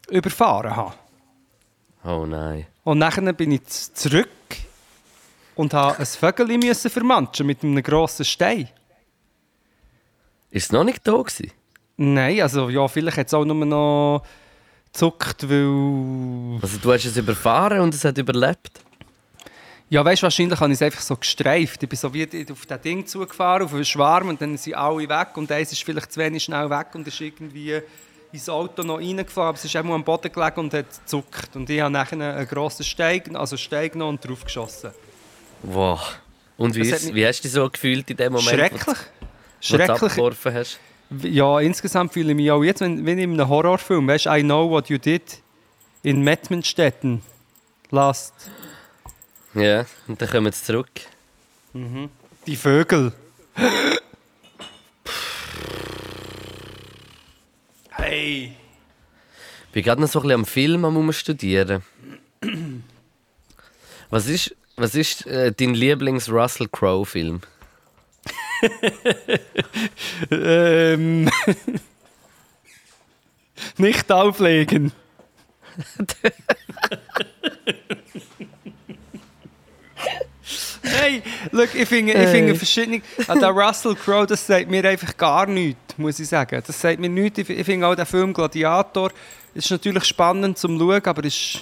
überfahren 0.09 0.75
habe. 0.75 0.95
Oh 2.03 2.25
nein. 2.25 2.65
Und 2.83 2.97
nachher 2.97 3.33
bin 3.33 3.51
ich 3.51 3.67
zurück 3.67 4.27
und 5.55 5.73
habe 5.73 5.99
ein 5.99 6.05
Vögel 6.05 6.57
müssen 6.57 6.89
vermanschen 6.89 7.45
mit 7.45 7.63
einem 7.63 7.83
grossen 7.83 8.25
Stein. 8.25 8.69
Ist 10.49 10.65
es 10.65 10.71
noch 10.71 10.83
nicht 10.83 11.05
da 11.05 11.11
gewesen? 11.11 11.51
Nein, 11.97 12.41
also 12.41 12.69
ja, 12.69 12.87
vielleicht 12.87 13.17
hat 13.17 13.27
es 13.27 13.33
auch 13.33 13.45
nur 13.45 13.65
noch 13.65 14.23
gezuckt, 14.85 15.47
weil... 15.47 16.59
Also 16.61 16.77
du 16.81 16.91
hast 16.91 17.05
es 17.05 17.17
überfahren 17.17 17.81
und 17.81 17.93
es 17.93 18.03
hat 18.03 18.17
überlebt? 18.17 18.81
Ja, 19.91 20.05
weißt 20.05 20.21
du, 20.21 20.23
wahrscheinlich 20.23 20.57
habe 20.57 20.71
ich 20.71 20.77
es 20.77 20.81
einfach 20.83 21.01
so 21.01 21.17
gestreift. 21.17 21.83
Ich 21.83 21.89
bin 21.89 21.97
so 21.99 22.13
wie 22.13 22.23
auf 22.49 22.65
das 22.65 22.81
Ding 22.81 23.05
zugefahren, 23.05 23.65
auf 23.65 23.73
einen 23.73 23.83
Schwarm 23.83 24.29
und 24.29 24.41
dann 24.41 24.55
sind 24.57 24.73
alle 24.73 25.07
weg 25.09 25.35
und 25.35 25.51
eins 25.51 25.73
ist 25.73 25.83
vielleicht 25.83 26.13
zu 26.13 26.19
wenig 26.21 26.45
schnell 26.45 26.69
weg 26.69 26.87
und 26.93 27.05
ist 27.05 27.19
irgendwie 27.19 27.81
ins 28.31 28.47
Auto 28.47 28.83
noch 28.83 28.99
reingefahren, 28.99 29.49
aber 29.49 29.57
es 29.57 29.65
ist 29.65 29.75
auch 29.75 29.83
am 29.83 30.01
Boden 30.05 30.31
gelegen 30.31 30.59
und 30.61 30.73
hat 30.73 30.85
gezuckt. 30.89 31.53
Und 31.57 31.69
ich 31.69 31.81
habe 31.81 31.91
nachher 31.91 32.17
einen 32.17 32.47
grossen 32.47 32.85
Stein, 32.85 33.35
also 33.35 33.57
Stein 33.57 33.91
genommen 33.91 34.17
und 34.17 34.25
drauf 34.29 34.45
geschossen. 34.45 34.91
Wow. 35.63 36.19
Und 36.55 36.73
wie, 36.75 36.89
ist, 36.89 37.07
mich- 37.07 37.13
wie 37.13 37.27
hast 37.27 37.39
du 37.39 37.43
dich 37.43 37.51
so 37.51 37.69
gefühlt 37.69 38.09
in 38.09 38.15
dem 38.15 38.31
Moment, 38.31 38.49
Schrecklich. 38.49 38.87
wo 38.87 38.93
du 38.93 38.97
Schrecklich. 39.59 40.01
abgeworfen 40.03 40.53
hast? 40.53 40.79
Ja, 41.21 41.59
insgesamt 41.59 42.13
fühle 42.13 42.29
ich 42.29 42.37
mich 42.37 42.49
auch 42.49 42.63
jetzt, 42.63 42.79
wenn, 42.79 43.05
wenn 43.05 43.19
in 43.19 43.33
einem 43.33 43.49
Horrorfilm, 43.49 44.07
weißt 44.07 44.27
du, 44.27 44.29
I 44.37 44.41
know 44.41 44.69
what 44.69 44.87
you 44.87 44.97
did 44.97 45.39
in 46.03 46.21
Mettmanstetten 46.21 47.21
last. 47.89 48.33
Ja, 49.53 49.85
und 50.07 50.21
dann 50.21 50.29
kommen 50.29 50.51
sie 50.51 50.63
zurück. 50.63 50.89
Die 52.47 52.55
Vögel. 52.55 53.11
Hey. 57.89 58.55
Ich 59.67 59.73
bin 59.73 59.83
gerade 59.83 60.01
noch 60.01 60.09
so 60.09 60.19
ein 60.19 60.23
bisschen 60.23 60.39
am 60.39 60.45
Film 60.45 60.85
am 60.85 60.97
Umstudieren. 60.97 61.83
Was 64.09 64.27
ist, 64.27 64.55
was 64.75 64.95
ist 64.95 65.25
äh, 65.27 65.51
dein 65.51 65.73
Lieblings-Russell 65.73 66.67
Crowe-Film? 66.69 67.41
Ähm. 70.29 71.29
Nicht 73.77 74.11
auflegen. 74.11 74.91
Hey, 81.01 81.23
look, 81.51 81.73
ich 81.73 81.87
finde, 81.87 82.13
ich 82.13 82.29
finde 82.29 82.53
verschiedene. 82.53 83.01
Ah, 83.27 83.33
der 83.33 83.49
Russell 83.49 83.95
Crowe, 83.95 84.27
das 84.27 84.45
sagt 84.45 84.69
mir 84.69 84.85
einfach 84.85 85.17
gar 85.17 85.47
nichts, 85.47 85.97
muss 85.97 86.19
ich 86.19 86.27
sagen. 86.27 86.61
Das 86.65 86.79
sagt 86.79 86.99
mir 86.99 87.09
nichts. 87.09 87.39
Ich, 87.39 87.65
finde 87.65 87.87
auch 87.87 87.95
der 87.95 88.05
Film 88.05 88.31
Gladiator 88.31 89.09
ist 89.55 89.71
natürlich 89.71 90.05
spannend 90.05 90.59
zum 90.59 90.77
Schauen, 90.77 91.07
aber 91.07 91.23
ist. 91.23 91.61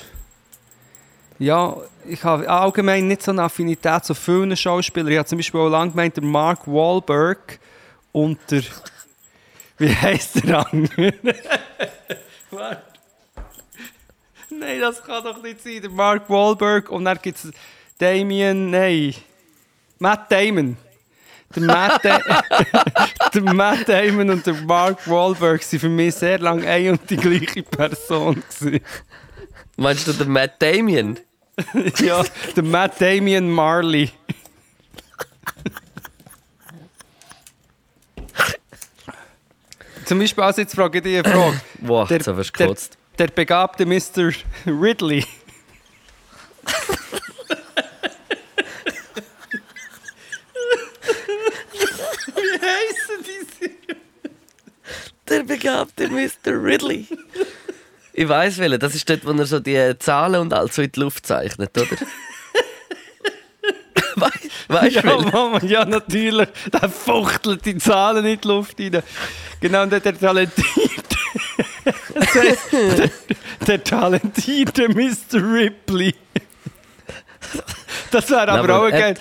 Ja, 1.38 1.74
ich 2.06 2.22
habe 2.22 2.50
allgemein 2.50 3.08
nicht 3.08 3.24
so 3.24 3.32
eine 3.32 3.44
Affinität 3.44 4.04
zu 4.04 4.14
vielen 4.14 4.58
Schauspielern. 4.58 5.08
Ich 5.10 5.18
habe 5.18 5.28
zum 5.28 5.38
Beispiel 5.38 5.62
auch 5.62 5.70
lange 5.70 5.92
gemeint, 5.92 6.18
der 6.18 6.24
Mark 6.26 6.68
Wahlberg 6.68 7.60
und 8.12 8.40
der. 8.52 8.64
Wie 9.78 9.96
heißt 9.96 10.46
der 10.46 10.68
andere? 10.70 11.14
Warte. 12.52 12.84
Nein, 14.50 14.82
das 14.82 15.02
kann 15.02 15.24
doch 15.24 15.42
nicht 15.42 15.64
sein. 15.64 15.82
Der 15.82 15.92
Mark 15.92 16.30
Wahlberg 16.30 16.90
und 16.90 17.06
dann 17.06 17.18
gibt 17.22 17.38
es 17.38 17.54
Damien, 18.00 18.70
nein. 18.70 19.14
Matt 20.00 20.32
Damon. 20.32 20.78
Der 21.56 21.64
Matt, 21.64 22.04
der 23.34 23.41
Matt 23.54 23.89
Damon 23.89 24.30
und 24.30 24.45
der 24.45 24.54
Mark 24.54 25.08
Wahlberg 25.10 25.62
waren 25.62 25.80
für 25.80 25.89
mich 25.89 26.16
sehr 26.16 26.38
lange 26.39 26.68
eine 26.68 26.91
und 26.91 27.10
die 27.10 27.18
gleiche 27.18 27.64
Person. 27.64 28.43
gewesen. 28.60 28.82
Meinst 29.76 30.08
du 30.08 30.14
den 30.14 30.30
Matt 30.30 30.62
Damien? 30.62 31.20
ja, 32.00 32.24
der 32.56 32.64
Matt 32.64 33.02
Damien 33.02 33.50
Marley. 33.52 34.12
Zum 40.06 40.20
Beispiel, 40.20 40.43
also 40.43 40.62
jetzt 40.62 40.76
frage 40.76 40.97
ich 41.00 41.04
dich 41.04 41.20
eine 41.20 41.30
Frage. 41.34 41.62
Boah, 41.80 42.08
Der- 42.08 42.18
jetzt 42.18 42.28
hast 42.28 42.36
du 42.38 42.43
der- 42.58 42.68
gekotzt. 42.68 42.97
Der 43.18 43.28
begabte 43.28 43.86
Mr. 43.86 44.32
Ridley. 44.66 45.26
Wie 52.42 52.60
heißen 52.60 53.26
diese? 53.26 53.72
Der 55.28 55.44
begabte 55.44 56.08
Mr. 56.10 56.30
Ridley. 56.64 57.06
Ich 58.14 58.28
weiß 58.28 58.58
welchen. 58.58 58.80
Das 58.80 58.96
ist 58.96 59.08
dort, 59.10 59.26
wo 59.26 59.32
er 59.32 59.46
so 59.46 59.60
die 59.60 59.94
Zahlen 60.00 60.42
und 60.42 60.54
alles 60.54 60.76
so 60.76 60.82
in 60.82 60.92
die 60.92 61.00
Luft 61.00 61.26
zeichnet, 61.28 61.78
oder? 61.78 61.88
Wei- 64.16 64.30
Weißt 64.68 64.96
du 64.98 65.08
Ja? 65.08 65.18
Mama, 65.18 65.60
ja, 65.64 65.86
natürlich. 65.86 66.48
Der 66.74 66.90
fuchtelt 66.90 67.64
die 67.66 67.78
Zahlen 67.78 68.26
in 68.26 68.40
die 68.42 68.48
Luft 68.48 68.80
rein. 68.80 69.02
Genau, 69.62 69.84
und 69.84 69.92
der, 69.92 70.00
der 70.00 70.18
talentierte. 70.20 71.16
heisst, 72.34 72.72
der, 72.72 73.10
der 73.68 73.84
talentierte 73.84 74.90
Mr. 74.90 75.36
Ripley. 75.42 76.16
Das 78.12 78.30
wäre 78.30 78.48
aber, 78.50 78.74
aber 78.74 78.88
auch 78.88 78.92
geil. 78.92 79.16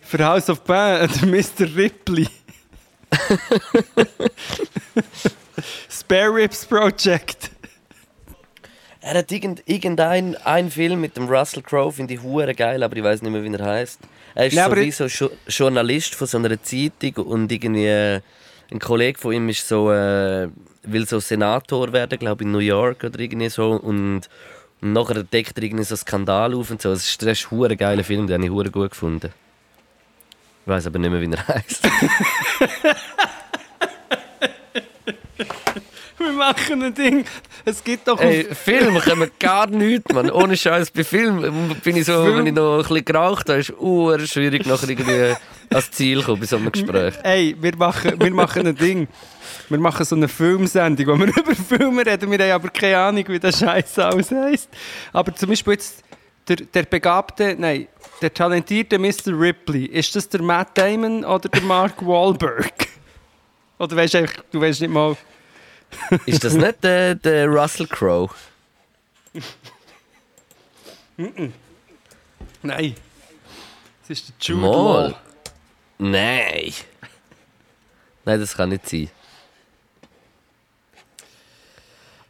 Für 0.00 0.24
House 0.24 0.48
of 0.50 0.64
Band, 0.64 1.12
der 1.20 1.28
Mr. 1.28 1.76
Ripley. 1.76 2.26
Spare 5.90 6.34
Ribs 6.34 6.64
Project. 6.64 7.50
Er 9.02 9.18
hat 9.18 9.32
irgend, 9.32 9.62
irgendein 9.66 10.36
ein 10.44 10.70
Film 10.70 11.00
mit 11.00 11.16
dem 11.16 11.28
Russell 11.28 11.62
Crowe, 11.62 11.92
finde 11.92 12.14
ich 12.14 12.22
hure 12.22 12.54
geil, 12.54 12.82
aber 12.82 12.96
ich 12.96 13.02
weiß 13.02 13.22
nicht 13.22 13.32
mehr, 13.32 13.42
wie 13.42 13.52
er 13.52 13.64
heißt. 13.64 14.00
Er 14.34 14.46
ist 14.46 14.52
Ja, 14.52 14.68
sowieso 14.68 15.06
jo 15.06 15.30
Journalist 15.48 16.14
von 16.14 16.26
so 16.26 16.38
einer 16.38 16.62
Zeitung 16.62 17.26
und 17.26 17.50
irgendwie 17.50 17.86
äh, 17.86 18.20
ein 18.70 18.78
Kollege 18.78 19.18
von 19.18 19.32
ihm 19.32 19.48
ist 19.48 19.66
so, 19.66 19.90
äh, 19.90 20.48
will 20.82 21.06
so 21.06 21.18
Senator 21.18 21.92
werden, 21.92 22.18
glaube 22.18 22.42
ich, 22.42 22.46
in 22.46 22.52
New 22.52 22.58
York 22.58 23.02
oder 23.04 23.18
irgendwie 23.18 23.48
so 23.48 23.72
und, 23.72 24.28
und 24.80 24.92
nachher 24.92 25.24
deckt 25.24 25.56
er 25.56 25.64
irgendwie 25.64 25.84
so 25.84 25.94
einen 25.94 26.00
Skandal 26.00 26.54
auf 26.54 26.70
und 26.70 26.82
so. 26.82 26.90
Das 26.90 27.04
ist, 27.04 27.22
das 27.22 27.40
ist 27.40 27.46
ein 27.46 27.50
hure 27.52 27.76
geiler 27.76 28.04
Film, 28.04 28.26
den 28.26 28.34
habe 28.34 28.44
ich 28.44 28.50
hure 28.50 28.70
gut 28.70 28.90
gefunden. 28.90 29.32
Ich 30.64 30.68
weiß 30.70 30.86
aber 30.86 30.98
nicht 30.98 31.10
mehr, 31.10 31.20
wie 31.20 31.32
er 31.32 31.48
heißt. 31.48 31.82
Wir 36.18 36.32
machen 36.32 36.82
ein 36.82 36.94
Ding. 36.94 37.24
Es 37.64 37.82
gibt 37.82 38.06
doch 38.06 38.20
Ey, 38.20 38.44
Film 38.54 38.98
können 39.00 39.30
gar 39.38 39.66
nichts, 39.66 40.12
Mann. 40.12 40.30
Ohne 40.30 40.54
Scheiß. 40.56 40.90
Bei 40.90 41.02
Film 41.02 41.74
bin 41.82 41.96
ich 41.96 42.04
so, 42.04 42.22
Film- 42.24 42.36
wenn 42.38 42.46
ich 42.46 42.52
noch 42.52 42.76
ein 42.76 42.82
bisschen 42.82 43.04
geraucht 43.06 43.48
habe, 43.48 43.60
ist 43.60 43.70
es 43.70 44.30
schwierig, 44.30 44.66
nachher 44.66 44.88
irgendwie 44.90 45.34
ans 45.70 45.90
Ziel 45.90 46.20
zu 46.20 46.26
kommen 46.26 46.40
bei 46.40 46.46
so 46.46 46.56
einem 46.56 46.70
Gespräch. 46.72 47.14
Ey, 47.22 47.56
wir 47.58 47.74
machen, 47.76 48.20
wir 48.20 48.30
machen 48.32 48.66
ein 48.66 48.76
Ding. 48.76 49.08
Wir 49.70 49.78
machen 49.78 50.04
so 50.04 50.14
eine 50.16 50.28
Filmsendung, 50.28 51.06
wo 51.06 51.18
wir 51.18 51.28
über 51.36 51.54
Filme 51.54 52.04
reden. 52.04 52.30
Wir 52.30 52.38
haben 52.38 52.50
aber 52.52 52.68
keine 52.68 52.98
Ahnung, 52.98 53.24
wie 53.28 53.38
der 53.38 53.52
Scheiß 53.52 53.98
alles 54.00 54.30
heisst. 54.30 54.68
Aber 55.12 55.34
zum 55.34 55.48
Beispiel 55.48 55.72
jetzt 55.74 56.02
der, 56.50 56.66
der 56.66 56.82
begabte, 56.82 57.54
nein, 57.56 57.86
der 58.20 58.34
talentierte 58.34 58.98
Mr. 58.98 59.28
Ripley. 59.28 59.84
Ist 59.84 60.16
das 60.16 60.28
der 60.28 60.42
Matt 60.42 60.76
Damon 60.76 61.24
oder 61.24 61.48
der 61.48 61.62
Mark 61.62 62.04
Wahlberg? 62.06 62.88
Oder 63.78 63.96
weißt 63.96 64.14
du, 64.14 64.26
du 64.50 64.60
weißt 64.60 64.80
nicht 64.80 64.90
mal. 64.90 65.16
Ist 66.26 66.44
das 66.44 66.54
nicht 66.54 66.82
der, 66.82 67.14
der 67.14 67.46
Russell 67.46 67.86
Crowe? 67.86 68.34
Nein. 72.62 72.96
Das 74.02 74.10
ist 74.10 74.28
der 74.28 74.34
Jude 74.40 74.60
Mal. 74.60 75.08
Law. 75.10 75.18
Nein. 75.98 76.74
Nein, 78.24 78.40
das 78.40 78.56
kann 78.56 78.70
nicht 78.70 78.88
sein. 78.88 79.10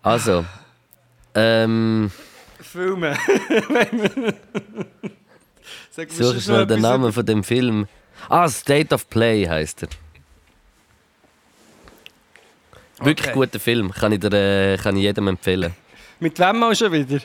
Also. 0.03 0.45
Ähm, 1.35 2.11
Filme. 2.71 3.17
Sag 5.91 6.13
schon 6.13 6.41
schnell 6.41 6.67
den 6.67 6.81
Namen 6.81 7.13
von 7.13 7.27
dem 7.27 7.43
Film. 7.43 7.89
Ah, 8.29 8.49
State 8.49 8.95
of 8.95 9.09
Play 9.11 9.47
heißt 9.47 9.83
er. 9.83 9.89
Wirklich 13.05 13.29
Okay. 13.29 13.35
guter 13.35 13.59
Film, 13.61 13.91
kann 13.93 14.13
ich, 14.13 14.21
dir, 14.21 14.33
äh, 14.33 14.77
kann 14.77 14.97
ich 14.97 15.03
jedem 15.03 15.29
empfehlen. 15.29 15.75
Mit 16.21 16.39
wem 16.39 16.59
mal 16.59 16.77
schon 16.77 16.93
wieder? 16.93 17.21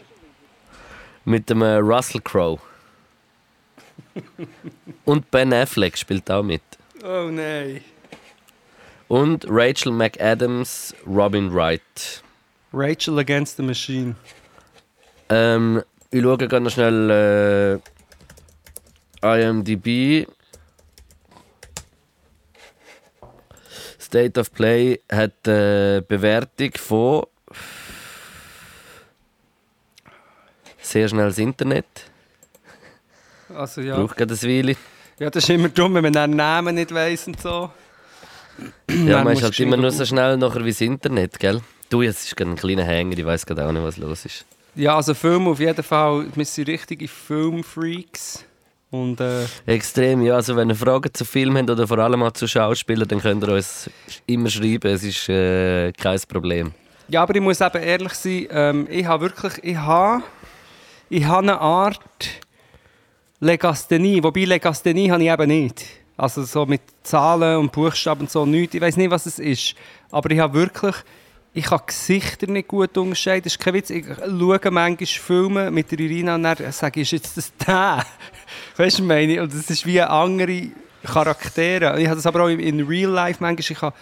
Mit 1.26 1.50
dem 1.50 1.62
äh, 1.62 1.76
Russell 1.76 2.22
Crowe. 2.22 2.60
Und 5.06 5.30
Ben 5.32 5.54
Affleck 5.54 5.98
spielt 5.98 6.32
auch 6.32 6.44
mit. 6.44 6.62
Oh 7.04 7.30
nein. 7.30 7.82
Und 9.08 9.46
Rachel 9.48 9.92
McAdams, 9.92 10.96
Robin 11.06 11.54
Wright. 11.54 12.24
Rachel 12.74 13.20
Against 13.20 13.58
the 13.58 13.64
Machine. 13.64 14.16
Ähm, 15.30 15.82
ich 16.12 16.22
schaue 16.22 16.62
noch 16.62 16.72
schnell 16.72 17.82
äh, 19.22 19.42
IMDb. 19.42 20.28
State 24.00 24.40
of 24.40 24.54
Play 24.54 25.00
hat 25.12 25.34
eine 25.48 26.04
Bewertung 26.08 26.72
von 26.78 27.26
sehr 30.80 31.10
schnell 31.10 31.28
das 31.28 31.38
Internet. 31.38 31.86
Also 33.54 33.82
ja. 33.82 33.98
Braucht 33.98 34.16
gerade 34.18 34.34
eine 34.34 34.42
Weile. 34.42 34.76
Ja, 35.20 35.30
das 35.30 35.44
ist 35.44 35.50
immer 35.50 35.70
dumm, 35.70 35.96
wenn 35.96 36.04
man 36.04 36.14
den 36.14 36.36
Namen 36.36 36.76
nicht 36.76 36.94
weiss 36.94 37.28
und 37.28 37.42
so. 37.42 37.72
Ja, 38.90 39.24
man 39.24 39.34
ist 39.34 39.44
halt 39.44 39.60
immer 39.60 39.78
nur 39.78 39.92
so 39.92 40.06
schnell 40.06 40.38
nachher 40.38 40.64
wie 40.64 40.72
das 40.72 40.82
Internet, 40.82 41.40
gell? 41.40 41.62
Du, 41.90 42.02
jetzt 42.02 42.26
ist 42.26 42.36
gerade 42.36 42.52
ein 42.52 42.56
kleiner 42.56 42.84
Hänger, 42.84 43.18
ich 43.18 43.26
weiß 43.26 43.46
gerade 43.46 43.66
auch 43.66 43.72
nicht, 43.72 43.84
was 43.84 43.98
los 43.98 44.26
ist. 44.26 44.46
Ja, 44.76 44.98
also 44.98 45.14
Film 45.14 45.48
auf 45.48 45.60
jeden 45.60 45.84
Fall. 45.84 46.28
Wir 46.36 46.46
sind 46.46 46.68
richtige 46.68 47.08
Filmfreaks. 47.08 48.44
Und 48.92 49.20
äh, 49.22 49.46
Extrem, 49.66 50.22
ja. 50.22 50.36
Also 50.36 50.56
wenn 50.56 50.70
ihr 50.70 50.76
Fragen 50.76 51.14
zu 51.14 51.24
Filmen 51.26 51.58
habt 51.58 51.70
oder 51.70 51.88
vor 51.88 52.00
allem 52.00 52.24
auch 52.24 52.32
zu 52.32 52.48
Schauspielern, 52.48 53.08
dann 53.08 53.20
könnt 53.22 53.44
ihr 53.44 53.54
uns 53.54 53.90
immer 54.26 54.50
schreiben, 54.50 54.92
es 54.92 55.04
ist 55.04 55.30
äh, 55.30 55.92
kein 55.94 56.20
Problem. 56.28 56.74
ja, 57.08 57.24
aber 57.24 57.36
ich 57.36 57.42
muss 57.42 57.62
eben 57.62 57.82
ehrlich 57.82 58.14
sein, 58.14 58.48
ähm, 58.52 58.88
ich 58.90 59.06
habe 59.06 59.26
wirklich, 59.26 59.64
ich 59.64 59.78
habe, 59.78 60.24
ich 61.10 61.26
habe 61.26 61.40
eine 61.40 61.60
Art 61.60 62.00
Legasthenie, 63.40 64.24
wobei 64.24 64.46
Legasthenie 64.46 65.10
habe 65.10 65.24
ich 65.24 65.30
eben 65.30 65.48
nicht. 65.48 65.86
Also 66.18 66.44
so 66.44 66.66
mit 66.66 66.82
Zahlen 67.04 67.58
und 67.58 67.72
Buchstaben 67.72 68.22
und 68.22 68.32
so 68.32 68.46
nichts. 68.46 68.76
Ich 68.76 68.82
weiß 68.82 68.96
nicht, 68.98 69.12
was 69.12 69.26
es 69.26 69.40
ist. 69.40 69.76
Aber 70.12 70.32
ich 70.32 70.40
habe 70.40 70.54
wirklich, 70.54 70.96
ich 71.56 71.66
kann 71.66 71.80
Gesichter 71.88 72.48
nicht 72.48 72.68
gut 72.68 72.98
unterscheiden. 72.98 73.44
Das 73.46 73.54
ist 73.54 73.60
kein 73.60 73.74
Witz. 73.74 73.90
Ich 73.90 74.06
schaue 74.06 74.60
manchmal 74.72 75.08
Filme 75.08 75.72
mit 75.72 75.90
der 75.90 76.00
Irina 76.02 76.36
und 76.36 76.44
dann 76.44 76.58
sage 76.72 77.00
ich, 77.02 77.14
ist 77.14 77.24
jetzt 77.24 77.38
das 77.38 77.52
der? 77.66 78.06
Weißt 78.78 78.78
du, 78.78 78.84
was 78.84 78.94
ich 79.00 79.02
meine? 79.04 79.42
Und 79.42 79.54
das 79.54 79.70
ist 79.70 79.86
wie 79.86 80.02
andere 80.02 80.68
Charaktere. 81.06 82.00
Ich 82.00 82.08
habe 82.08 82.16
das 82.18 82.26
aber 82.26 82.44
auch 82.44 82.48
in- 82.50 82.86
Real 82.88 83.10
Life 83.12 83.38
manchmal. 83.40 83.60
Ich 83.72 83.82
habe 83.82 83.96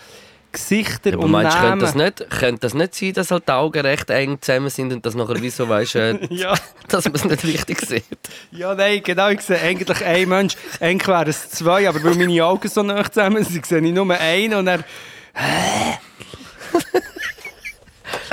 Gesichter 0.52 1.14
Aber 1.14 1.24
und 1.24 1.32
meinst 1.32 1.56
Namen. 1.58 1.70
könnte 1.80 1.86
das, 1.86 1.96
nicht, 1.96 2.30
könnte 2.30 2.60
das 2.62 2.74
nicht 2.76 2.94
sein, 2.96 3.14
dass 3.14 3.32
halt 3.32 3.48
die 3.48 3.52
Augen 3.54 3.82
recht 3.82 4.10
eng 4.12 4.38
zusammen 4.40 4.70
sind 4.70 4.94
und 4.94 5.04
dass 5.06 5.16
nachher 5.16 5.42
wie 5.42 5.50
so 5.50 5.68
weißt, 5.68 5.96
äh, 5.96 6.20
Ja, 6.30 6.54
dass 6.90 7.06
man 7.06 7.16
es 7.16 7.26
nicht 7.26 7.44
richtig 7.44 7.82
sieht? 7.82 8.04
ja, 8.52 8.76
nein, 8.76 9.02
genau. 9.04 9.30
Ich 9.30 9.42
sehe 9.42 9.60
eigentlich 9.60 10.04
einen 10.06 10.30
Mensch. 10.30 10.56
Eigentlich 10.80 11.08
wären 11.08 11.28
es 11.30 11.50
zwei, 11.50 11.90
aber 11.90 12.04
weil 12.04 12.16
meine 12.16 12.46
Augen 12.46 12.68
so 12.68 12.84
nah 12.84 13.04
zusammen 13.12 13.44
sind, 13.44 13.66
sehe 13.66 13.80
ich 13.80 13.94
nur 13.94 14.10
einen 14.12 14.54
und 14.56 14.68
er. 14.68 14.84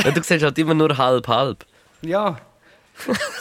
Ja, 0.04 0.10
du 0.10 0.22
siehst 0.22 0.42
halt 0.42 0.58
immer 0.58 0.74
nur 0.74 0.96
halb 0.96 1.26
halb. 1.28 1.64
Ja. 2.02 2.38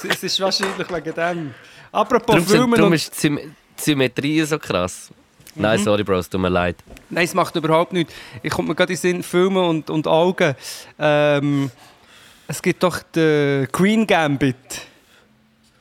es, 0.10 0.24
ist 0.24 0.40
wahrscheinlich 0.40 0.90
wegen 0.90 1.14
dem. 1.14 1.54
Apropos 1.92 2.36
Darum, 2.36 2.48
Filmen 2.48 2.74
darum 2.76 2.92
und... 2.92 2.96
ist 2.96 3.14
die 3.16 3.28
Sym- 3.28 3.38
die 3.40 3.82
Symmetrie 3.82 4.44
so 4.44 4.60
krass. 4.60 5.10
Nein, 5.56 5.80
sorry, 5.80 6.04
Bro, 6.04 6.20
es 6.20 6.30
tut 6.30 6.40
mir 6.40 6.50
leid. 6.50 6.78
Nein, 7.10 7.26
es 7.26 7.34
macht 7.34 7.56
überhaupt 7.56 7.92
nichts. 7.92 8.14
Ich 8.44 8.52
komme 8.52 8.70
mir 8.70 8.76
gerade 8.76 8.94
in 8.94 8.98
Sinn, 8.98 9.24
Filme 9.24 9.62
und, 9.62 9.90
und 9.90 10.08
Augen. 10.08 10.56
Ähm, 10.98 11.72
es 12.48 12.62
gibt 12.62 12.84
doch 12.84 13.02
den 13.04 13.70
Queen 13.72 14.06
Gambit. 14.08 14.56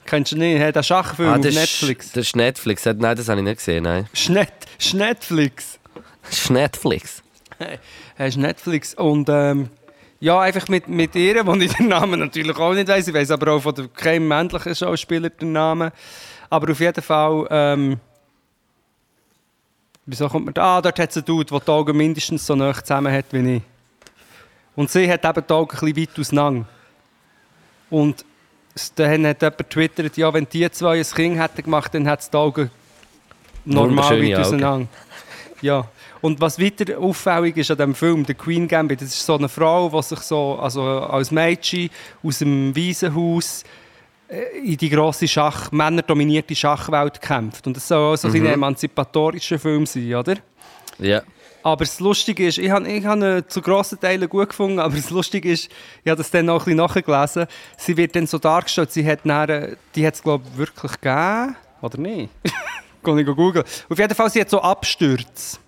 Kennst 0.06 0.32
du 0.32 0.36
nicht? 0.38 0.58
Hey, 0.58 0.72
Der 0.72 0.82
Schachfilm 0.82 1.28
Ah, 1.28 1.36
auf 1.36 1.40
Netflix. 1.44 2.06
Ist, 2.06 2.16
das 2.16 2.26
ist 2.28 2.36
Netflix. 2.36 2.84
Nein, 2.86 3.16
das 3.16 3.28
habe 3.28 3.40
ich 3.40 3.44
nicht 3.44 3.58
gesehen. 3.58 3.84
Nein. 3.84 4.08
Schnet 4.14 4.52
Netflix. 4.94 5.78
Das 6.22 6.38
ist 6.38 6.50
Netflix. 6.50 7.22
Hast 8.18 8.36
Netflix. 8.38 8.94
Und 8.94 9.28
ähm, 9.28 9.68
ja, 10.20 10.40
einfach 10.40 10.68
mit, 10.68 10.88
mit 10.88 11.14
ihr, 11.14 11.46
wo 11.46 11.54
ich 11.54 11.72
den 11.74 11.88
Namen 11.88 12.18
natürlich 12.18 12.56
auch 12.56 12.74
nicht 12.74 12.88
weiß. 12.88 13.08
Ich 13.08 13.14
weiß 13.14 13.30
aber 13.30 13.52
auch 13.52 13.60
von 13.60 13.74
der, 13.74 13.88
keinem 13.88 14.26
männlichen 14.26 14.74
Schauspieler 14.74 15.30
den 15.30 15.52
Namen. 15.52 15.92
Aber 16.50 16.72
auf 16.72 16.80
jeden 16.80 17.02
Fall. 17.02 17.46
Ähm, 17.50 18.00
wieso 20.06 20.28
kommt 20.28 20.46
man 20.46 20.54
da? 20.54 20.78
Ah, 20.78 20.82
dort 20.82 20.98
hat 20.98 21.10
es 21.10 21.16
einen 21.16 21.26
Dude, 21.26 21.44
der 21.44 21.60
die 21.60 21.70
Augen 21.70 21.96
mindestens 21.96 22.46
so 22.46 22.56
nah 22.56 22.74
zusammen 22.74 23.12
hat 23.12 23.26
wie 23.30 23.56
ich. 23.56 23.62
Und 24.74 24.90
sie 24.90 25.10
hat 25.10 25.24
eben 25.24 25.44
die 25.46 25.52
Augen 25.52 25.76
ein 25.76 25.92
bisschen 25.92 26.08
weit 26.08 26.18
auseinander. 26.18 26.64
Und 27.90 28.24
dann 28.96 29.26
hat 29.26 29.42
jemand 29.42 29.58
getwittert, 29.58 30.16
ja, 30.16 30.32
wenn 30.32 30.48
die 30.48 30.70
zwei 30.70 30.98
ein 30.98 31.04
Kind 31.04 31.38
hätten 31.38 31.62
gemacht, 31.62 31.94
dann 31.94 32.06
hätte 32.06 32.22
es 32.22 32.30
die 32.30 32.36
Augen 32.36 32.70
normal 33.64 34.22
weit 34.22 34.36
auseinander. 34.36 34.88
Ja. 35.60 35.88
Und 36.20 36.40
was 36.40 36.58
weiter 36.60 36.98
auffällig 36.98 37.56
ist 37.56 37.70
an 37.70 37.76
diesem 37.76 37.94
Film, 37.94 38.26
der 38.26 38.34
Queen 38.34 38.66
Gambit, 38.66 39.00
das 39.00 39.08
ist 39.08 39.24
so 39.24 39.36
eine 39.36 39.48
Frau, 39.48 39.88
die 39.88 40.02
sich 40.02 40.20
so, 40.20 40.58
also 40.60 40.82
als 40.82 41.30
Mädchen 41.30 41.90
aus 42.22 42.38
dem 42.38 42.74
Waisenhaus 42.74 43.64
äh, 44.28 44.58
in 44.64 44.76
die 44.76 44.90
grosse 44.90 45.28
Schach, 45.28 45.70
männerdominierte 45.72 46.54
Schachwelt 46.54 47.20
kämpft. 47.20 47.66
Und 47.66 47.76
das 47.76 47.88
soll 47.88 48.14
auch 48.14 48.16
so 48.16 48.28
ein 48.28 48.46
emanzipatorischer 48.46 49.58
Film 49.58 49.86
sein, 49.86 50.14
oder? 50.14 50.36
Ja. 50.98 51.22
Aber 51.62 51.84
das 51.84 52.00
Lustige 52.00 52.46
ist, 52.46 52.58
ich 52.58 52.70
habe 52.70 52.88
ich 52.88 53.04
hab 53.04 53.18
ihn 53.18 53.44
zu 53.48 53.60
grossen 53.60 53.98
Teilen 54.00 54.28
gut 54.28 54.50
gefunden, 54.50 54.78
aber 54.78 54.94
das 54.94 55.10
Lustige 55.10 55.50
ist, 55.50 55.68
ich 56.04 56.10
habe 56.10 56.16
das 56.16 56.30
dann 56.30 56.46
noch 56.46 56.66
ein 56.66 56.76
bisschen 56.76 56.76
nachgelesen, 56.76 57.46
sie 57.76 57.96
wird 57.96 58.14
dann 58.14 58.26
so 58.26 58.38
dargestellt, 58.38 58.92
sie 58.92 59.06
hat 59.06 59.26
nachher, 59.26 59.76
die 59.94 60.06
hat 60.06 60.14
es 60.14 60.22
glaube 60.22 60.44
ich 60.50 60.58
wirklich 60.58 60.92
gegeben, 60.92 61.56
oder 61.82 61.98
nicht? 61.98 62.30
Kann 63.02 63.18
ich 63.18 63.26
googeln. 63.26 63.64
Auf 63.88 63.98
jeden 63.98 64.14
Fall, 64.14 64.30
sie 64.30 64.40
hat 64.40 64.50
so 64.50 64.60
Abstürze. 64.60 65.58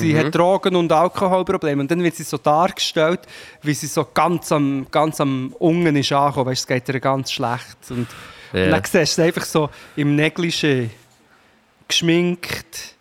Sie 0.00 0.18
hat 0.18 0.34
Drogen- 0.34 0.76
und 0.76 0.90
Alkoholprobleme. 0.92 1.82
Und 1.82 1.90
dann 1.90 2.02
wird 2.02 2.14
sie 2.16 2.22
so 2.24 2.36
dargestellt, 2.38 3.20
wie 3.62 3.74
sie 3.74 3.86
so 3.86 4.06
ganz 4.12 4.50
am, 4.52 4.86
ganz 4.90 5.20
am 5.20 5.54
Unten 5.58 5.96
ist 5.96 6.12
angekommen. 6.12 6.46
Weißt, 6.50 6.62
es 6.62 6.66
geht 6.66 6.88
ihr 6.88 7.00
ganz 7.00 7.32
schlecht. 7.32 7.76
Und, 7.90 8.06
Ja. 8.52 8.64
und 8.66 8.70
dann 8.72 8.82
siehst 8.84 8.94
du 9.18 9.22
sie 9.22 9.26
einfach 9.28 9.44
so 9.44 9.70
im 9.96 10.16
Negligé, 10.16 10.88
geschminkt, 11.88 12.94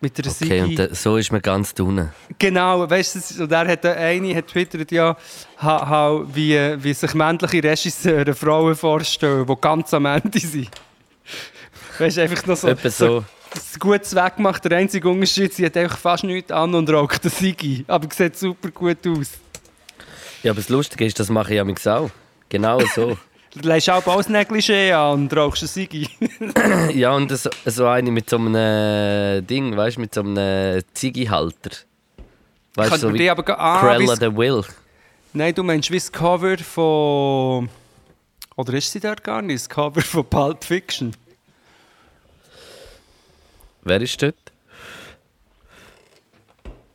Mit 0.00 0.16
der 0.16 0.26
Okay, 0.30 0.60
Sigi. 0.60 0.80
und 0.82 0.96
so 0.96 1.16
ist 1.16 1.32
man 1.32 1.42
ganz 1.42 1.74
unten. 1.80 2.10
Genau, 2.38 2.88
weißt 2.88 3.16
du, 3.38 3.42
und 3.42 3.50
er 3.50 3.66
hat 3.66 3.84
eine 3.84 4.36
hat 4.36 4.46
twittert 4.46 4.92
ja, 4.92 5.16
ha, 5.60 5.88
ha, 5.88 6.20
wie, 6.32 6.56
wie 6.80 6.94
sich 6.94 7.14
männliche 7.14 7.64
Regisseure 7.64 8.32
Frauen 8.32 8.76
vorstellen, 8.76 9.44
die 9.44 9.54
ganz 9.60 9.92
am 9.92 10.06
Ende 10.06 10.38
sind. 10.38 10.70
Weißt 11.98 12.16
du, 12.16 12.22
einfach 12.22 12.46
noch 12.46 12.56
so. 12.56 13.24
Ein 13.54 13.78
gutes 13.78 14.14
Weg 14.14 14.36
gemacht. 14.36 14.64
Der 14.64 14.78
einzige 14.78 15.08
Unterschied, 15.08 15.54
sie 15.54 15.64
hat 15.66 15.76
einfach 15.76 15.98
fast 15.98 16.24
nichts 16.24 16.50
an 16.50 16.74
und 16.74 16.90
raucht 16.90 17.24
den 17.24 17.30
Sigi. 17.30 17.84
Aber 17.86 18.08
sieht 18.12 18.36
super 18.36 18.70
gut 18.70 19.06
aus. 19.06 19.32
Ja, 20.42 20.52
aber 20.52 20.60
das 20.60 20.68
Lustige 20.68 21.04
ist, 21.04 21.18
das 21.18 21.28
mache 21.28 21.52
ich 21.52 21.56
ja 21.56 21.64
mit 21.64 21.86
auch. 21.86 22.10
Genau 22.48 22.80
so. 22.94 23.16
Du 23.54 23.66
legst 23.66 23.88
auch 23.88 24.04
Negligé 24.04 24.92
an 24.92 25.22
und 25.22 25.36
rauchst 25.36 25.62
einen 25.62 25.68
Sigi. 25.68 26.06
ja, 26.94 27.12
und 27.12 27.30
so, 27.36 27.48
so 27.64 27.86
eine 27.86 28.10
mit 28.10 28.28
so 28.28 28.36
einem 28.36 28.54
äh, 28.54 29.40
Ding, 29.40 29.74
weißt 29.74 29.96
du, 29.96 30.00
mit 30.02 30.14
so 30.14 30.20
einem 30.20 30.82
Ziggy-Halter. 30.92 31.70
Weißt 32.74 32.92
du, 32.92 32.96
so 32.98 33.14
wie 33.14 33.28
aber... 33.28 33.58
Ah, 33.58 33.80
Cruella 33.80 34.12
wie's- 34.12 34.20
the 34.20 34.36
Will. 34.36 34.64
Nein, 35.32 35.54
du 35.54 35.62
meinst 35.62 35.90
wie 35.90 35.96
das 35.96 36.12
Cover 36.12 36.58
von... 36.58 37.70
Oder 38.54 38.74
ist 38.74 38.92
sie 38.92 39.00
dort 39.00 39.24
gar 39.24 39.40
nicht? 39.40 39.62
Das 39.62 39.68
Cover 39.68 40.02
von 40.02 40.26
Pulp 40.26 40.62
Fiction. 40.62 41.12
Wer 43.88 44.02
ist 44.02 44.22
dort? 44.22 44.36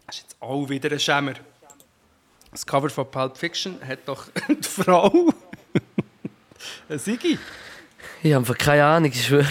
Das 0.06 0.16
ist 0.16 0.22
jetzt 0.22 0.36
auch 0.40 0.70
wieder 0.70 0.92
ein 0.92 1.00
Schämer. 1.00 1.34
Das 2.52 2.66
Cover 2.68 2.90
von 2.92 3.10
Pulp 3.10 3.36
Fiction 3.36 3.80
hat 3.86 4.00
doch 4.06 4.28
die 4.48 4.68
Frau. 4.68 5.34
Eine 6.88 7.00
Sigi. 7.00 7.40
Ich 8.22 8.32
habe 8.32 8.42
einfach 8.42 8.58
keine 8.58 8.86
Ahnung, 8.86 9.12
ich 9.12 9.26
schwöre. 9.26 9.48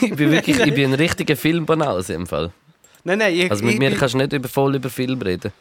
Ich 0.00 0.16
bin 0.16 0.30
wirklich 0.30 0.58
ich 0.58 0.74
bin 0.74 0.90
ein 0.90 0.94
richtiger 0.94 1.36
Filmbanause 1.36 2.14
im 2.14 2.26
Fall. 2.26 2.50
Nein, 3.04 3.18
nein, 3.18 3.34
ich, 3.34 3.50
Also 3.50 3.62
mit 3.62 3.74
ich, 3.74 3.78
mir 3.78 3.90
ich, 3.92 3.98
kannst 3.98 4.14
du 4.14 4.18
nicht 4.18 4.32
über, 4.32 4.48
voll 4.48 4.74
über 4.74 4.88
Film 4.88 5.20
reden. 5.20 5.52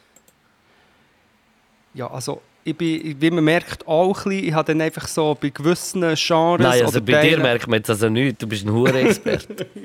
Ja, 1.94 2.10
also 2.10 2.42
ich 2.68 2.76
bin, 2.76 3.22
wie 3.22 3.30
man 3.32 3.44
merkt, 3.44 3.88
auch 3.88 4.08
ein 4.08 4.14
bisschen, 4.30 4.44
ich 4.48 4.54
habe 4.54 4.74
dann 4.74 4.82
einfach 4.82 5.08
so 5.08 5.38
bei 5.40 5.50
gewissen 5.50 6.02
Genres 6.02 6.18
Nein, 6.60 6.84
also 6.84 7.00
bei 7.00 7.12
dir 7.12 7.22
Teilen- 7.22 7.42
merkt 7.44 7.68
man 7.68 7.78
jetzt 7.78 7.90
also 7.92 8.10
nichts. 8.10 8.40
Du 8.40 8.48
bist 8.48 8.66
ein 8.66 8.72
Hure-Experte. 8.74 9.68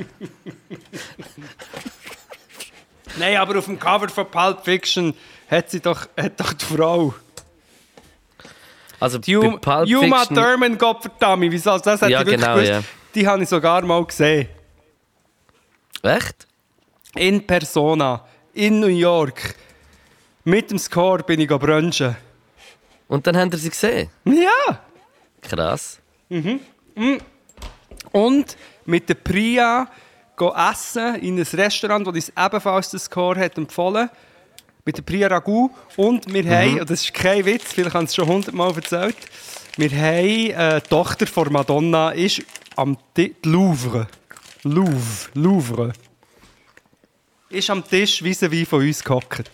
Nein, 3.19 3.37
aber 3.37 3.59
auf 3.59 3.67
dem 3.67 3.79
Cover 3.79 4.09
von 4.09 4.27
Pulp 4.31 4.65
Fiction 4.65 5.15
hat 5.51 5.69
sie 5.71 5.81
doch, 5.81 6.09
hat 6.17 6.39
doch 6.41 6.53
die 6.53 6.65
Frau. 6.65 7.13
Also 8.99 9.19
Die 9.19 9.35
bei 9.35 9.41
Uma, 9.47 9.57
Pulp 9.59 9.89
Fiction... 9.89 10.35
Thurman, 10.37 10.79
Gottverdammt, 10.79 11.43
wieso? 11.53 11.79
Das 11.79 12.01
hat 12.03 12.09
Ja, 12.11 12.21
ich 12.21 12.27
wirklich 12.27 12.41
genau, 12.41 12.55
gewusst. 12.55 12.71
ja. 12.71 12.83
Die 13.15 13.27
habe 13.27 13.43
ich 13.43 13.49
sogar 13.49 13.83
mal 13.83 14.05
gesehen. 14.05 14.49
Echt? 16.03 16.47
In 17.17 17.47
Persona, 17.47 18.25
in 18.55 18.81
New 18.81 18.87
York. 18.87 19.55
Mit 20.45 20.71
dem 20.71 20.79
Score 20.79 21.23
bin 21.23 21.41
ich 21.41 21.49
brunchen. 21.49 22.17
Und 23.11 23.27
dann 23.27 23.37
haben 23.37 23.51
wir 23.51 23.59
sie 23.59 23.71
gesehen? 23.71 24.09
Ja! 24.25 24.81
Krass. 25.43 25.99
Und 28.13 28.57
mit 28.85 29.09
der 29.09 29.15
Priya 29.15 29.89
essen 30.71 31.17
in 31.17 31.37
ein 31.39 31.43
Restaurant, 31.43 32.07
das 32.07 32.15
uns 32.15 32.33
ebenfalls 32.39 32.91
den 32.91 33.01
Score 33.01 33.39
hat 33.39 33.59
empfohlen 33.59 34.09
Mit 34.85 34.97
der 34.97 35.03
Priya 35.03 35.27
Ragu. 35.29 35.69
Und 35.97 36.33
wir 36.33 36.45
haben, 36.49 36.81
und 36.81 36.89
das 36.89 37.03
ist 37.03 37.13
kein 37.13 37.45
Witz, 37.45 37.73
vielleicht 37.75 37.95
haben 37.95 38.07
es 38.07 38.15
schon 38.15 38.27
hundertmal 38.27 38.75
erzählt, 38.75 39.17
wir 39.77 39.91
haben 39.91 40.51
äh, 40.51 40.81
die 40.81 40.89
Tochter 40.89 41.27
von 41.27 41.53
Madonna 41.53 42.13
ist 42.13 42.43
am 42.77 42.97
Ti- 43.15 43.35
die 43.45 43.49
Louvre. 43.49 44.07
Louvre. 44.63 45.31
Louvre. 45.35 45.93
Ist 47.51 47.69
am 47.71 47.85
Tisch 47.87 48.23
vis-à-vis 48.23 48.67
von 48.69 48.81
uns 48.81 49.03
gehockt. 49.03 49.51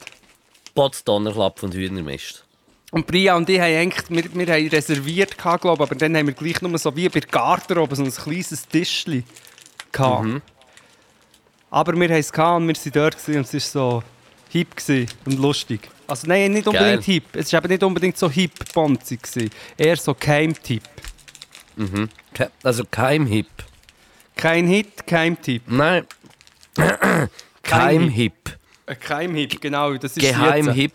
Potsdonnerklapp 0.74 1.62
und 1.62 1.74
Hühnermist. 1.74 2.45
Und 2.96 3.06
Priya 3.06 3.36
und 3.36 3.46
ich 3.50 3.60
haben 3.60 3.76
eigentlich, 3.76 4.08
wir, 4.08 4.24
wir 4.46 4.54
haben 4.54 4.68
reserviert, 4.68 5.36
gehabt, 5.36 5.60
glaub, 5.60 5.78
aber 5.82 5.94
dann 5.94 6.16
haben 6.16 6.28
wir 6.28 6.32
gleich 6.32 6.62
nur 6.62 6.78
so 6.78 6.96
wie 6.96 7.06
bei 7.10 7.20
der 7.20 7.28
Garderobe 7.28 7.94
so 7.94 8.02
ein 8.02 8.10
kleines 8.10 8.66
Tischchen 8.66 9.22
gehabt. 9.92 10.26
Aber 11.70 11.92
wir 11.92 12.08
haben 12.08 12.16
es 12.16 12.32
gehabt 12.32 12.56
und 12.62 12.68
wir 12.68 12.74
waren 12.74 12.92
dort 12.92 13.18
gewesen 13.18 13.36
und 13.40 13.54
es 13.54 13.74
war 13.76 14.00
so 14.00 14.02
hip 14.48 14.68
und 15.26 15.38
lustig. 15.38 15.90
Also 16.06 16.26
nein, 16.26 16.52
nicht 16.52 16.66
unbedingt 16.66 17.04
Geil. 17.04 17.14
hip. 17.14 17.24
Es 17.34 17.52
war 17.52 17.60
eben 17.60 17.68
nicht 17.68 17.82
unbedingt 17.82 18.16
so 18.16 18.30
hip 18.30 18.52
gewesen. 18.74 19.50
Eher 19.76 19.96
so 19.98 20.14
Keimtipp. 20.14 20.82
Ke- 22.32 22.50
Also 22.62 22.84
kein 22.90 23.26
Hip. 23.26 23.50
Kein 24.36 24.66
Hit, 24.68 25.06
Keimtipp. 25.06 25.64
Nein. 25.66 26.06
Kein 26.74 27.28
Kein 27.62 28.08
Hip. 28.08 28.56
Ein 28.86 29.00
Keimhip, 29.00 29.60
genau. 29.60 29.92
Das 29.98 30.16
ist 30.16 30.20
Geheim 30.22 30.72
jetzt. 30.74 30.94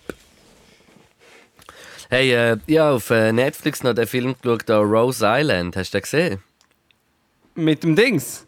Hey, 2.13 2.33
äh, 2.33 2.57
ich 2.67 2.77
habe 2.77 2.95
auf 2.95 3.09
äh, 3.09 3.31
Netflix 3.31 3.83
noch 3.83 3.93
den 3.93 4.05
Film 4.05 4.35
geschaut, 4.41 4.69
Rose 4.69 5.25
Island. 5.25 5.77
Hast 5.77 5.93
du 5.93 5.97
den 5.97 6.01
gesehen? 6.01 6.43
Mit 7.55 7.83
dem 7.83 7.95
Dings. 7.95 8.45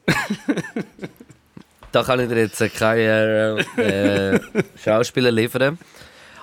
Da 1.93 2.03
kann 2.03 2.20
ich 2.20 2.28
dir 2.28 2.39
jetzt 2.39 2.59
äh, 2.59 2.68
keine 2.68 3.66
äh, 3.78 3.82
äh, 4.36 4.39
Schauspieler 4.84 5.32
liefern. 5.32 5.78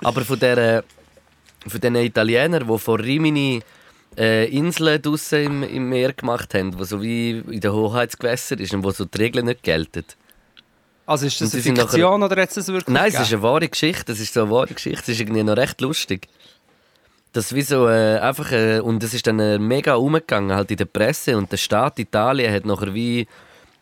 Aber 0.02 0.22
von 0.24 0.38
der 0.38 0.82
von 1.66 1.78
den 1.80 1.94
Italienern, 1.96 2.66
die 2.66 2.78
von 2.78 2.98
Rimini 3.00 3.60
äh, 4.16 4.46
Inseln 4.48 5.02
draussen 5.02 5.42
im, 5.44 5.62
im 5.62 5.88
Meer 5.90 6.14
gemacht 6.14 6.54
haben, 6.54 6.78
wo 6.78 6.84
so 6.84 7.02
wie 7.02 7.32
in 7.50 7.60
den 7.60 7.72
Hoheitsgewässern 7.72 8.60
ist 8.60 8.72
und 8.72 8.82
wo 8.82 8.92
so 8.92 9.04
die 9.04 9.18
Regeln 9.18 9.44
nicht 9.44 9.62
gelten. 9.62 10.04
Also 11.04 11.26
ist 11.26 11.38
das 11.40 11.52
eine 11.52 11.60
sind 11.62 11.76
nachher- 11.76 11.88
Fiktion 11.90 12.22
oder 12.22 12.40
hat 12.40 12.48
es 12.48 12.54
das 12.54 12.68
wirklich 12.68 12.88
Nein, 12.94 13.08
es 13.08 13.14
ist 13.14 13.20
gegeben? 13.28 13.42
eine 13.44 13.52
wahre 13.52 13.68
Geschichte. 13.68 14.12
Es 14.12 14.20
ist 14.20 14.32
so 14.32 14.42
eine 14.44 14.50
wahre 14.50 14.68
Geschichte. 14.72 15.02
Es 15.02 15.08
ist 15.08 15.20
irgendwie 15.20 15.42
noch 15.42 15.56
recht 15.58 15.80
lustig. 15.82 16.28
Das 17.32 17.54
wie 17.54 17.62
so 17.62 17.88
äh, 17.88 18.18
einfach 18.18 18.50
äh, 18.52 18.80
und 18.80 19.02
es 19.04 19.14
ist 19.14 19.26
dann 19.26 19.38
äh, 19.38 19.58
mega 19.58 19.94
umgegangen 19.94 20.52
halt 20.56 20.70
in 20.70 20.76
der 20.76 20.84
Presse 20.86 21.36
und 21.36 21.52
der 21.52 21.58
Staat 21.58 21.98
Italien 21.98 22.52
hat 22.52 22.64
nachher 22.64 22.92
wie 22.92 23.28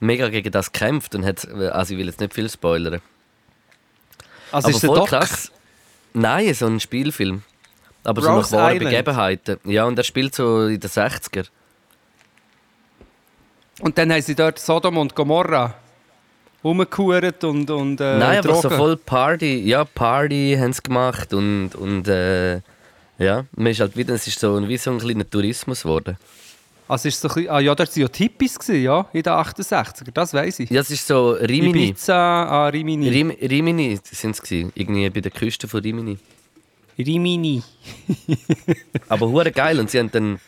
mega 0.01 0.29
gegen 0.29 0.53
das 0.53 0.71
gekämpft 0.71 1.15
und 1.15 1.25
hat 1.25 1.47
äh, 1.47 1.69
also 1.69 1.95
ich 1.95 1.99
will 1.99 2.07
jetzt 2.07 2.21
nicht 2.21 2.35
viel 2.35 2.49
spoilern. 2.51 3.01
Also 4.53 4.69
Aber 4.69 4.77
ist 4.77 4.83
es 4.83 4.87
voll 4.87 4.97
Doc? 4.99 5.09
krass. 5.09 5.51
Nein, 6.13 6.53
so 6.55 6.67
ein 6.67 6.81
Spielfilm. 6.81 7.43
Aber 8.05 8.23
so 8.23 8.31
Rose 8.31 8.55
nach 8.55 8.63
wahren. 8.65 8.79
Begebenheiten. 8.79 9.59
Ja, 9.65 9.85
und 9.85 9.99
er 9.99 10.05
spielt 10.05 10.35
so 10.35 10.67
in 10.67 10.81
den 10.81 10.91
60er. 10.91 11.47
Und 13.81 13.97
dann 13.99 14.13
haben 14.13 14.23
sie 14.23 14.35
dort 14.35 14.59
Sodom 14.59 14.99
und 14.99 15.15
Gomorra 15.15 15.75
rumgehurt 16.65 17.45
und, 17.45 17.71
und 17.71 18.01
äh, 18.01 18.19
Nein, 18.19 18.39
aber 18.39 18.55
so 18.57 18.63
Drogen. 18.63 18.77
voll 18.77 18.97
Party. 18.97 19.61
Ja, 19.61 19.85
Party 19.85 20.57
haben 20.59 20.73
sie 20.73 20.83
gemacht 20.83 21.33
und, 21.33 21.75
und 21.75 22.09
äh, 22.09 22.61
ja, 23.19 23.45
man 23.57 23.73
ist 23.73 23.81
halt 23.81 23.97
wieder, 23.97 24.15
es 24.15 24.27
ist 24.27 24.39
so 24.39 24.67
wie 24.69 24.77
so 24.77 24.91
ein 24.91 24.99
kleiner 24.99 25.29
Tourismus 25.29 25.83
geworden. 25.83 26.17
Also 26.89 27.09
ist 27.09 27.21
so 27.21 27.29
ein 27.29 27.35
bisschen, 27.35 27.51
ah 27.51 27.61
ja, 27.61 27.75
dort 27.75 27.95
waren 27.95 28.03
ja 28.03 28.29
gewesen, 28.29 28.83
ja, 28.83 29.07
in 29.13 29.23
den 29.23 29.33
68er, 29.33 30.11
das 30.13 30.33
weiß 30.33 30.61
ich. 30.61 30.71
Ja, 30.71 30.81
es 30.81 30.91
ist 30.91 31.07
so 31.07 31.33
Rimini. 31.33 31.89
Ibiza, 31.89 32.45
ah, 32.45 32.69
Rimini. 32.69 33.09
Rim, 33.11 33.31
Rimini 33.31 33.99
sind 34.03 34.31
es 34.31 34.41
gewesen, 34.41 34.73
irgendwie 34.75 35.11
bei 35.11 35.21
der 35.21 35.31
Küste 35.31 35.69
von 35.69 35.81
Rimini. 35.83 36.17
Rimini. 36.99 37.63
Aber 39.09 39.29
hure 39.29 39.53
geil 39.53 39.79
und 39.79 39.91
sie 39.91 39.99
haben 39.99 40.11
dann, 40.11 40.41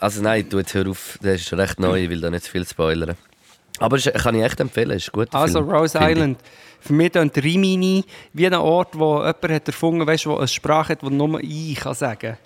also 0.00 0.20
nein, 0.20 0.46
du 0.48 0.58
jetzt 0.58 0.74
hör 0.74 0.88
auf, 0.88 1.18
das 1.22 1.42
ist 1.42 1.52
recht 1.52 1.78
neu, 1.78 2.02
ich 2.02 2.10
will 2.10 2.20
da 2.20 2.28
nicht 2.28 2.44
zu 2.44 2.50
viel 2.50 2.66
spoilern. 2.66 3.16
Aber 3.78 3.96
es 3.96 4.04
kann 4.04 4.34
ich 4.34 4.42
echt 4.42 4.58
empfehlen, 4.60 4.96
ist 4.96 5.08
ein 5.08 5.12
guter 5.12 5.38
Also 5.38 5.60
Film, 5.60 5.70
Rose 5.70 5.98
finde 5.98 6.30
ich. 6.30 6.36
Für 6.84 6.92
mich 6.92 7.12
klingt 7.12 7.36
Rimini 7.38 8.04
wie 8.32 8.46
ein 8.46 8.54
Ort, 8.54 8.98
wo 8.98 9.18
jemand 9.18 9.48
hat 9.50 9.68
erfunden 9.68 10.04
weißt, 10.06 10.26
wo 10.26 10.36
eine 10.36 10.48
Sprache 10.48 10.92
hat, 10.92 11.02
die 11.02 11.10
nur 11.10 11.40
ich 11.40 11.76
kann 11.76 11.94
sagen 11.94 12.36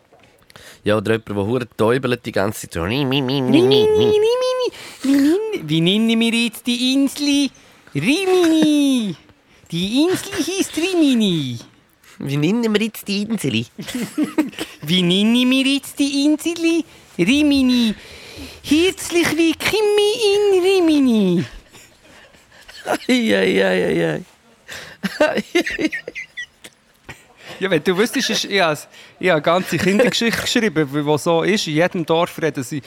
Ja, 0.85 0.99
oder 0.99 1.13
jemand, 1.13 1.29
der 1.29 1.37
hure 1.37 1.67
täubelt 1.77 2.27
die 2.27 2.33
ganze 2.33 2.69
Zeit. 2.69 2.83
Wie 2.85 3.05
nennen 5.81 6.21
wir 6.21 6.33
jetzt 6.33 6.67
die 6.67 6.93
Insel? 6.93 7.49
Rimini. 7.95 9.17
Die 9.71 10.03
Insel 10.03 10.35
hieß 10.45 10.71
Rimini. 10.77 11.59
Wie 12.19 12.37
nennen 12.37 12.75
wir 12.75 12.83
jetzt 12.83 13.09
die 13.09 13.23
Insel? 13.23 13.53
Wie 14.83 15.03
nennen 15.03 15.51
wir 15.51 15.67
jetzt 15.67 15.99
die 15.99 16.25
Insel? 16.25 16.85
Rimini. 17.19 17.95
Herzlich 18.63 19.29
willkommen 19.37 19.99
in 20.31 20.63
Rimini. 20.63 21.45
Ja, 23.07 23.43
ja, 23.43 23.73
ja, 23.73 23.91
ja. 23.91 24.19
Ja, 27.59 27.71
wenn 27.71 27.83
du 27.83 27.97
wüsstest, 27.97 28.31
ist, 28.31 28.45
ich 28.45 28.61
habe, 28.61 28.79
ich 29.19 29.29
habe 29.29 29.37
eine 29.37 29.43
ganze 29.43 29.79
Kindergeschichte 29.79 30.43
geschrieben, 30.43 31.07
wo 31.07 31.17
so 31.17 31.43
ist. 31.43 31.67
In 31.67 31.75
jedem 31.75 32.05
Dorf 32.05 32.41
reden 32.41 32.63
sie, 32.63 32.83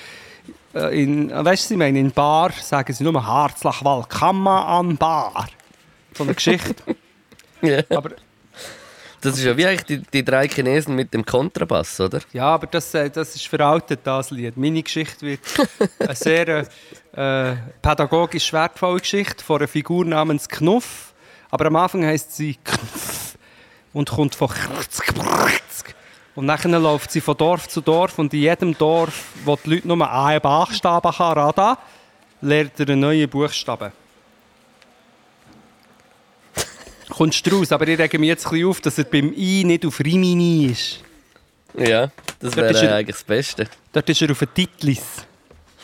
äh, 0.75 1.01
in, 1.01 1.31
äh, 1.31 1.45
weißt 1.45 1.63
du, 1.63 1.67
sie 1.69 1.77
meinen, 1.77 1.95
in 1.95 2.11
Bar 2.11 2.51
sagen 2.51 2.93
sie 2.93 3.03
nur 3.03 3.25
herzlich 3.25 3.83
willkommen 3.83 4.47
an 4.47 4.95
Bar. 4.97 5.47
So 6.15 6.23
eine 6.23 6.35
Geschichte. 6.35 6.75
ja. 7.61 7.81
Aber, 7.89 8.11
Das 9.21 9.37
ist 9.37 9.43
ja 9.43 9.55
wie 9.57 9.65
eigentlich 9.65 9.85
die, 9.85 9.97
die 9.97 10.23
drei 10.23 10.47
Chinesen 10.47 10.95
mit 10.95 11.13
dem 11.13 11.25
Kontrabass, 11.25 11.99
oder? 11.99 12.19
ja, 12.31 12.45
aber 12.45 12.67
das, 12.67 12.93
äh, 12.93 13.09
das 13.09 13.35
ist 13.35 13.47
veraltet, 13.47 14.01
das 14.03 14.31
Lied. 14.31 14.55
Meine 14.55 14.81
Geschichte 14.81 15.25
wird 15.25 15.41
eine 15.99 16.15
sehr 16.15 16.67
äh, 17.13 17.55
pädagogisch 17.81 18.53
wertvolle 18.53 18.99
Geschichte 18.99 19.43
von 19.43 19.57
einer 19.57 19.67
Figur 19.67 20.05
namens 20.05 20.47
Knuff. 20.47 21.13
Aber 21.51 21.65
am 21.65 21.75
Anfang 21.75 22.05
heisst 22.05 22.35
sie 22.35 22.57
und 23.91 24.09
kommt 24.09 24.35
von 24.35 24.49
und 26.35 26.47
dann 26.47 26.71
läuft 26.71 27.11
sie 27.11 27.19
von 27.19 27.35
Dorf 27.35 27.67
zu 27.67 27.81
Dorf 27.81 28.17
und 28.17 28.33
in 28.33 28.39
jedem 28.39 28.77
Dorf, 28.77 29.25
wo 29.43 29.57
die 29.57 29.71
Leute 29.71 29.87
nur 29.89 30.09
einen 30.09 30.39
Buchstaben 30.39 31.19
haben, 31.19 31.77
lernt 32.39 32.79
er 32.79 32.87
einen 32.87 33.01
neuen 33.01 33.29
Buchstaben. 33.29 33.91
Kommst 37.09 37.45
du 37.45 37.57
raus, 37.57 37.71
aber 37.71 37.87
ich 37.87 37.97
rege 37.99 38.19
mich 38.19 38.27
jetzt 38.27 38.45
ein 38.45 38.51
bisschen 38.51 38.67
auf, 38.69 38.81
dass 38.81 38.97
er 38.97 39.03
beim 39.05 39.33
I 39.35 39.63
nicht 39.63 39.85
auf 39.85 39.99
Rimini 39.99 40.67
ist. 40.67 40.99
Ja, 41.77 42.11
das 42.39 42.55
wäre 42.55 42.73
er- 42.73 42.95
eigentlich 42.95 43.15
das 43.17 43.23
Beste. 43.23 43.67
Dort 43.93 44.09
ist 44.09 44.21
er 44.21 44.31
auf 44.31 44.39
den 44.39 44.53
Titlis. 44.53 45.01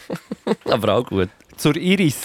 Aber 0.66 0.96
auch 0.96 1.06
gut. 1.06 1.30
Zur 1.58 1.76
Iris. 1.76 2.18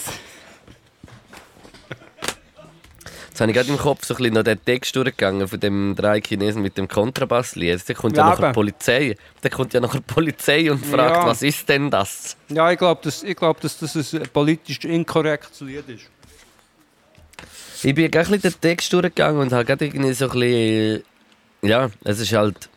Jetzt 3.28 3.40
habe 3.40 3.53
ich 3.53 3.57
gerade 3.57 3.70
im 3.70 3.78
Kopf 3.78 4.05
so 4.05 4.12
ein 4.14 4.18
bisschen 4.18 4.34
noch 4.34 4.42
den 4.42 4.62
Text 4.62 4.94
durchgegangen 4.96 5.48
von 5.48 5.59
dem 5.59 5.94
drei 5.96 6.20
Chinesen 6.20 6.61
mit 6.61 6.76
dem 6.76 6.86
Kontrabasslied. 6.88 7.80
Da 7.88 7.94
kommt 7.94 8.16
ja, 8.16 8.24
Ja, 8.24 8.30
nachher 8.34 8.48
die 8.48 8.55
Polizei. 8.55 9.16
Da 9.40 9.48
kommt 9.48 9.72
ja 9.72 9.80
nachher 9.80 10.01
die 10.01 10.12
Polizei 10.12 10.70
und 10.70 10.84
fragt, 10.84 11.16
Ja. 11.16 11.26
was 11.26 11.40
ist 11.42 11.66
denn 11.68 11.90
das? 11.90 12.36
Ja, 12.51 12.70
ich 12.70 12.76
glaube, 12.78 13.01
dass, 13.03 13.22
ich 13.22 13.34
glaub, 13.36 13.59
dass 13.61 13.78
das 13.78 13.96
ein 14.12 14.22
politisch 14.32 14.80
inkorrektes 14.84 15.61
Lied 15.61 15.88
ist. 15.88 16.11
Ich 17.82 17.94
bin 17.94 18.10
gerade 18.10 18.32
ein 18.32 18.40
den 18.40 18.60
Text 18.60 18.92
durchgegangen 18.92 19.40
und 19.40 19.52
habe 19.52 19.64
gerade 19.64 19.86
irgendwie 19.86 20.12
so 20.12 20.26
ein 20.26 20.30
bisschen... 20.32 21.04
Ja, 21.62 21.90
es 22.04 22.20
ist 22.20 22.32
halt... 22.32 22.68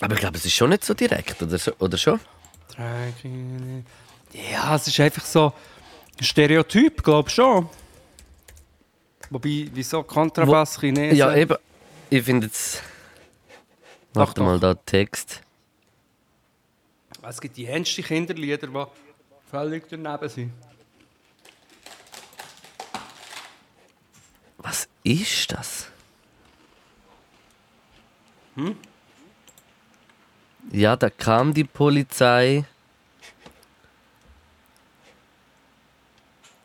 Aber 0.00 0.14
ich 0.14 0.20
glaube, 0.20 0.36
es 0.38 0.44
ist 0.44 0.54
schon 0.54 0.70
nicht 0.70 0.84
so 0.84 0.94
direkt, 0.94 1.42
oder, 1.42 1.58
so, 1.58 1.72
oder 1.78 1.98
schon? 1.98 2.20
Ja, 4.32 4.76
es 4.76 4.86
ist 4.86 5.00
einfach 5.00 5.24
so 5.24 5.52
ein 6.18 6.24
Stereotyp, 6.24 7.02
glaube 7.02 7.28
ich 7.28 7.34
schon. 7.34 7.68
Wobei, 9.30 9.68
wieso 9.72 10.02
Kontrabass 10.02 10.80
Chinesen? 10.80 11.16
Ja, 11.16 11.34
eben. 11.34 11.56
Ich 12.08 12.22
finde 12.22 12.46
jetzt... 12.46 12.82
Warte 14.14 14.34
doch. 14.34 14.44
mal, 14.44 14.58
da 14.60 14.74
Text. 14.74 15.42
Es 17.22 17.40
gibt 17.40 17.56
die 17.56 17.66
ernsten 17.66 18.02
Kinderlieder, 18.02 18.66
die 18.66 18.84
völlig 19.50 19.84
daneben 19.90 20.28
sind. 20.28 20.52
Was 24.58 24.88
ist 25.04 25.52
das? 25.52 25.86
Hm? 28.56 28.76
Ja, 30.72 30.96
da 30.96 31.08
kam 31.10 31.54
die 31.54 31.64
Polizei. 31.64 32.64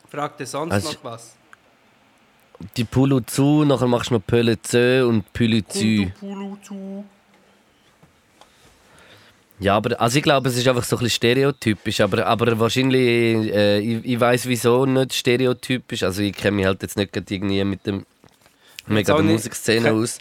Fragt 0.09 0.39
ihr 0.39 0.47
sonst 0.47 0.73
Also- 0.73 0.91
noch 0.93 1.03
was? 1.03 1.35
Die 2.77 2.83
Pulu 2.83 3.19
zu, 3.21 3.65
nachher 3.65 3.87
machst 3.87 4.09
du 4.09 4.15
noch 4.15 4.25
Pölle 4.25 4.61
zu 4.61 5.05
und 5.07 5.31
Pülü 5.33 5.63
zu. 5.67 6.11
Ja, 9.59 9.75
aber 9.75 9.99
also 10.01 10.17
ich 10.17 10.23
glaube, 10.23 10.49
es 10.49 10.57
ist 10.57 10.67
einfach 10.67 10.83
so 10.83 10.95
ein 10.95 10.99
bisschen 10.99 11.15
stereotypisch, 11.15 12.01
aber, 12.01 12.25
aber 12.25 12.59
wahrscheinlich, 12.59 13.53
äh, 13.53 13.79
ich, 13.79 14.05
ich 14.05 14.19
weiß 14.19 14.47
wieso 14.47 14.85
nicht 14.85 15.13
stereotypisch. 15.13 16.03
Also 16.03 16.21
ich 16.21 16.35
kenne 16.35 16.57
mich 16.57 16.65
halt 16.65 16.81
jetzt 16.81 16.97
nicht 16.97 17.15
irgendwie 17.15 17.63
mit 17.63 17.85
dem 17.85 18.05
mega 18.87 19.13
der. 19.15 19.23
Musikszene 19.23 19.91
aus. 19.91 20.17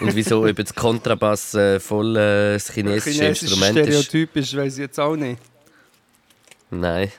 Und 0.00 0.14
wieso 0.14 0.44
ob 0.44 0.58
jetzt 0.58 0.74
Kontrabass 0.74 1.54
äh, 1.54 1.78
voll 1.80 2.16
äh, 2.16 2.54
das 2.54 2.72
chinesische 2.72 3.10
Chinesisches 3.10 3.42
Instrument 3.52 3.78
ist. 3.78 4.04
Stereotyp 4.04 4.36
ist, 4.36 4.56
weiß 4.56 4.72
ich 4.74 4.80
jetzt 4.80 4.98
auch 4.98 5.16
nicht. 5.16 5.40
Nein. 6.70 7.12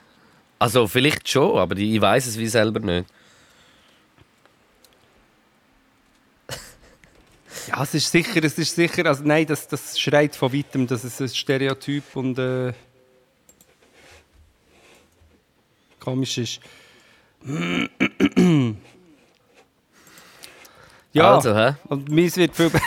Also 0.60 0.88
vielleicht 0.88 1.28
schon, 1.30 1.58
aber 1.58 1.78
ich 1.78 2.00
weiß 2.00 2.28
es 2.28 2.38
wie 2.38 2.48
selber 2.48 2.80
nicht. 2.80 3.08
Ja, 7.68 7.84
es 7.84 7.94
ist 7.94 8.10
sicher, 8.12 8.42
es 8.44 8.58
ist 8.58 8.76
sicher, 8.76 9.06
also 9.06 9.24
nein, 9.26 9.46
das, 9.46 9.68
das 9.68 10.00
schreit 10.00 10.36
von 10.36 10.54
weitem, 10.54 10.88
dass 10.88 11.04
es 11.04 11.20
ein 11.20 11.28
Stereotyp 11.28 12.16
und 12.16 12.40
äh, 12.40 12.72
komisch 16.00 16.38
ist. 16.38 16.62
ja, 21.12 21.36
Also, 21.36 21.54
hä? 21.54 21.76
und 21.90 22.10
meins 22.10 22.38
wird 22.38 22.56
viel... 22.56 22.72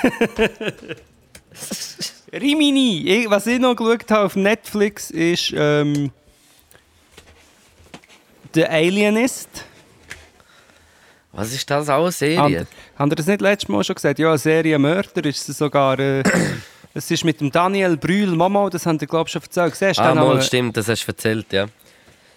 Rimini, 2.32 3.02
ich, 3.06 3.28
was 3.28 3.46
ich 3.46 3.58
noch 3.58 3.74
geschaut 3.74 4.10
habe 4.10 4.26
auf 4.26 4.36
Netflix 4.36 5.10
ist 5.10 5.52
ähm, 5.54 6.10
The 8.54 8.64
Alienist. 8.66 9.64
Was 11.32 11.52
ist 11.52 11.70
das 11.70 11.88
auch 11.88 12.02
eine 12.02 12.12
Serie? 12.12 12.66
Haben, 12.98 13.10
ihr 13.10 13.16
das 13.16 13.26
nicht 13.26 13.40
letztes 13.40 13.68
Mal 13.68 13.84
schon 13.84 13.94
gesagt? 13.94 14.18
Ja, 14.18 14.28
eine 14.30 14.38
Serie 14.38 14.78
Mörder 14.78 15.24
ist 15.24 15.48
es 15.48 15.58
sogar. 15.58 15.98
Äh, 15.98 16.22
es 16.94 17.10
ist 17.10 17.24
mit 17.24 17.40
dem 17.40 17.50
Daniel 17.52 17.96
Brühl, 17.96 18.34
Mama, 18.34 18.68
das 18.68 18.84
haben 18.86 18.98
ihr 19.00 19.06
glaube 19.06 19.28
ich 19.28 19.32
schon 19.32 19.42
erzählt. 19.42 19.74
Siehst 19.76 20.00
ah, 20.00 20.14
mal, 20.14 20.42
stimmt, 20.42 20.76
das 20.76 20.88
hast 20.88 21.04
du 21.04 21.12
erzählt, 21.12 21.52
ja. 21.52 21.66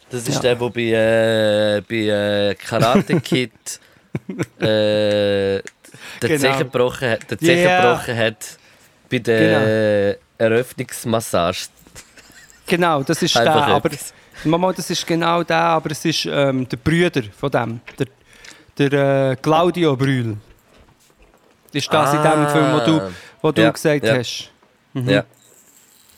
Das 0.10 0.28
ist 0.28 0.36
Ja. 0.36 0.56
der, 0.56 0.56
der 0.56 0.70
bei, 0.70 0.82
äh, 0.82 1.82
bei 1.90 1.96
äh, 2.52 2.56
Karate 2.56 3.20
Kid 3.20 3.52
äh, 4.60 5.60
den 5.60 5.62
Genau. 6.22 6.38
Zechen 6.40 6.60
gebrochen 6.60 7.10
hat, 7.10 7.42
den 7.42 7.60
Ja. 7.60 7.94
gebrochen 7.94 8.16
hat 8.18 8.58
bei 9.10 9.20
der 9.20 10.18
Eröffnungsmassage. 10.38 11.58
Genau, 12.68 13.02
das 13.04 13.22
ist 13.24 13.36
der. 13.36 13.42
Einfach 13.42 13.68
Aber, 13.68 13.92
etwas. 13.92 14.14
Mama, 14.46 14.72
das 14.72 14.90
ist 14.90 15.06
genau 15.06 15.44
der, 15.44 15.58
aber 15.58 15.92
es 15.92 16.06
ist 16.06 16.26
ähm, 16.26 16.68
der 16.70 16.78
Brüder 16.78 17.24
von 17.38 17.50
dem. 17.52 17.82
Der, 17.98 18.08
der 18.78 19.32
äh, 19.32 19.36
Claudio 19.36 19.96
Brühl. 19.96 20.38
Ist 21.72 21.92
das 21.92 22.14
in 22.14 22.22
dem 22.22 22.48
Film, 22.50 22.74
wo 22.74 22.80
du, 22.86 23.14
wo 23.42 23.52
du 23.52 23.62
Ah. 23.62 23.66
Ja, 23.66 23.72
gesagt 23.72 24.06
ja. 24.06 24.16
hast? 24.18 24.52
Ja. 24.94 25.26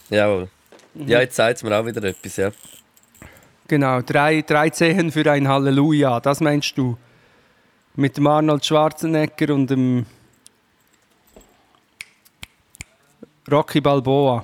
Jawohl. 0.10 0.50
Mhm. 0.94 1.08
Ja, 1.08 1.22
jetzt 1.22 1.36
sagt 1.36 1.58
es 1.58 1.64
mir 1.64 1.76
auch 1.78 1.86
wieder 1.86 2.04
etwas, 2.04 2.36
ja. 2.38 2.52
Genau, 3.68 4.02
drei, 4.02 4.42
drei 4.42 4.70
Zehen 4.70 5.12
für 5.12 5.30
ein 5.32 5.48
Halleluja, 5.48 6.20
das 6.20 6.40
meinst 6.40 6.78
du? 6.78 6.98
Mit 7.96 8.18
dem 8.18 8.28
Arnold 8.28 8.66
Schwarzenegger 8.66 9.54
und 9.54 9.68
dem 9.70 10.06
Rocky 13.50 13.80
Balboa. 13.82 14.44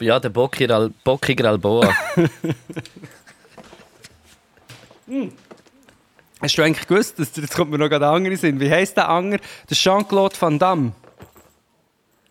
Ja, 0.00 0.18
der 0.18 0.30
Bockiger, 0.30 0.74
Al 0.74 0.90
Bockiger 1.04 1.48
Alboa. 1.50 1.88
Hast 6.42 6.58
du 6.58 6.62
eigentlich 6.62 6.86
gewusst, 6.88 7.18
dass 7.18 7.34
jetzt 7.36 7.54
kommt 7.54 7.70
mir 7.70 7.78
noch 7.78 7.88
gerade 7.88 8.06
andere 8.08 8.36
sind? 8.36 8.58
Wie 8.60 8.70
heisst 8.70 8.96
der 8.96 9.08
Anger? 9.08 9.38
Der 9.70 9.76
Jean-Claude 9.76 10.34
Van 10.40 10.58
Damme. 10.58 10.92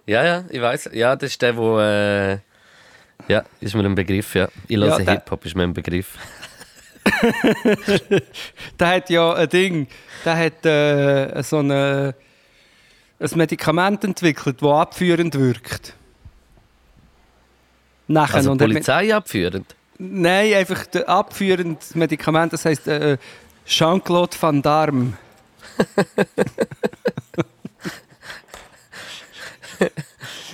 ja, 0.06 0.24
ja, 0.26 0.44
ich 0.50 0.62
weiß. 0.62 0.90
Ja, 0.94 1.16
das 1.16 1.32
ist 1.32 1.42
der, 1.42 1.56
wo 1.56 1.80
äh, 1.80 2.34
ja, 3.28 3.44
ist 3.62 3.74
mir 3.76 3.86
ein 3.86 3.96
Begriff, 3.96 4.36
ja. 4.36 4.50
Ich 4.68 4.76
höre 4.78 4.88
Ja, 4.88 4.98
der- 5.00 5.14
Hip-Hop, 5.14 5.46
ist 5.46 5.56
mir 5.56 5.64
ein 5.64 5.74
Begriff. 5.74 6.18
Der 8.80 8.88
hat 8.88 9.10
ja 9.10 9.34
ein 9.34 9.50
Ding, 9.50 9.88
der 10.24 10.38
hat 10.38 10.66
äh, 10.66 11.42
so 11.42 11.58
eine, 11.58 12.14
ein 13.20 13.30
Medikament 13.36 14.04
entwickelt, 14.04 14.62
das 14.62 14.70
abführend 14.70 15.34
wirkt. 15.38 15.96
Nachher 18.08 18.36
Also 18.36 18.52
und 18.52 18.58
Polizei 18.60 19.16
abführend. 19.16 19.76
Nein, 19.98 20.54
einfach 20.54 20.86
das 20.88 21.04
abführende 21.06 21.80
Medikament, 21.96 22.54
das 22.54 22.66
heisst 22.66 22.88
äh, 22.88 23.18
Jean-Claude 23.66 24.36
Van 24.40 24.62
Damme. 24.62 25.14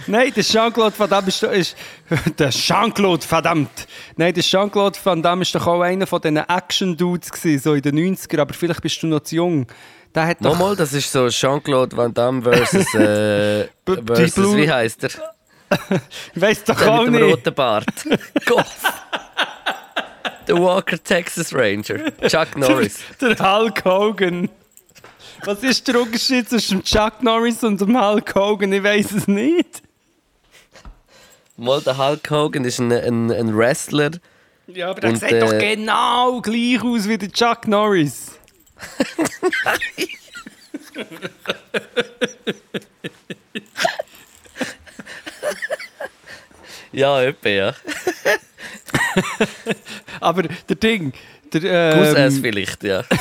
Nein, 0.07 0.31
der 0.33 0.43
Jean-Claude 0.43 0.97
Van 0.97 1.09
Damme 1.09 1.27
ist, 1.27 1.43
ist 1.43 1.75
der 2.39 2.49
Jean-Claude 2.49 3.25
verdammt. 3.25 3.87
Nein, 4.15 4.33
der 4.33 4.43
Jean-Claude 4.43 4.97
Van 5.03 5.21
Damme 5.21 5.41
ist 5.41 5.53
doch 5.53 5.67
auch 5.67 5.81
einer 5.81 6.07
von 6.07 6.21
diesen 6.21 6.37
Action-Dudes 6.37 7.31
gewesen, 7.31 7.61
so 7.61 7.73
in 7.73 7.81
den 7.81 8.15
90er, 8.15 8.39
aber 8.39 8.53
vielleicht 8.53 8.81
bist 8.81 9.03
du 9.03 9.07
noch 9.07 9.19
zu 9.21 9.35
jung. 9.35 9.67
Der 10.15 10.27
hat 10.27 10.39
Nochmal, 10.41 10.75
das 10.77 10.93
ist 10.93 11.11
so 11.11 11.27
Jean-Claude 11.27 11.97
Van 11.97 12.13
Damme 12.13 12.41
versus, 12.41 12.93
äh, 12.95 13.67
versus 14.05 14.55
wie 14.55 14.71
heißt 14.71 15.03
er? 15.03 15.09
ich 16.33 16.41
weiss 16.41 16.63
doch 16.63 16.77
Der 16.77 16.89
auch 16.93 16.99
mit 17.05 17.07
dem 17.07 17.13
nicht. 17.25 17.33
roten 17.33 17.53
Bart. 17.53 17.85
Gott. 18.45 18.65
Der 20.47 20.57
Walker 20.57 21.01
Texas 21.03 21.53
Ranger. 21.53 22.11
Chuck 22.27 22.55
Norris. 22.55 22.99
Der 23.19 23.37
Hulk 23.37 23.83
Hogan. 23.83 24.49
Was 25.43 25.61
ist 25.63 25.87
der 25.87 26.01
Unterschied 26.01 26.49
zwischen 26.49 26.83
Chuck 26.83 27.21
Norris 27.21 27.63
und 27.63 27.79
dem 27.81 27.99
Hulk 27.99 28.33
Hogan? 28.35 28.71
Ich 28.73 28.83
weiß 28.83 29.11
es 29.11 29.27
nicht. 29.27 29.83
Mal 31.57 31.81
der 31.81 31.97
Hulk 31.97 32.29
Hogan 32.29 32.65
ist 32.65 32.79
ein, 32.79 32.91
ein, 32.91 33.31
ein 33.31 33.57
Wrestler. 33.57 34.11
Ja, 34.67 34.89
aber 34.91 35.01
der 35.01 35.09
Und, 35.11 35.17
sieht 35.17 35.41
doch 35.41 35.53
äh, 35.53 35.75
genau 35.75 36.41
gleich 36.41 36.81
aus 36.83 37.07
wie 37.07 37.17
der 37.17 37.31
Chuck 37.31 37.67
Norris. 37.67 38.31
Ja, 46.97 47.21
etwa, 47.21 47.49
ja. 47.49 47.75
Aber 50.19 50.43
der 50.43 50.75
Ding, 50.75 51.13
der, 51.53 51.93
Cousins 51.93 52.35
ähm, 52.35 52.41
vielleicht, 52.41 52.83
ja. 52.83 53.03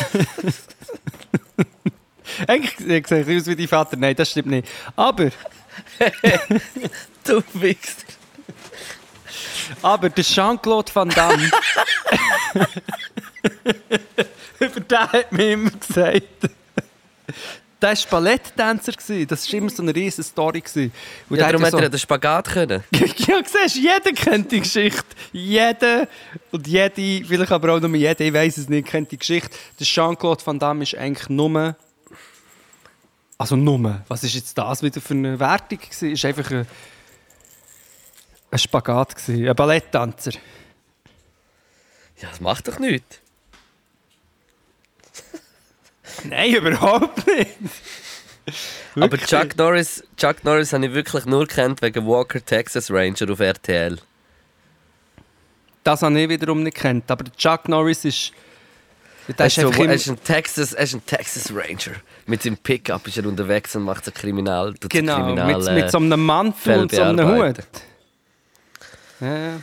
Eigentlich 2.47 3.07
sehe 3.07 3.20
ich 3.22 3.40
aus 3.40 3.47
wie 3.47 3.57
dein 3.57 3.68
Vater. 3.68 3.97
Nein, 3.97 4.14
das 4.16 4.30
stimmt 4.30 4.49
nicht. 4.49 4.68
Aber, 4.94 5.30
Du 7.24 7.42
Wichser. 7.55 8.05
aber 9.82 10.11
der 10.11 10.24
Jean-Claude 10.24 10.94
Van 10.94 11.09
Damme... 11.09 11.51
Über 14.59 14.80
den 14.80 14.99
hat 14.99 15.32
mir 15.32 15.53
immer 15.53 15.70
gesagt... 15.70 16.51
Der 17.80 17.90
war 17.90 17.96
Balletttänzer. 18.10 18.92
Das 19.26 19.52
war 19.52 19.58
immer 19.58 19.68
so 19.68 19.82
eine 19.82 19.94
riesige 19.94 20.22
Story. 20.22 20.62
Und 21.28 21.36
Ja, 21.36 21.48
darum 21.48 21.62
hat 21.62 21.74
hat 21.74 21.80
ja 21.80 21.86
er 21.86 21.90
den 21.90 21.98
Spagat 21.98 22.48
können. 22.48 22.82
Ja, 22.92 23.42
siehst 23.44 23.76
jeder 23.76 24.12
kennt 24.14 24.50
die 24.50 24.60
Geschichte. 24.60 25.04
Jeder 25.32 26.08
und 26.52 26.66
jede, 26.66 27.24
vielleicht 27.26 27.52
aber 27.52 27.74
auch 27.74 27.80
nur 27.80 27.94
jeder, 27.94 28.20
ich 28.20 28.32
weiß 28.32 28.56
es 28.56 28.68
nicht, 28.68 28.88
kennt 28.88 29.10
die 29.12 29.18
Geschichte. 29.18 29.50
Der 29.78 29.86
Jean-Claude 29.86 30.46
Van 30.46 30.58
Damme 30.58 30.84
ist 30.84 30.94
eigentlich 30.94 31.28
nur. 31.28 31.76
Also 33.36 33.56
nur. 33.56 34.00
Was 34.08 34.24
ist 34.24 34.34
jetzt 34.34 34.56
das 34.56 34.82
wieder 34.82 35.00
für 35.00 35.14
eine 35.14 35.38
Wertung? 35.38 35.78
gewesen? 35.78 36.12
Ist 36.12 36.24
einfach 36.24 36.50
ein, 36.50 36.66
ein 38.50 38.58
Spagat, 38.58 39.16
gewesen, 39.16 39.46
ein 39.46 39.54
Balletttänzer. 39.54 40.32
Ja, 42.22 42.30
das 42.30 42.40
macht 42.40 42.66
doch 42.68 42.78
nichts. 42.78 43.20
Nein, 46.24 46.54
überhaupt 46.54 47.26
nicht. 47.26 47.50
Aber? 48.94 49.18
Chuck 49.18 49.56
Norris, 49.56 50.04
Chuck 50.16 50.44
Norris 50.44 50.72
habe 50.72 50.86
ich 50.86 50.94
wirklich 50.94 51.26
nur 51.26 51.46
kennt 51.46 51.82
wegen 51.82 52.06
Walker 52.06 52.44
Texas 52.44 52.90
Ranger 52.90 53.30
auf 53.30 53.40
RTL. 53.40 53.98
Das 55.82 56.02
habe 56.02 56.20
ich 56.20 56.28
wiederum 56.28 56.62
nicht 56.62 56.76
kennt. 56.76 57.10
Aber 57.10 57.24
Chuck 57.36 57.68
Norris 57.68 58.04
ist. 58.04 58.32
Er 59.36 59.46
ist 59.46 59.56
so, 59.56 59.72
er, 59.72 59.92
ist 59.92 60.08
ein 60.08 60.22
Texas, 60.22 60.72
er 60.72 60.84
ist 60.84 60.94
ein 60.94 61.04
Texas 61.04 61.52
Ranger. 61.52 61.96
Mit 62.26 62.42
seinem 62.42 62.56
Pickup 62.56 63.08
ist 63.08 63.18
er 63.18 63.26
unterwegs 63.26 63.74
und 63.74 63.82
macht 63.82 64.04
so 64.04 64.12
Kriminal. 64.12 64.72
genau, 64.88 65.16
Kriminal, 65.16 65.56
mit, 65.56 65.82
mit 65.82 65.90
so 65.90 65.98
einem 65.98 66.24
Mantel 66.24 66.78
und 66.78 66.92
so 66.92 67.02
einem 67.02 67.28
Hut. 67.28 67.56
Ja. 69.20 69.60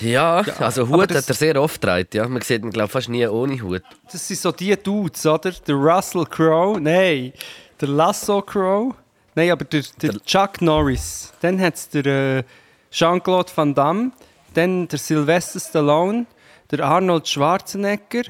Ja, 0.00 0.44
also 0.58 0.82
aber 0.82 0.96
Hut 1.02 1.10
das- 1.10 1.18
hat 1.18 1.28
er 1.28 1.34
sehr 1.34 1.60
oft 1.60 1.80
getragen. 1.80 2.08
Ja. 2.14 2.28
Man 2.28 2.42
sieht 2.42 2.62
ihn 2.62 2.70
glaube 2.70 2.88
fast 2.88 3.08
nie 3.08 3.26
ohne 3.26 3.60
Hut. 3.62 3.82
Das 4.10 4.26
sind 4.26 4.40
so 4.40 4.50
die 4.52 4.76
Dudes, 4.76 5.24
oder? 5.26 5.52
Der 5.52 5.74
Russell 5.74 6.24
Crowe, 6.26 6.80
nein. 6.80 7.32
Der 7.80 7.88
Lasso 7.88 8.40
Crowe, 8.42 8.94
nein, 9.34 9.50
aber 9.50 9.64
der, 9.64 9.82
der 10.02 10.12
Chuck 10.24 10.60
Norris. 10.62 11.32
Dann 11.40 11.60
hat 11.60 11.74
es 11.74 11.88
der 11.88 12.06
äh, 12.06 12.42
Jean-Claude 12.90 13.50
Van 13.54 13.74
Damme, 13.74 14.12
dann 14.54 14.86
der 14.88 14.98
Sylvester 14.98 15.58
Stallone, 15.60 16.26
der 16.70 16.80
Arnold 16.84 17.26
Schwarzenegger. 17.28 18.22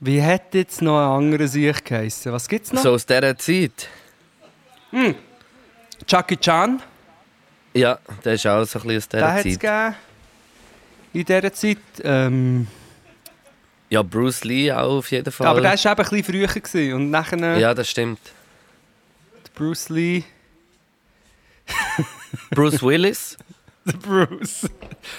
Wie 0.00 0.22
hat 0.22 0.52
jetzt 0.54 0.82
noch 0.82 0.98
ein 0.98 1.24
anderer 1.24 1.48
Sieg 1.48 1.84
geheißen? 1.84 2.32
Was 2.32 2.48
gibt's 2.48 2.72
noch? 2.72 2.82
So 2.82 2.92
aus 2.92 3.06
dieser 3.06 3.36
Zeit. 3.38 3.88
Jackie 6.06 6.36
Chan, 6.36 6.82
Ja, 7.72 7.98
der 8.24 8.34
ist 8.34 8.46
auch 8.46 8.64
so 8.64 8.78
ein 8.78 8.82
bisschen 8.86 8.96
aus 8.98 9.08
der 9.08 9.20
dieser 9.20 9.36
es 9.36 9.42
Zeit. 9.42 9.60
gegeben. 9.60 9.94
In 11.14 11.24
dieser 11.24 11.52
Zeit. 11.52 11.78
Ähm, 12.02 12.66
Ja, 13.88 14.02
Bruce 14.02 14.44
Lee 14.44 14.70
auch 14.72 14.98
auf 14.98 15.10
jeden 15.10 15.32
Fall. 15.32 15.46
aber 15.46 15.60
der 15.60 15.70
war 15.72 15.78
eben 15.78 15.88
ein 15.88 15.96
bisschen 15.96 16.24
früher. 16.24 16.46
Gewesen. 16.48 16.92
Und 16.94 17.10
nachher 17.10 17.56
ja, 17.58 17.72
das 17.72 17.88
stimmt. 17.88 18.20
Bruce 19.54 19.88
Lee. 19.88 20.24
Bruce 22.50 22.82
Willis. 22.82 23.36
Der 23.86 23.98
Bruce. 23.98 24.66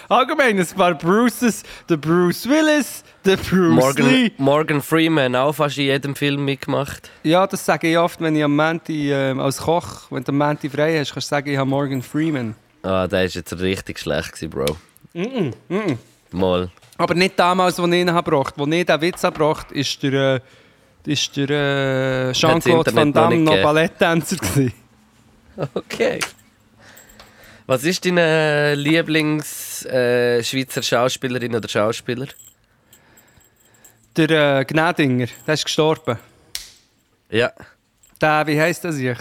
Allgemein, 0.10 0.60
ein 0.60 0.66
paar 0.76 0.96
Bruces. 0.96 1.62
Der 1.88 1.98
Bruce 1.98 2.50
Willis, 2.50 3.04
der 3.24 3.38
Bruce 3.38 3.76
Morgan, 3.76 4.08
Lee. 4.08 4.32
Morgan 4.39 4.82
Freeman 4.82 5.36
auch 5.36 5.54
fast 5.54 5.78
in 5.78 5.84
jedem 5.84 6.16
Film 6.16 6.43
mitgemacht. 6.43 7.12
Ja, 7.22 7.46
das 7.46 7.64
sage 7.64 7.91
ich 7.91 7.98
oft, 8.00 8.20
wenn 8.22 8.36
ich 8.36 8.43
am 8.43 8.56
Menti 8.56 9.12
ähm, 9.14 9.39
als 9.39 9.58
Koch, 9.58 10.10
wenn 10.10 10.24
du 10.24 10.32
am 10.32 10.39
Menti 10.39 10.68
frei 10.68 10.98
hast, 10.98 11.14
kannst 11.14 11.28
du 11.28 11.36
sagen, 11.36 11.52
ich 11.52 11.58
habe 11.60 11.70
Morgan 11.70 12.02
Freeman. 12.02 12.56
Ah, 12.82 13.06
der 13.06 13.26
ist 13.26 13.36
jetzt 13.36 13.54
richtig 13.60 14.00
schlecht 14.00 14.34
gewesen, 14.34 14.50
Bro. 14.50 14.78
Mal. 16.32 16.70
Aber 16.97 17.13
nicht 17.16 17.39
damals, 17.39 17.80
als 17.80 17.88
ich 17.89 17.93
ihn 17.95 18.11
habe 18.11 18.30
gebracht. 18.30 18.55
Als 18.57 18.68
ich 18.72 18.86
diesen 18.86 19.01
Witz 19.01 19.24
habe 19.24 19.34
gebracht 19.38 19.72
ist 19.72 20.03
der, 20.03 20.13
äh, 20.13 20.41
ist 21.11 21.36
der 21.38 21.49
äh, 21.49 22.32
Jean-Claude 22.34 22.89
Internet 22.89 22.95
Van 22.95 23.07
noch 23.07 23.13
Damme 23.13 23.38
noch 23.38 23.51
gegeben. 23.51 23.63
Balletttänzer 23.63 24.36
gewesen. 24.38 24.74
Okay. 25.74 26.20
Was 27.66 27.86
ist 27.86 28.03
deine 28.05 28.76
Lieblings-Schweizer 28.76 30.38
äh, 30.39 30.43
Schweizer 30.43 30.84
Schauspielerin 30.84 31.55
oder 31.55 31.70
Schauspieler? 31.70 32.28
Der 34.18 34.59
äh, 34.59 34.66
Gnädinger, 34.66 35.28
der 35.47 35.53
ist 35.53 35.63
gestorben. 35.63 36.20
Ja, 37.30 37.53
Der, 38.20 38.45
wie 38.47 38.59
heisst 38.59 38.84
das 38.84 38.97
ich? 38.97 39.18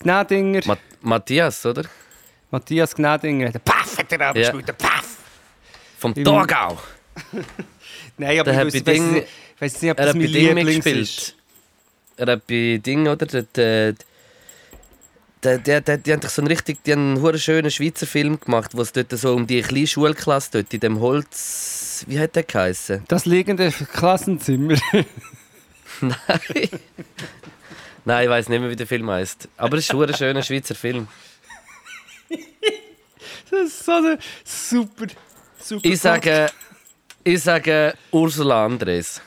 Gnädinger, 0.00 0.62
Ma 0.64 0.76
Matthias, 1.00 1.64
oder? 1.64 1.84
Matthias 2.52 2.94
Gnädinger. 2.94 3.50
Der 3.50 3.58
Paff 3.58 3.98
hat 3.98 4.12
er 4.12 4.30
auch 4.30 4.34
Ja. 4.36 4.42
gespielt, 4.42 4.68
der 4.68 4.74
Paff. 4.74 5.16
Vom 5.98 6.12
Im- 6.14 6.24
Thurgau. 6.24 6.78
Nein, 8.18 8.38
aber 8.40 8.52
Der 8.52 8.66
ich 8.66 8.74
weiss 8.74 8.84
Ding- 8.84 9.12
nicht- 9.12 9.26
weiss 9.58 9.82
nicht, 9.82 9.90
ob 9.90 9.98
Er 9.98 10.04
das 10.06 10.14
hat 10.14 10.20
mein 10.20 10.30
Lieblings 10.30 10.86
ist. 10.86 11.34
Er 12.16 12.26
hat 12.32 12.46
bei 12.46 12.78
Ding, 12.84 13.08
oder? 13.08 13.26
Der, 13.26 13.42
der, 13.42 13.94
der, 15.42 15.58
der, 15.58 15.80
der, 15.80 15.98
die 15.98 16.12
haben 16.12 16.20
so 16.28 16.40
einen 16.42 16.48
richtig, 16.48 16.84
die 16.84 16.92
haben 16.92 17.16
einen 17.24 17.38
schönen 17.38 17.70
Schweizer 17.70 18.06
Film 18.06 18.38
gemacht, 18.38 18.72
wo 18.74 18.82
es 18.82 18.92
dort 18.92 19.10
so 19.12 19.34
um 19.34 19.46
die 19.46 19.62
kleine 19.62 19.86
Schulklasse 19.86 20.50
dort 20.52 20.74
in 20.74 20.80
dem 20.80 21.00
Holz, 21.00 22.04
wie 22.06 22.18
hat 22.20 22.36
der 22.36 22.42
geheißen? 22.44 23.02
Das 23.08 23.24
liegende 23.26 23.72
Klassenzimmer. 23.72 24.76
Nein. 26.00 26.68
Nein, 28.04 28.24
ich 28.24 28.30
weiß 28.30 28.48
nicht 28.50 28.60
mehr, 28.60 28.70
wie 28.70 28.76
der 28.76 28.86
Film 28.86 29.08
heißt. 29.10 29.48
Aber 29.56 29.78
es 29.78 29.84
ist 29.88 29.94
ein 29.94 30.14
schöner 30.14 30.42
Schweizer 30.42 30.74
Film. 30.74 31.08
Das 33.50 33.60
ist 33.68 33.84
so 33.84 33.92
eine 33.92 34.18
super, 34.44 35.06
super. 35.58 35.84
Ich 35.88 36.00
sage, 36.00 36.46
ich 37.22 37.40
sage 37.42 37.94
Ursula 38.10 38.64
Andres. 38.64 39.20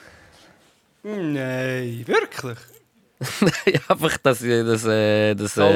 Nein, 1.04 2.04
wirklich? 2.06 2.58
Nein, 3.40 3.80
Einfach, 3.88 4.18
dass 4.18 4.42
ich, 4.42 4.66
das, 4.66 4.84
äh, 4.86 5.34
das, 5.36 5.56
äh, 5.58 5.76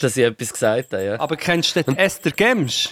dass 0.00 0.16
ich 0.16 0.24
etwas 0.24 0.52
gesagt 0.52 0.92
habe. 0.92 1.04
Ja, 1.04 1.18
Aber 1.20 1.36
kennst 1.36 1.74
du 1.74 1.82
den 1.82 1.96
Esther 1.96 2.30
Gemsch? 2.32 2.90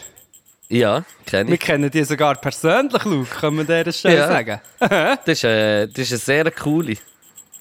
ja 0.68 1.04
kenne 1.26 1.48
Wir 1.50 1.54
ich. 1.54 1.60
kennen 1.60 1.88
die 1.90 2.02
sogar 2.02 2.34
persönlich, 2.36 3.04
Luke, 3.04 3.28
kann 3.32 3.54
man 3.54 3.70
an 3.70 3.84
dieser 3.84 3.92
Stelle 3.92 4.16
Ja. 4.16 4.26
sagen. 4.28 4.60
Das 5.24 5.28
ist, 5.38 5.44
äh, 5.44 5.86
das 5.86 5.98
ist 6.10 6.12
eine 6.12 6.18
sehr 6.44 6.50
coole. 6.50 6.96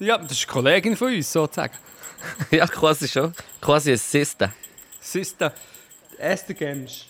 Ja, 0.00 0.18
das 0.18 0.32
ist 0.32 0.44
eine 0.48 0.52
Kollegin 0.52 0.96
von 0.96 1.14
uns, 1.14 1.30
sozusagen. 1.32 1.74
Ja, 2.50 2.66
quasi 2.66 3.06
schon. 3.06 3.32
Quasi 3.60 3.92
ein 3.92 3.98
Sister. 3.98 4.52
Sister 5.06 5.52
Esther 6.18 6.54
Gemsch. 6.54 7.06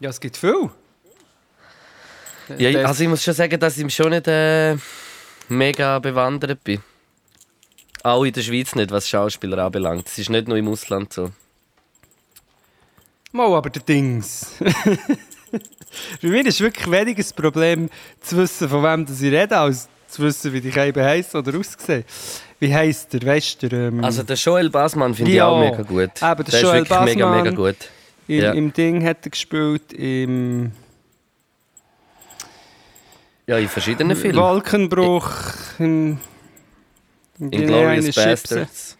Ja, 0.00 0.10
es 0.10 0.20
gibt 0.20 0.36
viel. 0.36 0.70
Ja, 2.58 2.84
also 2.84 3.04
ich 3.04 3.08
muss 3.08 3.22
schon 3.22 3.34
sagen, 3.34 3.60
dass 3.60 3.78
ich 3.78 3.94
schon 3.94 4.10
nicht 4.10 4.26
äh, 4.26 4.76
mega 5.48 6.00
bewandert 6.00 6.64
bin. 6.64 6.82
Auch 8.02 8.24
in 8.24 8.32
der 8.32 8.42
Schweiz 8.42 8.74
nicht, 8.74 8.90
was 8.90 9.08
Schauspieler 9.08 9.58
anbelangt. 9.58 10.08
Es 10.08 10.18
ist 10.18 10.30
nicht 10.30 10.48
nur 10.48 10.56
im 10.56 10.68
Ausland 10.68 11.12
so. 11.12 11.30
Mal, 13.30 13.54
aber 13.54 13.70
der 13.70 13.82
Dings. 13.82 14.54
Für 16.20 16.28
mich 16.28 16.46
ist 16.46 16.60
wirklich 16.60 16.90
weniger 16.90 17.22
das 17.22 17.32
Problem, 17.32 17.90
zu 18.20 18.38
wissen, 18.38 18.68
von 18.68 18.82
wem 18.82 19.06
das 19.06 19.20
ich 19.20 19.32
rede, 19.32 19.56
als 19.56 19.88
zu 20.08 20.22
wissen, 20.22 20.52
wie 20.52 20.60
die 20.60 20.76
eben 20.76 21.04
heisst 21.04 21.34
oder 21.36 21.56
aussehen. 21.56 22.04
Wie 22.60 22.74
heisst 22.74 23.12
der? 23.14 23.22
Weißt 23.24 23.62
du, 23.62 23.66
ähm, 23.74 24.04
Also 24.04 24.22
der 24.22 24.36
Joel 24.36 24.70
Basman 24.70 25.14
finde 25.14 25.32
ich 25.32 25.40
auch 25.42 25.58
mega 25.60 25.82
gut. 25.82 26.10
Eben, 26.22 26.36
der 26.36 26.44
der 26.44 26.60
Joel 26.60 26.82
ist 26.82 26.90
wirklich 26.90 27.14
mega, 27.16 27.42
mega 27.42 27.50
gut. 27.56 27.76
im, 28.28 28.38
ja. 28.40 28.52
im 28.52 28.72
Ding 28.72 29.02
hat 29.04 29.24
er 29.24 29.30
gespielt, 29.30 29.92
im 29.94 30.72
Ja, 33.46 33.56
in 33.58 33.68
verschiedenen 33.68 34.14
Filmen. 34.16 34.36
Wolkenbruch, 34.38 35.30
im, 35.78 36.18
im 37.38 37.52
Inglourious 37.52 38.04
Chipsen, 38.04 38.24
Bastards. 38.24 38.96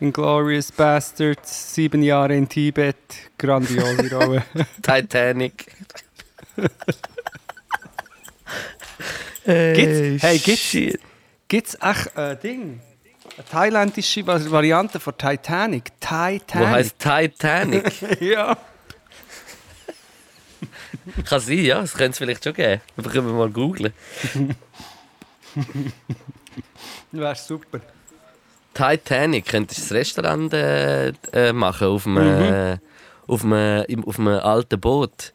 Inglourious 0.00 0.70
Bastards, 0.70 1.74
sieben 1.74 2.02
Jahre 2.02 2.36
in 2.36 2.46
Tibet, 2.48 2.96
grandiose 3.38 4.10
Rolle. 4.14 4.44
Titanic. 4.82 5.72
Gibt's- 9.46 10.22
hey, 10.22 10.38
gibt's- 10.38 10.58
Shit. 10.60 11.00
Gibt 11.48 11.68
es 11.68 11.74
echt 11.80 12.16
ein 12.18 12.38
Ding? 12.40 12.80
Eine 13.38 13.46
thailändische 13.46 14.26
Va- 14.26 14.50
Variante 14.50 14.98
von 14.98 15.16
Titanic? 15.16 15.92
Titanic? 16.00 16.54
Wo 16.54 16.66
heißt 16.66 16.98
Titanic? 16.98 18.20
ja. 18.20 18.56
Kann 21.24 21.38
sein, 21.40 21.58
ja. 21.64 21.80
Das 21.80 21.92
könnte 21.94 22.10
es 22.10 22.18
vielleicht 22.18 22.42
schon 22.42 22.52
geben. 22.54 22.80
Aber 22.96 23.10
können 23.10 23.28
wir 23.28 23.34
mal 23.34 23.48
googlen. 23.48 23.92
Wäre 27.12 27.34
super. 27.36 27.80
Titanic, 28.74 29.46
könntest 29.46 29.78
du 29.78 29.82
das 29.84 29.92
Restaurant 29.92 30.52
äh, 30.52 31.08
äh, 31.32 31.52
machen 31.52 31.86
auf 31.88 32.06
einem, 32.06 32.52
äh, 32.52 32.78
auf, 33.28 33.44
einem, 33.44 34.04
auf 34.04 34.18
einem 34.18 34.40
alten 34.40 34.80
Boot. 34.80 35.32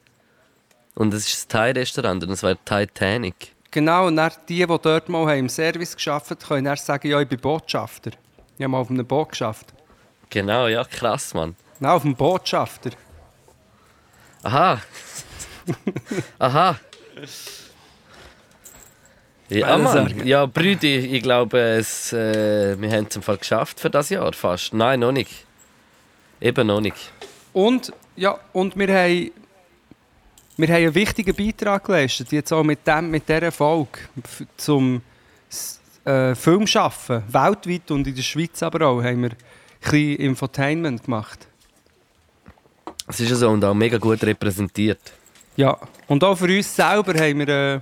Und 0.96 1.14
es 1.14 1.28
ist 1.28 1.46
ein 1.46 1.50
Thai-Restaurant 1.50 2.24
und 2.24 2.32
es 2.32 2.44
wäre 2.44 2.58
Titanic. 2.66 3.53
Genau, 3.74 4.06
und 4.06 4.18
dann 4.18 4.32
die, 4.48 4.60
die 4.60 4.66
dort 4.68 5.10
mal 5.10 5.26
haben 5.26 5.40
im 5.40 5.50
Service 5.50 5.98
haben, 6.06 6.38
können 6.38 6.66
dann 6.66 6.78
sagen, 6.78 7.08
ja, 7.08 7.20
ich 7.20 7.28
bin 7.28 7.40
Botschafter. 7.40 8.12
Ich 8.56 8.64
habe 8.64 8.68
mal 8.68 8.78
auf 8.78 8.92
einem 8.92 9.04
Boot 9.04 9.30
geschafft. 9.30 9.74
Genau, 10.30 10.68
ja, 10.68 10.84
krass, 10.84 11.34
Mann. 11.34 11.56
Nein, 11.80 11.92
auf 11.92 12.04
dem 12.04 12.16
Botschafter. 12.16 12.92
Aha. 14.44 14.80
Aha. 16.40 16.80
Ja, 19.50 19.78
Mann. 19.80 20.24
Ja, 20.24 20.46
Brüdi, 20.46 20.96
ich 20.96 21.24
glaube, 21.24 21.60
es, 21.60 22.14
äh, 22.14 22.80
wir 22.80 22.92
haben 22.92 23.08
es 23.10 23.16
im 23.16 23.24
Fall 23.24 23.38
geschafft 23.38 23.80
für 23.80 23.90
das 23.90 24.10
Jahr 24.10 24.34
fast. 24.34 24.76
Nein, 24.76 25.00
noch 25.00 25.12
nicht. 25.12 25.46
Eben 26.40 26.68
noch 26.68 26.80
nicht. 26.80 27.12
Und, 27.54 27.92
ja, 28.16 28.38
und 28.52 28.78
wir 28.78 28.88
haben, 28.94 29.32
wir 30.58 30.68
haben 30.68 30.76
einen 30.76 30.96
wichtigen 30.96 31.36
Beitrag 31.36 31.86
geleistet, 31.86 32.32
jetzt 32.32 32.52
auch 32.52 32.64
mit, 32.64 32.86
dem, 32.86 33.10
mit 33.10 33.28
dieser 33.28 33.52
Folge, 33.52 34.00
zum 34.58 35.02
äh, 36.06 36.36
Filmschaffen. 36.36 37.24
Weltweit 37.28 37.90
und 37.92 38.08
in 38.08 38.16
der 38.16 38.22
Schweiz 38.22 38.62
aber 38.62 38.88
auch 38.88 39.02
haben 39.02 39.24
wir 39.24 39.32
ein 39.32 39.38
bisschen 39.82 40.16
Infotainment 40.18 41.04
gemacht. 41.04 41.48
Es 43.08 43.20
ist 43.20 43.30
ja 43.30 43.36
so 43.36 43.50
und 43.50 43.64
auch 43.66 43.74
mega 43.74 43.98
gut 43.98 44.24
repräsentiert. 44.24 45.14
Ja, 45.56 45.78
und 46.08 46.24
auch 46.24 46.36
für 46.36 46.46
uns 46.46 46.76
selber 46.76 47.14
haben 47.14 47.40
wir 47.40 47.50
äh, 47.50 47.80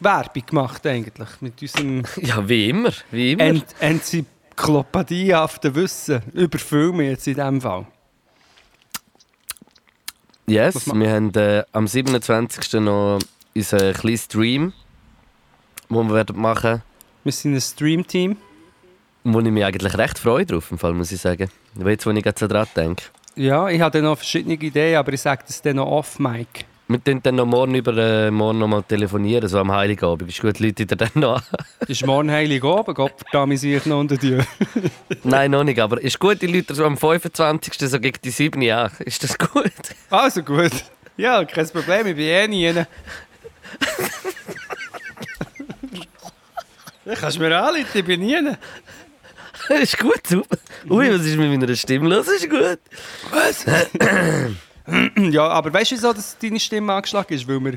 Werbung 0.00 0.46
gemacht 0.46 0.86
eigentlich, 0.86 1.28
mit 1.40 1.60
unserem 1.60 2.04
Ja, 2.22 2.48
wie 2.48 2.70
immer. 2.70 2.92
Wie 3.10 3.32
immer. 3.32 3.44
Ent 3.44 3.74
Enzyklopädiehaften 3.80 5.74
Wissen 5.74 6.22
über 6.32 6.58
Filme 6.58 7.10
jetzt 7.10 7.26
in 7.26 7.34
diesem 7.34 7.60
Fall. 7.60 7.86
Yes, 10.48 10.86
wir 10.86 11.10
haben 11.10 11.34
äh, 11.34 11.62
am 11.72 11.86
27. 11.86 12.80
noch 12.80 13.18
unseren 13.54 13.92
kleinen 13.92 14.16
Stream, 14.16 14.72
den 15.90 16.08
wir 16.08 16.14
werden 16.14 16.40
machen 16.40 16.82
Wir 17.22 17.32
sind 17.32 17.54
ein 17.54 17.60
Stream-Team. 17.60 18.36
wo 19.24 19.40
ich 19.40 19.50
mich 19.50 19.62
eigentlich 19.62 19.98
recht 19.98 20.18
freue 20.18 20.46
drauf, 20.46 20.70
im 20.70 20.78
Fall, 20.78 20.94
muss 20.94 21.12
ich 21.12 21.20
sagen. 21.20 21.50
Jetzt, 21.84 22.06
wo 22.06 22.10
ich 22.10 22.22
gerade 22.24 22.38
so 22.38 22.46
dran 22.46 22.66
denke. 22.74 23.04
Ja, 23.36 23.68
ich 23.68 23.82
habe 23.82 24.00
noch 24.00 24.16
verschiedene 24.16 24.54
Ideen, 24.54 24.96
aber 24.96 25.12
ich 25.12 25.20
sage 25.20 25.44
das 25.46 25.60
dann 25.60 25.76
noch 25.76 25.86
off-mic. 25.86 26.64
Wir 26.90 26.98
können 27.00 27.22
dann 27.22 27.34
noch 27.34 27.44
morgen 27.44 27.74
über 27.74 27.94
äh, 27.98 28.30
morgen 28.30 28.60
noch 28.60 28.66
mal 28.66 28.82
telefonieren, 28.82 29.46
so 29.46 29.58
am 29.58 29.70
Heiligabend. 29.70 30.30
Ist 30.30 30.40
gut, 30.40 30.58
Leute, 30.58 30.86
dann 30.86 31.10
noch 31.16 31.36
an. 31.36 31.42
Ist 31.86 32.06
morgen 32.06 32.30
Heiligabend, 32.30 32.96
Gott 32.96 33.12
verdammt, 33.18 33.62
ich 33.62 33.84
noch 33.84 34.00
unter 34.00 34.16
dir. 34.16 34.46
Nein, 35.22 35.50
noch 35.50 35.64
nicht, 35.64 35.78
aber 35.80 36.00
ist 36.00 36.18
gut, 36.18 36.40
die 36.40 36.46
Leute 36.46 36.74
so 36.74 36.86
am 36.86 36.96
25. 36.96 37.74
so 37.78 38.00
gegen 38.00 38.16
die 38.24 38.30
7 38.30 38.62
Jahre. 38.62 38.90
Ist 39.04 39.22
das 39.22 39.36
gut? 39.36 39.70
Also 40.08 40.42
gut. 40.42 40.72
Ja, 41.18 41.44
kein 41.44 41.68
Problem, 41.68 42.06
ich 42.06 42.16
bin 42.16 42.24
eh 42.24 42.48
nie. 42.48 42.72
Dann 42.72 42.86
kannst 47.16 47.36
du 47.36 47.42
mir 47.42 47.54
anrufen, 47.54 47.98
ich 47.98 48.04
bin 48.04 48.20
nie. 48.20 48.38
ist 49.82 49.98
gut, 49.98 50.26
super. 50.26 50.56
Ui, 50.88 51.12
was 51.12 51.26
ist 51.26 51.36
mit 51.36 51.50
meiner 51.50 51.76
Stimme 51.76 52.08
los? 52.08 52.28
Ist 52.28 52.48
gut. 52.48 52.78
Ja, 55.30 55.48
aber 55.48 55.72
weißt 55.72 55.92
du, 55.92 55.96
wieso 55.96 56.12
dass 56.12 56.38
deine 56.38 56.60
Stimme 56.60 56.92
angeschlagen 56.92 57.34
ist? 57.34 57.46
Weil 57.48 57.60
wir 57.60 57.76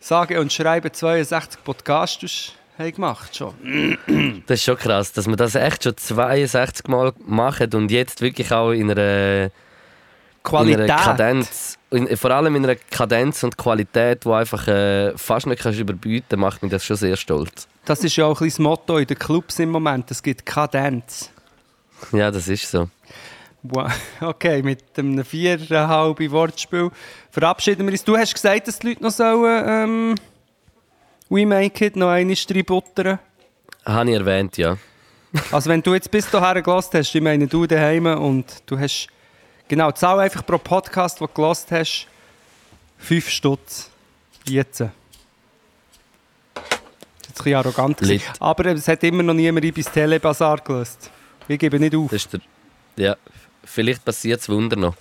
sagen 0.00 0.38
und 0.38 0.52
schreiben 0.52 0.92
62 0.92 1.62
Podcasts 1.64 2.52
haben 2.78 2.92
gemacht 2.92 3.36
schon. 3.36 3.98
Das 4.46 4.58
ist 4.58 4.64
schon 4.64 4.76
krass, 4.76 5.12
dass 5.12 5.26
wir 5.26 5.36
das 5.36 5.54
echt 5.54 5.84
schon 5.84 5.96
62 5.96 6.88
Mal 6.88 7.12
machen 7.26 7.72
und 7.74 7.90
jetzt 7.90 8.20
wirklich 8.20 8.52
auch 8.52 8.72
in 8.72 8.90
einer, 8.90 9.44
in 9.44 9.50
Qualität. 10.42 10.90
einer 10.90 10.96
Kadenz, 10.96 11.78
in, 11.90 12.16
vor 12.16 12.30
allem 12.30 12.56
in 12.56 12.64
einer 12.64 12.76
Kadenz 12.76 13.42
und 13.44 13.56
Qualität, 13.56 14.24
die 14.24 14.30
einfach 14.30 14.66
äh, 14.68 15.16
fast 15.16 15.46
nicht 15.46 15.62
kannst 15.62 15.78
überbieten 15.78 16.40
macht 16.40 16.62
mich 16.62 16.72
das 16.72 16.84
schon 16.84 16.96
sehr 16.96 17.16
stolz. 17.16 17.68
Das 17.84 18.04
ist 18.04 18.16
ja 18.16 18.26
auch 18.26 18.40
ein 18.40 18.48
das 18.48 18.58
Motto 18.58 18.98
in 18.98 19.06
den 19.06 19.18
Clubs 19.18 19.58
im 19.58 19.70
Moment. 19.70 20.10
Es 20.10 20.22
gibt 20.22 20.46
Kadenz. 20.46 21.30
Ja, 22.12 22.30
das 22.30 22.48
ist 22.48 22.70
so. 22.70 22.88
Okay, 24.20 24.62
mit 24.62 24.82
einem 24.96 25.24
viereinhalb 25.24 26.18
Wortspiel 26.30 26.90
verabschieden 27.30 27.86
wir 27.86 27.92
uns. 27.92 28.04
Du 28.04 28.16
hast 28.16 28.34
gesagt, 28.34 28.68
dass 28.68 28.78
die 28.78 28.88
Leute 28.88 29.02
noch 29.02 29.10
sollen, 29.10 29.64
ähm, 29.66 30.14
We 31.28 31.46
Make 31.46 31.86
It 31.86 31.96
noch 31.96 32.08
einmal 32.08 32.36
reinbuttern. 32.50 33.18
Habe 33.84 34.10
ich 34.10 34.16
erwähnt, 34.16 34.56
ja. 34.56 34.76
Also 35.50 35.70
wenn 35.70 35.82
du 35.82 35.94
jetzt 35.94 36.10
bis 36.10 36.28
dahin 36.30 36.62
gelassen 36.62 36.90
hast, 36.94 37.14
ich 37.14 37.22
meine 37.22 37.46
du 37.46 37.66
daheim 37.66 38.06
und 38.06 38.62
du 38.66 38.78
hast, 38.78 39.08
genau, 39.66 39.90
zahl 39.92 40.20
einfach 40.20 40.44
pro 40.44 40.58
Podcast, 40.58 41.20
den 41.20 41.26
du 41.26 41.32
gelassen 41.32 41.68
hast, 41.70 42.06
5 42.98 43.28
Stutz. 43.28 43.90
Jetzt. 44.46 44.80
Das 44.80 44.90
ist 46.60 47.40
ein 47.40 47.44
bisschen 47.44 47.54
arrogant. 47.54 47.98
Aber 48.40 48.66
es 48.66 48.86
hat 48.88 49.02
immer 49.04 49.22
noch 49.22 49.34
niemand 49.34 49.64
Ibis 49.64 49.90
Telebazar 49.90 50.58
gelöst. 50.58 51.10
Ich 51.48 51.58
gebe 51.58 51.80
nicht 51.80 51.96
auf. 51.96 52.10
Das 52.10 52.24
ist 52.24 52.32
der, 52.32 52.40
ja. 52.96 53.16
Vielleicht 53.64 54.04
passiert 54.04 54.40
es 54.40 54.48
Wunder 54.48 54.76
noch. 54.76 54.96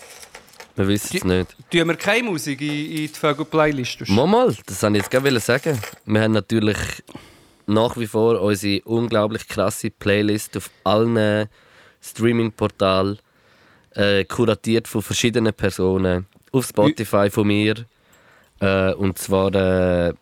Wir 0.76 0.88
wissen 0.88 1.18
es 1.18 1.24
nicht. 1.24 1.56
Tun 1.70 1.88
wir 1.88 1.96
keine 1.96 2.30
Musik 2.30 2.62
in, 2.62 2.70
in 2.70 2.96
die 2.96 3.08
Vögel-Playlist? 3.10 4.08
Mal, 4.10 4.28
mal, 4.28 4.56
das 4.66 4.82
wollte 4.82 4.98
ich 4.98 5.04
jetzt 5.04 5.12
gerade 5.12 5.40
sagen. 5.40 5.80
Wir 6.06 6.22
haben 6.22 6.32
natürlich 6.32 6.78
nach 7.68 7.98
wie 7.98 8.08
vor 8.08 8.42
unsere 8.42 8.82
unglaublich 8.84 9.48
krasse 9.48 9.90
Playlist 9.90 10.58
auf 10.58 10.70
allen 10.84 11.48
Streaming-Portalen, 12.02 13.20
äh, 13.92 14.26
kuratiert 14.26 14.88
von 14.88 15.02
verschiedenen 15.02 15.54
Personen. 15.54 16.28
Auf 16.52 16.68
Spotify 16.68 17.30
von 17.30 17.48
mir. 17.48 17.86
Äh, 18.60 18.94
und 18.94 19.18
zwar 19.18 19.54
äh, 19.54 20.14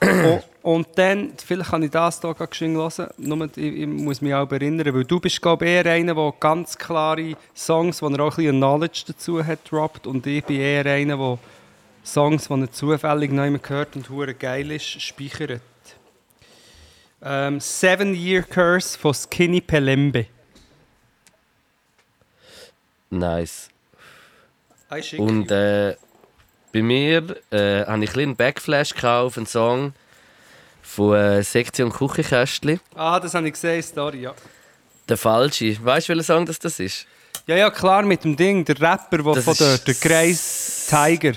Und, 0.00 0.42
und 0.62 0.88
dann, 0.96 1.32
vielleicht 1.44 1.70
kann 1.70 1.82
ich 1.82 1.90
das 1.90 2.20
hier 2.20 2.34
gerade 2.34 2.48
geschwind 2.50 2.76
hören, 2.76 3.10
nur, 3.16 3.48
ich, 3.56 3.58
ich 3.58 3.86
muss 3.86 4.20
mich 4.20 4.34
auch 4.34 4.50
erinnern, 4.50 4.94
weil 4.94 5.04
du 5.04 5.20
bist 5.20 5.40
glaube 5.40 5.64
ich 5.64 5.70
eher 5.72 5.86
einer, 5.86 6.14
der 6.14 6.34
ganz 6.40 6.76
klare 6.76 7.36
Songs, 7.54 8.02
wo 8.02 8.08
er 8.08 8.20
auch 8.20 8.32
ein 8.32 8.36
bisschen 8.36 8.56
Knowledge 8.56 9.04
dazu 9.06 9.44
hat, 9.44 9.60
droppt 9.70 10.06
und 10.06 10.26
ich 10.26 10.44
bin 10.44 10.60
eher 10.60 10.86
einer, 10.86 11.16
der 11.16 11.38
Songs, 12.04 12.48
die 12.48 12.60
er 12.60 12.70
zufällig 12.70 13.32
noch 13.32 13.44
immer 13.44 13.58
gehört 13.58 13.96
und 13.96 14.08
hure 14.10 14.34
geil 14.34 14.70
ist, 14.70 15.00
speichert. 15.00 15.62
Ähm, 17.22 17.60
Seven 17.60 18.14
Year 18.14 18.42
Curse 18.42 18.98
von 18.98 19.14
Skinny 19.14 19.62
Pelembe. 19.62 20.26
Nice. 23.08 23.70
Ah, 24.90 24.96
Und 25.16 25.50
äh, 25.50 25.96
bei 26.74 26.82
mir 26.82 27.36
äh, 27.52 27.86
habe 27.86 28.02
ich 28.02 28.10
ein 28.10 28.14
bisschen 28.14 28.36
Backflash 28.36 29.04
auf 29.04 29.36
einen 29.36 29.46
Song 29.46 29.94
von 30.82 31.16
äh, 31.16 31.42
Sektion 31.44 31.92
Küchenkästchen. 31.92 32.80
Ah, 32.96 33.20
das 33.20 33.32
habe 33.34 33.46
ich 33.46 33.52
gesehen, 33.52 33.80
Story, 33.80 34.22
ja. 34.22 34.34
Der 35.08 35.16
falsche. 35.16 35.76
Weißt 35.82 36.08
du, 36.08 36.12
welcher 36.14 36.24
Song 36.24 36.44
das, 36.44 36.58
das 36.58 36.80
ist? 36.80 37.06
Ja, 37.46 37.56
ja, 37.56 37.70
klar, 37.70 38.02
mit 38.02 38.24
dem 38.24 38.36
Ding, 38.36 38.64
der 38.64 38.80
Rapper, 38.80 39.18
der 39.18 39.34
Das 39.34 39.44
von 39.44 39.54
dort, 39.56 39.86
der 39.86 39.94
Grace 39.94 40.86
Tiger. 40.90 41.34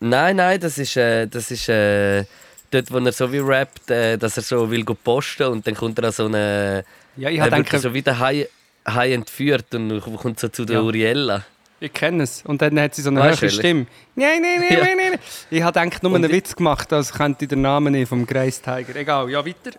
Nein, 0.00 0.36
nein, 0.36 0.58
das 0.58 0.78
ist, 0.78 0.96
äh, 0.96 1.28
das 1.28 1.52
ist 1.52 1.68
äh, 1.68 2.24
dort, 2.72 2.90
wo 2.90 2.98
er 2.98 3.12
so 3.12 3.30
wie 3.30 3.38
rappt, 3.38 3.88
äh, 3.90 4.18
dass 4.18 4.36
er 4.36 4.42
so 4.42 4.68
will 4.68 4.84
go 4.84 4.94
posten 4.94 5.44
und 5.46 5.64
dann 5.64 5.76
kommt 5.76 5.98
er 6.00 6.06
an 6.06 6.12
so 6.12 6.26
eine. 6.26 6.84
Ja, 7.16 7.30
ich 7.30 7.40
gedacht, 7.40 7.80
so 7.80 7.94
wie 7.94 8.02
der 8.02 8.18
Hai, 8.18 8.48
Hai 8.84 9.12
entführt 9.12 9.72
und 9.76 10.00
kommt 10.00 10.40
so 10.40 10.48
zu 10.48 10.64
der 10.64 10.76
Ja. 10.76 10.82
Uriella. 10.82 11.44
Ich 11.84 11.92
kenne 11.92 12.22
es. 12.22 12.42
Und 12.46 12.62
dann 12.62 12.80
hat 12.80 12.94
sie 12.94 13.02
so 13.02 13.10
eine 13.10 13.20
Weißt 13.20 13.42
höhere 13.42 13.52
Stimme. 13.52 13.86
Nein, 14.14 14.40
nein, 14.40 14.60
nein, 14.60 14.72
Ja. 14.78 14.84
nein, 14.84 14.96
nein. 14.96 15.18
Ich 15.50 15.62
habe 15.62 15.78
gedacht, 15.78 16.02
nur 16.02 16.12
Und 16.12 16.24
einen 16.24 16.32
Witz 16.32 16.56
gemacht, 16.56 16.90
als 16.94 17.12
könnte 17.12 17.44
ich 17.44 17.50
den 17.50 17.60
Namen 17.60 17.92
nicht 17.92 18.08
vom 18.08 18.24
Grace 18.24 18.62
Tiger. 18.62 18.96
Egal, 18.96 19.28
ja, 19.28 19.44
weiter. 19.44 19.78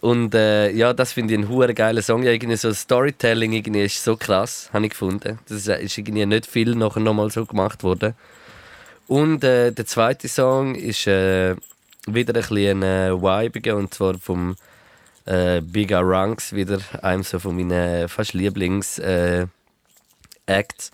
Und 0.00 0.34
äh, 0.36 0.70
ja, 0.70 0.92
das 0.92 1.12
finde 1.12 1.34
ich 1.34 1.40
einen 1.40 1.48
hure 1.48 1.74
geilen 1.74 2.02
Song. 2.02 2.22
Ja, 2.22 2.30
irgendwie 2.30 2.56
so 2.56 2.72
Storytelling 2.72 3.52
irgendwie 3.52 3.84
ist 3.84 4.04
so 4.04 4.16
krass, 4.16 4.70
habe 4.72 4.84
ich 4.84 4.90
gefunden. 4.90 5.40
Das 5.48 5.56
ist, 5.58 5.68
äh, 5.68 5.82
ist 5.82 5.98
irgendwie 5.98 6.24
nicht 6.24 6.46
viel 6.46 6.76
nachher 6.76 7.00
nochmal 7.00 7.30
so 7.32 7.44
gemacht 7.46 7.82
worden. 7.82 8.14
Und 9.08 9.42
äh, 9.42 9.72
der 9.72 9.86
zweite 9.86 10.28
Song 10.28 10.76
ist 10.76 11.08
äh, 11.08 11.56
wieder 12.06 12.32
ein 12.34 12.40
bisschen 12.42 12.82
äh, 12.84 13.10
vibiger 13.12 13.74
und 13.76 13.92
zwar 13.92 14.14
vom 14.18 14.54
äh, 15.24 15.60
Bigger 15.62 16.02
Ranks, 16.04 16.52
wieder 16.52 16.78
einem 17.02 17.24
so 17.24 17.40
von 17.40 17.56
meinen 17.56 18.08
fast 18.08 18.34
Lieblings 18.34 18.98
äh, 19.00 19.46
Act. 20.46 20.90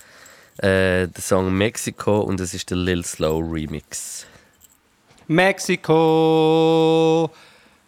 Äh, 0.58 1.08
der 1.08 1.20
Song 1.20 1.52
Mexico 1.52 2.20
und 2.20 2.40
es 2.40 2.54
ist 2.54 2.70
der 2.70 2.76
Lil 2.76 3.04
Slow 3.04 3.40
Remix. 3.40 4.26
Mexiko. 5.28 7.30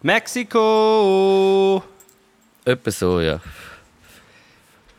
Mexiko. 0.02 1.82
Etwa 2.64 2.90
so, 2.90 3.20
ja. 3.20 3.40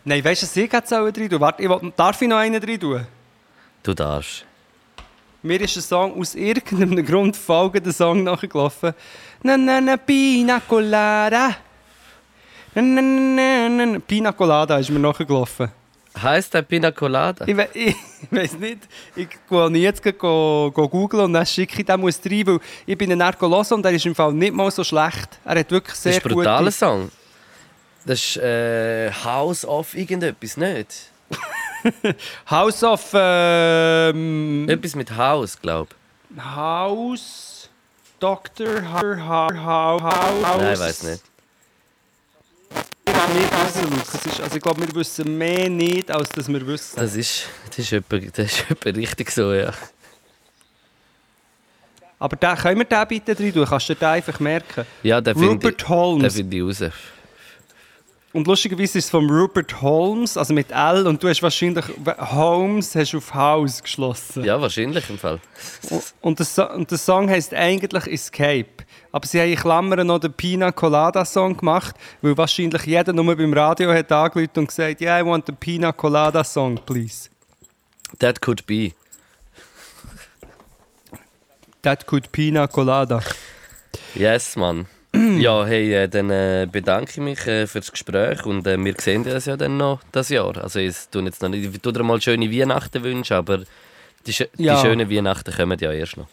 Nein, 0.04 0.24
weißt 0.24 0.44
du, 0.44 0.62
ich 0.62 0.72
jetzt 0.72 0.94
auch 0.94 1.10
drin 1.10 1.30
tun? 1.30 1.40
Warte, 1.40 1.64
ich 1.64 1.70
will, 1.70 1.94
darf 1.96 2.22
ich 2.22 2.28
noch 2.28 2.38
einen 2.38 2.62
drin 2.62 2.80
tun? 2.80 3.08
Du 3.82 3.94
darfst. 3.94 4.46
Mir 5.42 5.62
ist 5.62 5.78
ein 5.78 5.82
Song 5.82 6.20
aus 6.20 6.36
irgendeinem 6.36 7.04
Grund 7.06 7.36
folgender 7.36 7.94
Song 7.94 8.24
nachgelaufen. 8.24 8.94
Na 9.44 9.58
na 9.58 9.82
na 9.82 9.98
Pina 9.98 10.60
Colada. 10.60 11.56
Na 12.74 12.82
na 12.82 13.02
na 13.02 13.70
na 13.70 14.00
Pina 14.00 14.32
Colada 14.32 14.80
ist 14.80 14.90
mir 14.90 15.00
nachgelaufen. 15.00 15.70
Heißt 16.22 16.54
der 16.54 16.62
Pina 16.62 16.92
Colada? 16.92 17.46
Ich, 17.48 17.56
we 17.56 17.68
ich 17.74 17.96
weiß 18.32 18.54
nicht. 18.54 18.80
Ich 19.16 19.28
gehe 19.50 19.70
jetzt 19.78 20.02
go, 20.18 20.72
go 20.74 20.88
googeln 20.88 21.26
und 21.26 21.34
dann 21.34 21.46
schicke 21.46 21.80
ich 21.80 21.86
den 21.86 22.00
muss 22.00 22.20
rein, 22.26 22.48
weil 22.48 22.60
ich 22.86 22.98
bin 22.98 23.12
ihn 23.12 23.20
dann 23.20 23.34
hören 23.40 23.66
und 23.72 23.86
er 23.86 23.92
ist 23.92 24.06
im 24.06 24.16
Fall 24.16 24.34
nicht 24.34 24.54
mal 24.54 24.72
so 24.72 24.84
schlecht. 24.84 25.40
Er 25.44 25.60
hat 25.60 25.72
wirklich 25.72 25.94
Das 25.94 26.04
sehr 26.04 26.18
ist 26.18 26.26
ein 26.26 26.32
brutaler. 26.32 26.72
Song. 26.72 27.12
Das 28.06 28.20
ist 28.20 28.38
äh, 28.38 29.12
House 29.12 29.66
of 29.66 29.96
irgendetwas, 29.96 30.58
nicht? 30.58 31.12
House 32.50 32.84
of... 32.84 33.10
Ähm, 33.14 34.68
Etwas 34.70 34.96
mit 34.96 35.16
House, 35.16 35.60
glaub. 35.60 35.90
House... 36.38 37.70
Dr. 38.20 38.82
Ha 38.82 39.02
ha 39.18 40.02
House... 40.02 40.58
Nein, 40.58 40.74
ich 40.74 40.80
weiß 40.80 41.04
nicht. 41.04 41.24
Ich 43.28 43.34
glaube 43.34 43.34
nicht 43.40 43.52
wissen, 43.76 43.84
Lukas. 43.92 44.26
Ist- 44.26 44.42
Also 44.42 44.56
ich 44.58 44.62
glaube, 44.62 44.82
wir 44.88 44.96
wissen 44.96 45.38
mehr 45.38 45.70
nicht, 45.70 46.12
als 46.12 46.30
dass 46.30 46.48
wir 46.48 46.66
wissen. 46.68 46.96
Das 47.00 47.16
ist, 47.16 47.46
das 47.70 47.80
ist, 47.80 47.94
etwa, 47.94 48.18
das 48.18 48.46
ist 48.46 48.66
etwa 48.70 48.90
richtig 48.90 49.32
so, 49.32 49.54
ja. 49.54 49.72
Aber 52.20 52.36
den, 52.36 52.56
können 52.56 52.80
wir 52.80 52.86
den 52.86 53.08
bitte 53.08 53.38
rein 53.38 53.54
tun? 53.54 53.66
Kannst 53.66 53.90
du 53.90 53.96
den 53.96 54.08
einfach 54.08 54.40
merken? 54.40 54.86
Ja, 55.04 55.20
der 55.22 55.36
finde 55.36 55.70
ich, 55.70 55.76
den 55.78 55.88
Holmes. 55.90 56.36
ich 56.38 56.62
raus. 56.64 56.84
Und 58.32 58.48
lustigerweise 58.48 58.98
ist 58.98 59.06
es 59.06 59.10
von 59.10 59.30
Rupert 59.30 59.82
Holmes, 59.82 60.36
also 60.36 60.54
mit 60.54 60.70
L. 60.72 61.08
Und 61.08 61.24
du 61.24 61.30
hast 61.30 61.42
wahrscheinlich 61.42 61.86
Holmes 62.18 62.94
hast 62.96 63.14
du 63.14 63.18
auf 63.18 63.34
House 63.34 63.82
geschlossen. 63.82 64.44
Ja, 64.44 64.60
wahrscheinlich 64.60 65.10
im 65.10 65.18
Fall. 65.18 65.40
Und 66.22 66.40
der, 66.40 66.46
so 66.46 66.70
und 66.70 66.90
der 66.92 66.98
Song 66.98 67.30
heißt 67.30 67.54
eigentlich 67.54 68.08
Escape. 68.08 68.66
Aber 69.16 69.26
sie 69.28 69.40
haben 69.40 69.50
in 69.50 69.56
Klammern 69.56 70.08
noch 70.08 70.20
den 70.20 70.34
Pina 70.34 70.74
Colada 70.74 71.24
Song 71.24 71.56
gemacht, 71.56 71.96
weil 72.22 72.38
wahrscheinlich 72.38 72.82
jeder 72.86 73.14
nur 73.14 73.34
beim 73.34 73.54
Radio 73.54 73.94
hat 73.94 74.12
angerufen 74.12 74.50
und 74.60 74.68
gesagt, 74.68 75.00
yeah, 75.00 75.18
I 75.18 75.26
want 75.26 75.46
the 75.46 75.54
Pina 75.54 75.94
Colada 75.94 76.44
Song, 76.44 76.78
please. 76.86 77.30
That 78.20 78.42
could 78.42 78.66
be. 78.66 78.92
That 81.82 82.06
could 82.08 82.30
Pina 82.34 82.68
Colada. 82.68 83.22
Yes, 84.16 84.58
Mann. 84.58 84.88
ja, 85.14 85.64
hey, 85.66 85.94
äh, 85.94 86.08
dann 86.10 86.30
äh, 86.30 86.68
bedanke 86.70 87.12
ich 87.12 87.18
mich 87.18 87.48
äh, 87.48 87.68
für 87.68 87.80
das 87.80 87.94
Gespräch 87.94 88.46
und 88.46 88.68
äh, 88.68 88.78
wir 88.78 88.96
sehen 89.00 89.24
uns 89.26 89.46
ja 89.46 89.56
dann 89.56 89.78
noch 89.78 90.02
das 90.12 90.28
Jahr. 90.28 90.58
Also 90.58 90.80
ich 90.80 90.94
tue 91.10 91.24
jetzt 91.24 91.42
noch 91.42 91.48
nicht, 91.48 91.74
ich 91.74 91.82
tue 91.82 91.94
dir 91.94 92.04
mal 92.04 92.20
schöne 92.20 92.52
Weihnachten 92.52 93.02
wünschen, 93.02 93.36
aber 93.38 93.60
die, 94.28 94.34
schö- 94.34 94.50
Ja. 94.58 94.76
die 94.76 94.82
schönen 94.82 95.10
Weihnachten 95.10 95.54
kommen 95.56 95.80
ja 95.80 95.94
erst 95.94 96.18
noch. 96.18 96.28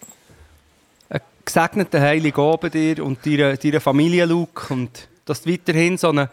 Gesegneten 1.45 2.01
Heiligen 2.01 2.41
Abend 2.41 2.73
dir 2.75 3.05
und 3.05 3.25
deiner, 3.27 3.57
deiner 3.57 3.81
Familie, 3.81 4.25
Luke. 4.25 4.73
Und 4.73 5.09
dass 5.25 5.43
du 5.43 5.51
weiterhin 5.51 5.97
so 5.99 6.11
einen 6.11 6.29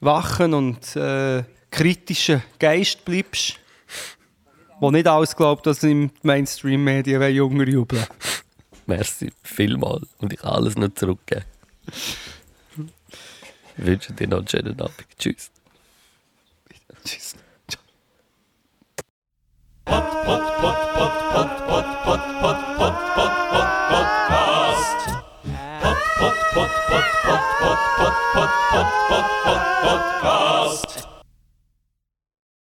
wachen 0.00 0.54
und 0.54 0.96
äh, 0.96 1.44
kritischen 1.70 2.42
Geist 2.58 3.04
bleibst, 3.04 3.58
wo 4.80 4.90
nicht 4.90 5.06
alles 5.06 5.34
glaubt, 5.34 5.66
dass 5.66 5.82
im 5.82 6.10
Mainstream-Medien 6.22 7.22
Jünger 7.34 7.68
jubeln 7.68 8.04
Merci 8.86 9.32
vielmal 9.42 10.02
und 10.18 10.32
ich 10.32 10.40
kann 10.40 10.52
alles 10.52 10.76
noch 10.76 10.92
zurückgeben. 10.94 11.44
Ich 13.76 13.86
wünsche 13.86 14.12
dir 14.12 14.28
noch 14.28 14.38
einen 14.38 14.48
schönen 14.48 14.80
Abend. 14.80 15.06
Tschüss. 15.18 15.50
Tschüss. 17.04 17.36
Pod. 19.84 20.42
pod, 26.92 27.04
pod, 27.24 27.40
pod, 27.60 27.78
pod, 27.96 28.14
pod, 28.32 28.50
pod, 28.70 28.86
pod, 29.08 29.24
pod, 29.44 29.60
podcast. 29.82 30.41